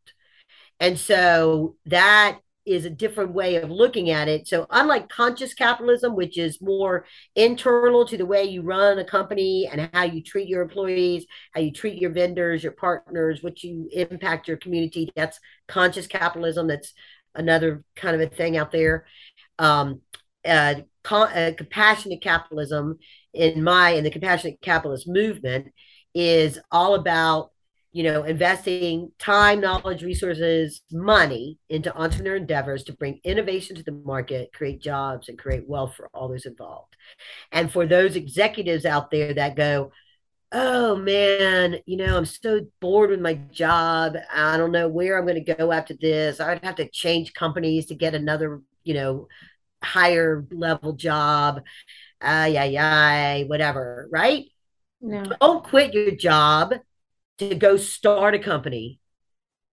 And 0.81 0.99
so 0.99 1.77
that 1.85 2.39
is 2.69 2.85
a 2.85 2.91
different 2.91 3.33
way 3.33 3.57
of 3.57 3.71
looking 3.71 4.11
at 4.11 4.29
it. 4.29 4.47
So, 4.47 4.67
unlike 4.71 5.09
conscious 5.09 5.55
capitalism, 5.55 6.15
which 6.15 6.39
is 6.39 6.61
more 6.61 7.07
internal 7.35 8.05
to 8.07 8.17
the 8.17 8.27
way 8.27 8.45
you 8.45 8.63
run 8.63 8.99
a 8.99 9.05
company 9.05 9.69
and 9.71 9.89
how 9.93 10.05
you 10.05 10.23
treat 10.23 10.49
your 10.49 10.63
employees, 10.63 11.27
how 11.53 11.61
you 11.61 11.73
treat 11.73 12.01
your 12.01 12.11
vendors, 12.11 12.63
your 12.63 12.73
partners, 12.73 13.43
what 13.43 13.63
you 13.63 13.89
impact 13.93 14.49
your 14.49 14.57
community, 14.57 15.11
that's 15.17 15.41
conscious 15.67 16.07
capitalism. 16.07 16.67
That's 16.67 16.93
another 17.35 17.85
kind 17.97 18.15
of 18.15 18.21
a 18.21 18.35
thing 18.35 18.57
out 18.57 18.73
there. 18.73 19.07
Um, 19.59 20.03
uh, 20.45 20.77
con- 21.03 21.33
uh, 21.33 21.53
compassionate 21.57 22.23
capitalism 22.23 22.99
in 23.33 23.63
my 23.63 23.91
in 23.91 24.05
the 24.05 24.11
compassionate 24.11 24.61
capitalist 24.61 25.09
movement 25.09 25.69
is 26.15 26.59
all 26.71 26.95
about 26.95 27.51
you 27.93 28.03
know 28.03 28.25
investing 28.25 29.11
time 29.19 29.61
knowledge 29.61 30.03
resources 30.03 30.83
money 30.93 31.59
into 31.69 31.95
entrepreneur 31.97 32.37
endeavors 32.37 32.85
to 32.85 32.93
bring 32.93 33.21
innovation 33.25 33.77
to 33.77 33.83
the 33.83 33.93
market 33.93 34.53
create 34.53 34.81
jobs 34.81 35.29
and 35.29 35.39
create 35.39 35.67
wealth 35.67 35.95
for 35.97 36.09
all 36.13 36.29
those 36.29 36.47
involved. 36.47 36.97
And 37.51 37.73
for 37.73 37.87
those 37.87 38.17
executives 38.17 38.85
out 38.85 39.11
there 39.11 39.35
that 39.35 39.57
go 39.57 39.93
oh 40.51 40.97
man 40.97 41.77
you 41.85 41.99
know 41.99 42.17
i'm 42.17 42.25
so 42.25 42.61
bored 42.81 43.11
with 43.11 43.21
my 43.21 43.35
job. 43.35 44.17
I 44.33 44.57
don't 44.57 44.73
know 44.73 44.89
where 44.89 45.19
i'm 45.19 45.27
going 45.27 45.43
to 45.43 45.55
go 45.55 45.73
after 45.73 45.95
this. 45.95 46.41
I'd 46.41 46.65
have 46.65 46.77
to 46.77 46.89
change 46.89 47.35
companies 47.35 47.87
to 47.87 47.95
get 47.95 48.15
another 48.15 48.63
you 48.85 48.95
know 48.95 49.29
higher 49.83 50.47
level 50.51 50.93
job. 50.93 51.63
Ay, 52.21 52.57
ay, 52.57 52.77
ay, 52.77 53.45
whatever, 53.47 54.09
right? 54.11 54.45
No. 55.01 55.23
Don't 55.41 55.63
quit 55.65 55.95
your 55.95 56.11
job 56.11 56.75
to 57.39 57.55
go 57.55 57.77
start 57.77 58.35
a 58.35 58.39
company. 58.39 59.01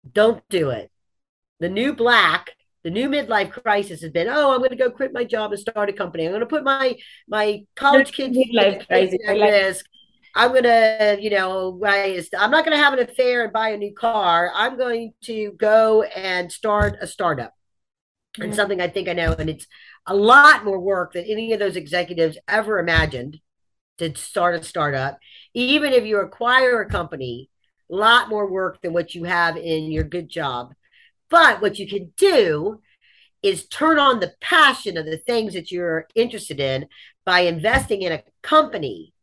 Don't 0.10 0.44
do 0.50 0.70
it. 0.70 0.92
The 1.60 1.70
new 1.70 1.94
black, 1.94 2.52
the 2.84 2.90
new 2.90 3.08
midlife 3.10 3.52
crisis 3.52 4.02
has 4.02 4.12
been, 4.12 4.28
oh, 4.28 4.52
I'm 4.52 4.60
going 4.60 4.72
to 4.72 4.76
go 4.76 4.92
quit 4.92 5.14
my 5.14 5.24
job 5.24 5.52
and 5.52 5.60
start 5.60 5.90
a 5.90 5.94
company. 5.94 6.26
I'm 6.26 6.32
going 6.32 6.42
to 6.42 6.46
put 6.46 6.64
my 6.64 6.98
my 7.28 7.66
college 7.76 8.12
kids 8.12 8.38
at 8.90 8.90
risk. 8.90 9.86
I'm 10.36 10.52
going 10.52 10.64
to, 10.64 11.18
you 11.22 11.30
know, 11.30 11.80
I'm 11.86 12.52
not 12.52 12.66
going 12.66 12.76
to 12.76 12.84
have 12.84 12.94
an 12.94 13.00
affair 13.00 13.44
and 13.44 13.54
buy 13.54 13.70
a 13.70 13.78
new 13.78 13.94
car. 13.94 14.52
I'm 14.54 14.78
going 14.78 15.14
to 15.26 15.52
go 15.54 16.04
and 16.04 16.52
start 16.52 16.98
a 17.02 17.08
startup. 17.08 17.54
And 18.40 18.56
something 18.56 18.82
I 18.82 18.88
think 18.88 19.08
I 19.08 19.14
know, 19.14 19.36
and 19.38 19.48
it's 19.48 19.68
a 20.08 20.16
lot 20.16 20.66
more 20.66 20.80
work 20.80 21.14
than 21.14 21.24
any 21.26 21.54
of 21.54 21.60
those 21.60 21.76
executives 21.76 22.38
ever 22.48 22.80
imagined 22.80 23.40
to 24.00 24.16
start 24.16 24.56
a 24.56 24.64
startup. 24.64 25.20
Even 25.54 25.94
if 25.94 26.04
you 26.04 26.20
acquire 26.20 26.82
a 26.82 26.90
company, 26.90 27.52
lot 27.96 28.30
more 28.30 28.50
work 28.50 28.82
than 28.82 28.94
what 28.94 29.16
you 29.16 29.24
have 29.24 29.58
in 29.58 29.92
your 29.92 30.04
good 30.04 30.30
job. 30.30 30.74
But 31.30 31.62
what 31.62 31.80
you 31.80 31.88
can 31.88 32.12
do 32.18 32.82
is 33.42 33.68
turn 33.68 34.00
on 34.00 34.20
the 34.20 34.34
passion 34.40 34.98
of 34.98 35.06
the 35.06 35.18
things 35.18 35.54
that 35.54 35.72
you're 35.72 36.08
interested 36.16 36.60
in 36.60 36.88
by 37.26 37.42
investing 37.42 38.02
in 38.02 38.14
a 38.14 38.24
company 38.42 39.14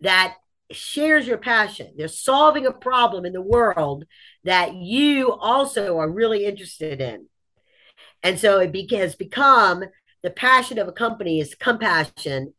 that 0.00 0.36
shares 0.72 1.26
your 1.26 1.38
passion. 1.38 1.94
They're 1.96 2.08
solving 2.08 2.66
a 2.66 2.72
problem 2.72 3.24
in 3.24 3.32
the 3.32 3.42
world 3.42 4.04
that 4.44 4.74
you 4.74 5.32
also 5.32 5.98
are 5.98 6.10
really 6.10 6.44
interested 6.44 7.00
in. 7.00 7.26
And 8.22 8.38
so 8.38 8.58
it 8.58 8.90
has 8.92 9.14
become 9.14 9.84
the 10.22 10.30
passion 10.30 10.78
of 10.78 10.88
a 10.88 10.92
company 10.92 11.40
is 11.40 11.54
compassion 11.54 12.54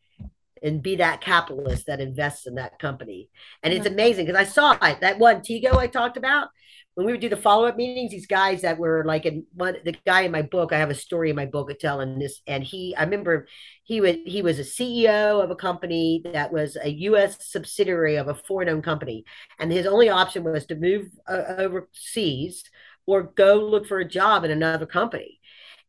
and 0.62 0.84
be 0.84 0.97
that 0.97 1.22
capitalist 1.22 1.88
that 1.88 1.99
invests 1.99 2.47
in 2.47 2.55
that 2.55 2.80
company. 2.80 3.30
And 3.64 3.74
it's 3.74 3.86
amazing 3.86 4.26
because 4.26 4.39
I 4.39 4.49
saw 4.49 4.78
it, 4.82 5.01
that 5.01 5.20
one 5.20 5.41
Tego 5.41 5.76
I 5.76 5.88
talked 5.88 6.18
about 6.18 6.49
when 6.95 7.05
we 7.05 7.14
would 7.14 7.22
do 7.22 7.30
the 7.30 7.38
follow 7.38 7.66
up 7.68 7.78
meetings. 7.78 8.12
These 8.12 8.28
guys 8.28 8.62
that 8.62 8.78
were 8.78 9.03
like 9.05 9.26
in 9.26 9.45
one, 9.53 9.78
the 9.84 9.95
guy 10.05 10.22
in 10.22 10.32
my 10.32 10.41
book, 10.41 10.74
I 10.74 10.80
have 10.80 10.89
a 10.89 10.95
story 10.95 11.30
in 11.30 11.36
my 11.36 11.45
book 11.45 11.72
telling 11.80 12.20
this, 12.20 12.41
and 12.47 12.64
he, 12.64 12.95
I 12.95 13.03
remember 13.03 13.47
he 13.84 14.01
was 14.01 14.18
he 14.26 14.41
was 14.41 14.59
a 14.59 14.64
CEO 14.64 15.43
of 15.43 15.51
a 15.51 15.55
company 15.55 16.22
that 16.26 16.51
was 16.51 16.78
a 16.82 16.89
U.S. 16.89 17.49
subsidiary 17.49 18.18
of 18.18 18.28
a 18.28 18.36
foreign 18.36 18.70
owned 18.70 18.84
company, 18.84 19.26
and 19.59 19.72
his 19.72 19.86
only 19.86 20.09
option 20.09 20.43
was 20.43 20.66
to 20.68 20.76
move 20.76 21.07
uh, 21.28 21.55
overseas 21.57 22.64
or 23.07 23.24
go 23.24 23.55
look 23.55 23.88
for 23.88 23.99
a 23.99 24.07
job 24.07 24.43
in 24.43 24.51
another 24.51 24.86
company 24.86 25.40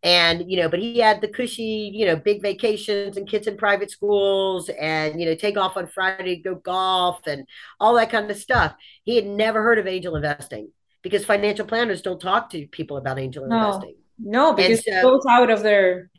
and 0.02 0.50
you 0.50 0.56
know 0.56 0.68
but 0.68 0.80
he 0.80 0.98
had 0.98 1.20
the 1.20 1.28
cushy 1.28 1.90
you 1.94 2.04
know 2.04 2.16
big 2.16 2.42
vacations 2.42 3.16
and 3.16 3.28
kids 3.28 3.46
in 3.46 3.56
private 3.56 3.90
schools 3.90 4.68
and 4.70 5.20
you 5.20 5.26
know 5.26 5.34
take 5.34 5.56
off 5.56 5.76
on 5.76 5.86
friday 5.86 6.36
go 6.42 6.56
golf 6.56 7.20
and 7.26 7.46
all 7.80 7.94
that 7.94 8.10
kind 8.10 8.30
of 8.30 8.36
stuff. 8.36 8.74
He 9.04 9.16
had 9.16 9.26
never 9.26 9.62
heard 9.62 9.78
of 9.78 9.86
angel 9.86 10.16
investing 10.16 10.70
because 11.02 11.24
financial 11.24 11.66
planners 11.66 12.02
don't 12.02 12.20
talk 12.20 12.50
to 12.50 12.66
people 12.68 12.96
about 12.96 13.18
angel 13.18 13.46
no, 13.46 13.56
investing. 13.56 13.96
No 14.18 14.52
because 14.52 14.84
so, 14.84 14.92
it 14.92 15.02
goes 15.02 15.24
out 15.28 15.50
of 15.50 15.62
their 15.62 16.10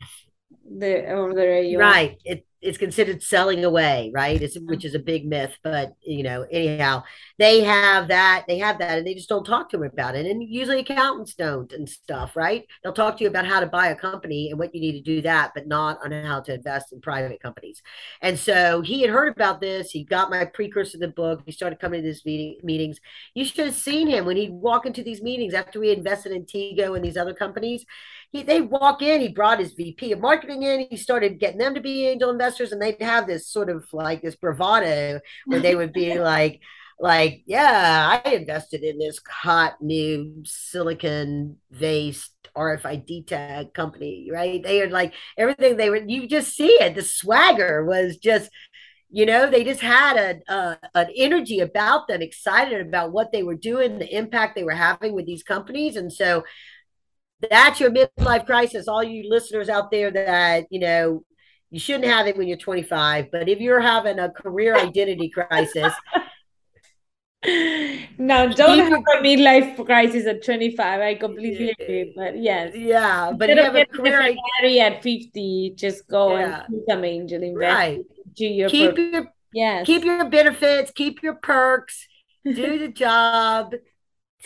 the 0.78 1.06
over 1.10 1.34
their 1.34 1.78
right. 1.78 2.18
It 2.24 2.46
it's 2.64 2.78
considered 2.78 3.22
selling 3.22 3.64
away, 3.64 4.10
right? 4.14 4.40
It's, 4.40 4.58
which 4.58 4.86
is 4.86 4.94
a 4.94 4.98
big 4.98 5.26
myth, 5.26 5.56
but 5.62 5.94
you 6.02 6.22
know, 6.22 6.46
anyhow, 6.50 7.02
they 7.38 7.62
have 7.62 8.08
that, 8.08 8.46
they 8.48 8.58
have 8.58 8.78
that, 8.78 8.98
and 8.98 9.06
they 9.06 9.14
just 9.14 9.28
don't 9.28 9.44
talk 9.44 9.68
to 9.70 9.76
them 9.76 9.86
about 9.86 10.16
it. 10.16 10.24
And 10.26 10.42
usually 10.42 10.80
accountants 10.80 11.34
don't 11.34 11.70
and 11.72 11.86
stuff, 11.86 12.34
right? 12.34 12.64
They'll 12.82 12.94
talk 12.94 13.18
to 13.18 13.24
you 13.24 13.28
about 13.28 13.46
how 13.46 13.60
to 13.60 13.66
buy 13.66 13.88
a 13.88 13.94
company 13.94 14.50
and 14.50 14.58
what 14.58 14.74
you 14.74 14.80
need 14.80 14.92
to 14.92 15.02
do 15.02 15.20
that, 15.22 15.52
but 15.54 15.66
not 15.66 15.98
on 16.02 16.12
how 16.12 16.40
to 16.40 16.54
invest 16.54 16.92
in 16.92 17.02
private 17.02 17.42
companies. 17.42 17.82
And 18.22 18.38
so 18.38 18.80
he 18.80 19.02
had 19.02 19.10
heard 19.10 19.34
about 19.36 19.60
this. 19.60 19.90
He 19.90 20.02
got 20.02 20.30
my 20.30 20.46
precursor 20.46 20.92
to 20.92 20.98
the 20.98 21.08
book. 21.08 21.42
He 21.44 21.52
started 21.52 21.80
coming 21.80 22.00
to 22.00 22.06
these 22.06 22.24
meeting, 22.24 22.58
meetings. 22.62 22.98
You 23.34 23.44
should 23.44 23.66
have 23.66 23.74
seen 23.74 24.08
him 24.08 24.24
when 24.24 24.38
he'd 24.38 24.52
walk 24.52 24.86
into 24.86 25.02
these 25.02 25.20
meetings 25.20 25.52
after 25.52 25.78
we 25.78 25.90
invested 25.90 26.32
in 26.32 26.46
Tego 26.46 26.96
and 26.96 27.04
these 27.04 27.18
other 27.18 27.34
companies 27.34 27.84
he 28.34 28.42
they 28.42 28.60
walk 28.60 29.00
in, 29.00 29.20
he 29.20 29.28
brought 29.28 29.60
his 29.60 29.74
VP 29.74 30.10
of 30.10 30.20
marketing 30.20 30.64
in, 30.64 30.88
he 30.90 30.96
started 30.96 31.38
getting 31.38 31.58
them 31.58 31.74
to 31.74 31.80
be 31.80 32.06
angel 32.06 32.30
investors, 32.30 32.72
and 32.72 32.82
they'd 32.82 33.00
have 33.00 33.28
this 33.28 33.48
sort 33.48 33.70
of 33.70 33.86
like 33.92 34.22
this 34.22 34.34
bravado 34.34 35.20
where 35.46 35.60
they 35.60 35.76
would 35.76 35.92
be 35.92 36.18
like, 36.18 36.60
like, 36.98 37.44
yeah, 37.46 38.20
I 38.24 38.30
invested 38.30 38.82
in 38.82 38.98
this 38.98 39.20
hot 39.28 39.80
new 39.80 40.42
silicon 40.44 41.58
based 41.70 42.32
RFID 42.56 43.28
tag 43.28 43.72
company, 43.72 44.28
right? 44.32 44.60
They 44.60 44.82
are 44.82 44.90
like 44.90 45.14
everything 45.38 45.76
they 45.76 45.90
were, 45.90 46.02
you 46.04 46.26
just 46.26 46.56
see 46.56 46.72
it. 46.72 46.96
The 46.96 47.02
swagger 47.02 47.84
was 47.84 48.16
just 48.16 48.50
you 49.10 49.26
know 49.26 49.48
they 49.48 49.62
just 49.62 49.80
had 49.80 50.16
a, 50.16 50.52
a, 50.52 50.78
an 50.96 51.06
energy 51.14 51.60
about 51.60 52.08
them 52.08 52.20
excited 52.20 52.84
about 52.84 53.12
what 53.12 53.30
they 53.30 53.44
were 53.44 53.54
doing 53.54 54.00
the 54.00 54.12
impact 54.12 54.56
they 54.56 54.64
were 54.64 54.72
having 54.72 55.14
with 55.14 55.24
these 55.24 55.44
companies 55.44 55.94
and 55.94 56.12
so 56.12 56.42
that's 57.50 57.80
your 57.80 57.90
midlife 57.90 58.46
crisis. 58.46 58.88
All 58.88 59.02
you 59.02 59.28
listeners 59.28 59.68
out 59.68 59.90
there 59.90 60.10
that, 60.10 60.66
you 60.70 60.80
know, 60.80 61.24
you 61.70 61.80
shouldn't 61.80 62.04
have 62.04 62.26
it 62.26 62.36
when 62.36 62.46
you're 62.46 62.56
25, 62.56 63.30
but 63.32 63.48
if 63.48 63.58
you're 63.60 63.80
having 63.80 64.18
a 64.18 64.30
career 64.30 64.76
identity 64.76 65.28
crisis, 65.28 65.92
no, 68.16 68.52
don't 68.52 68.78
have 68.78 68.92
a 68.92 69.22
midlife 69.22 69.84
crisis 69.84 70.26
at 70.26 70.44
25. 70.44 71.00
I 71.00 71.14
completely 71.16 71.74
agree. 71.78 72.12
But 72.16 72.38
yes. 72.38 72.74
Yeah. 72.74 73.32
But 73.36 73.50
if 73.50 73.56
you 73.56 73.62
have 73.62 73.74
a 73.74 73.86
career 73.86 74.20
at 74.80 75.02
50, 75.02 75.74
just 75.76 76.06
go 76.06 76.36
yeah. 76.36 76.64
and 76.68 76.80
become 76.80 77.04
angel 77.04 77.42
investor. 77.42 77.74
Right. 77.74 78.00
Do 78.34 78.46
your 78.46 78.68
keep 78.68 78.96
your 78.96 79.26
yes. 79.52 79.86
keep 79.86 80.04
your 80.04 80.28
benefits, 80.28 80.90
keep 80.92 81.22
your 81.22 81.34
perks, 81.34 82.06
do 82.44 82.78
the 82.78 82.88
job, 83.04 83.74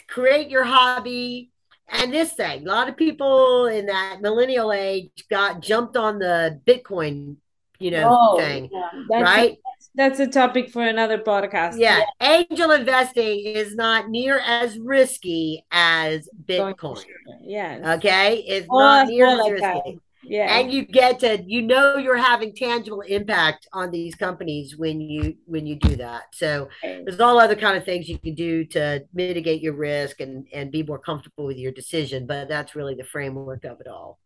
create 0.09 0.51
your 0.51 0.65
hobby, 0.65 1.51
and 1.91 2.13
this 2.13 2.33
thing, 2.33 2.67
a 2.67 2.71
lot 2.71 2.89
of 2.89 2.97
people 2.97 3.67
in 3.67 3.87
that 3.87 4.21
millennial 4.21 4.73
age 4.73 5.11
got 5.31 5.61
jumped 5.61 5.97
on 5.97 6.19
the 6.19 6.61
Bitcoin, 6.67 7.37
you 7.79 7.91
know, 7.91 8.09
oh, 8.11 8.39
thing, 8.39 8.69
yeah. 8.73 8.89
that's 9.09 9.23
right? 9.23 9.53
A, 9.53 9.59
that's 9.95 10.21
a 10.21 10.27
topic 10.27 10.71
for 10.71 10.83
another 10.83 11.19
podcast. 11.19 11.79
Yeah. 11.79 12.03
yeah. 12.21 12.45
angel 12.51 12.73
investing 12.73 13.41
is 13.41 13.75
not 13.75 14.11
near 14.11 14.41
as 14.45 14.79
risky 14.79 15.65
as 15.71 16.29
Bitcoin. 16.45 17.05
Yeah. 17.43 17.95
Okay, 17.97 18.45
it's 18.47 18.67
oh, 18.71 18.79
not 18.79 19.09
near 19.09 19.27
as 19.27 19.51
risky 19.51 20.01
yeah. 20.29 20.59
And 20.59 20.71
you 20.71 20.85
get 20.85 21.21
to 21.21 21.43
you 21.47 21.63
know 21.63 21.97
you're 21.97 22.17
having 22.17 22.55
tangible 22.55 23.01
impact 23.01 23.67
on 23.73 23.91
these 23.91 24.15
companies 24.15 24.77
when 24.77 25.01
you 25.01 25.37
when 25.47 25.67
you 25.67 25.77
do 25.77 25.97
that. 25.97 26.25
So 26.35 26.69
there's 26.83 27.21
all 27.21 27.41
other 27.41 27.57
kind 27.57 27.77
of 27.77 27.85
things 27.85 28.09
you 28.09 28.19
can 28.19 28.35
do 28.35 28.65
to 28.67 29.05
mitigate 29.15 29.63
your 29.63 29.75
risk 29.75 30.21
and 30.21 30.47
and 30.53 30.71
be 30.71 30.83
more 30.83 30.99
comfortable 30.99 31.47
with 31.47 31.57
your 31.57 31.73
decision 31.73 32.27
but 32.27 32.49
that's 32.49 32.77
really 32.77 32.95
the 32.95 33.05
framework 33.05 33.65
of 33.65 33.81
it 33.81 33.89
all. 33.89 34.19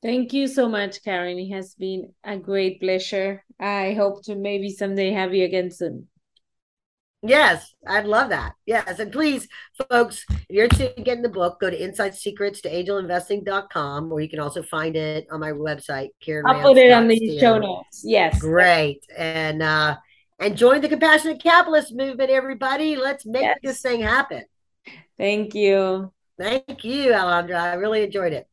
Thank 0.00 0.32
you 0.32 0.46
so 0.46 0.68
much 0.68 1.02
karen. 1.02 1.38
It 1.38 1.50
has 1.50 1.74
been 1.74 2.12
a 2.22 2.36
great 2.36 2.80
pleasure. 2.80 3.44
I 3.58 3.94
hope 3.94 4.22
to 4.24 4.36
maybe 4.36 4.70
someday 4.70 5.10
have 5.12 5.34
you 5.34 5.44
again 5.44 5.72
soon 5.72 6.06
Yes, 7.22 7.74
I'd 7.86 8.06
love 8.06 8.28
that. 8.28 8.52
Yes. 8.64 9.00
And 9.00 9.10
please, 9.10 9.48
folks, 9.90 10.24
if 10.30 10.46
you're 10.48 10.64
interested 10.64 10.96
in 10.96 11.04
getting 11.04 11.22
the 11.22 11.28
book, 11.28 11.58
go 11.60 11.68
to 11.68 11.82
Inside 11.82 12.14
Secrets 12.14 12.60
to 12.60 12.70
angelinvesting.com, 12.70 14.12
or 14.12 14.20
you 14.20 14.28
can 14.28 14.38
also 14.38 14.62
find 14.62 14.94
it 14.94 15.26
on 15.30 15.40
my 15.40 15.50
website, 15.50 16.10
Karen. 16.20 16.44
I'll 16.46 16.62
put 16.62 16.76
it 16.76 16.92
on 16.92 17.08
the 17.08 17.38
show 17.40 17.58
notes. 17.58 18.02
Yes. 18.04 18.38
Great. 18.38 19.04
And 19.16 19.62
uh 19.62 19.96
and 20.38 20.56
join 20.56 20.80
the 20.80 20.88
compassionate 20.88 21.42
capitalist 21.42 21.92
movement, 21.92 22.30
everybody. 22.30 22.96
Let's 22.96 23.26
make 23.26 23.42
yes. 23.42 23.58
this 23.62 23.80
thing 23.80 24.00
happen. 24.00 24.44
Thank 25.18 25.54
you. 25.54 26.12
Thank 26.38 26.84
you, 26.84 27.10
Alondra. 27.10 27.60
I 27.60 27.74
really 27.74 28.04
enjoyed 28.04 28.32
it. 28.32 28.47